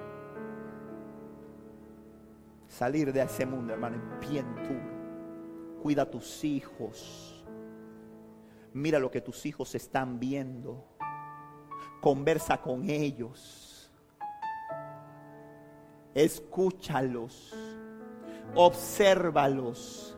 [2.81, 5.83] salir de ese mundo, hermano, bien tú.
[5.83, 7.45] Cuida a tus hijos.
[8.73, 10.83] Mira lo que tus hijos están viendo.
[12.01, 13.93] Conversa con ellos.
[16.15, 17.55] Escúchalos.
[18.55, 20.17] Obsérvalos.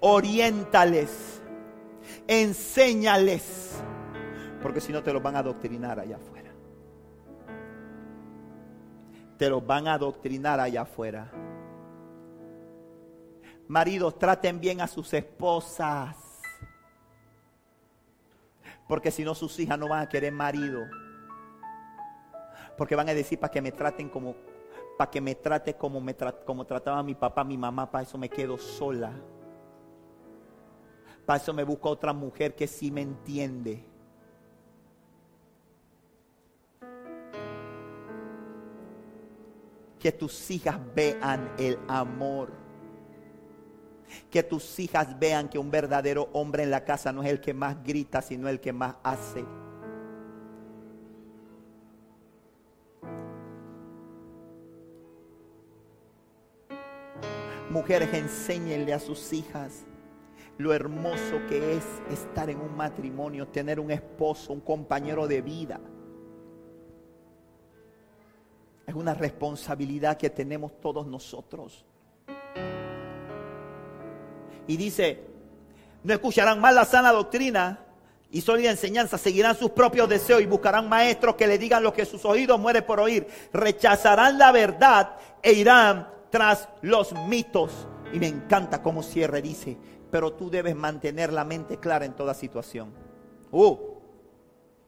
[0.00, 1.42] Oriéntales.
[2.26, 3.82] Enséñales.
[4.62, 6.45] Porque si no te los van a adoctrinar allá afuera
[9.36, 11.30] te los van a adoctrinar allá afuera.
[13.68, 16.16] Maridos, traten bien a sus esposas.
[18.88, 20.84] Porque si no, sus hijas no van a querer marido.
[22.78, 24.36] Porque van a decir para que me traten como,
[24.96, 26.14] para que me trate como me
[26.44, 29.12] como trataba mi papá, mi mamá, para eso me quedo sola.
[31.24, 33.84] Para eso me busco otra mujer que sí me entiende.
[40.06, 42.52] Que tus hijas vean el amor.
[44.30, 47.52] Que tus hijas vean que un verdadero hombre en la casa no es el que
[47.52, 49.44] más grita, sino el que más hace.
[57.68, 59.86] Mujeres, enséñenle a sus hijas
[60.56, 65.80] lo hermoso que es estar en un matrimonio, tener un esposo, un compañero de vida.
[68.86, 71.84] Es una responsabilidad que tenemos todos nosotros.
[74.68, 75.24] Y dice,
[76.02, 77.80] no escucharán más la sana doctrina
[78.30, 82.04] y sólida enseñanza, seguirán sus propios deseos y buscarán maestros que le digan lo que
[82.04, 83.26] sus oídos mueren por oír.
[83.52, 87.88] Rechazarán la verdad e irán tras los mitos.
[88.12, 89.76] Y me encanta cómo cierre, dice,
[90.10, 92.92] pero tú debes mantener la mente clara en toda situación.
[93.50, 93.76] Uh,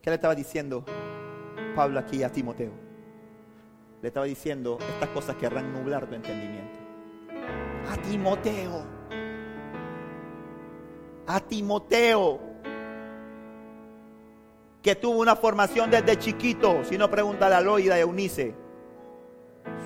[0.02, 0.84] ¿qué le estaba diciendo
[1.74, 2.87] Pablo aquí a Timoteo?
[4.00, 6.78] Le estaba diciendo, estas cosas querrán nublar tu entendimiento.
[7.90, 8.86] A Timoteo.
[11.26, 12.40] A Timoteo.
[14.82, 16.84] Que tuvo una formación desde chiquito.
[16.84, 18.54] Si no, pregúntale a Loida y Eunice.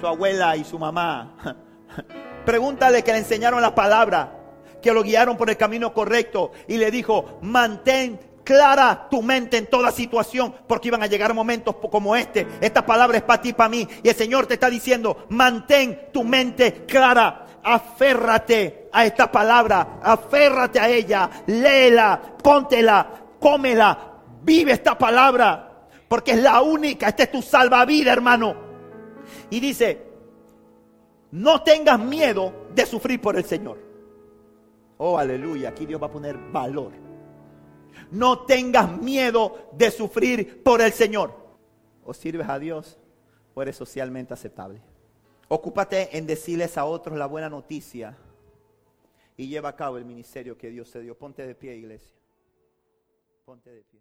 [0.00, 1.34] Su abuela y su mamá.
[2.44, 4.38] Pregúntale que le enseñaron la palabra.
[4.82, 6.52] Que lo guiaron por el camino correcto.
[6.68, 11.76] Y le dijo, mantén clara tu mente en toda situación, porque iban a llegar momentos
[11.90, 12.46] como este.
[12.60, 13.86] Esta palabra es para ti, para mí.
[14.02, 20.80] Y el Señor te está diciendo, mantén tu mente clara, aférrate a esta palabra, aférrate
[20.80, 23.06] a ella, léela, póntela,
[23.38, 28.54] cómela, vive esta palabra, porque es la única, este es tu salvavidas, hermano.
[29.50, 30.06] Y dice,
[31.30, 33.78] no tengas miedo de sufrir por el Señor.
[34.98, 37.11] Oh, aleluya, aquí Dios va a poner valor
[38.12, 41.34] no tengas miedo de sufrir por el Señor.
[42.04, 42.98] O sirves a Dios
[43.54, 44.80] o eres socialmente aceptable.
[45.48, 48.16] Ocúpate en decirles a otros la buena noticia
[49.36, 51.16] y lleva a cabo el ministerio que Dios te dio.
[51.16, 52.14] Ponte de pie, iglesia.
[53.44, 54.00] Ponte de pie.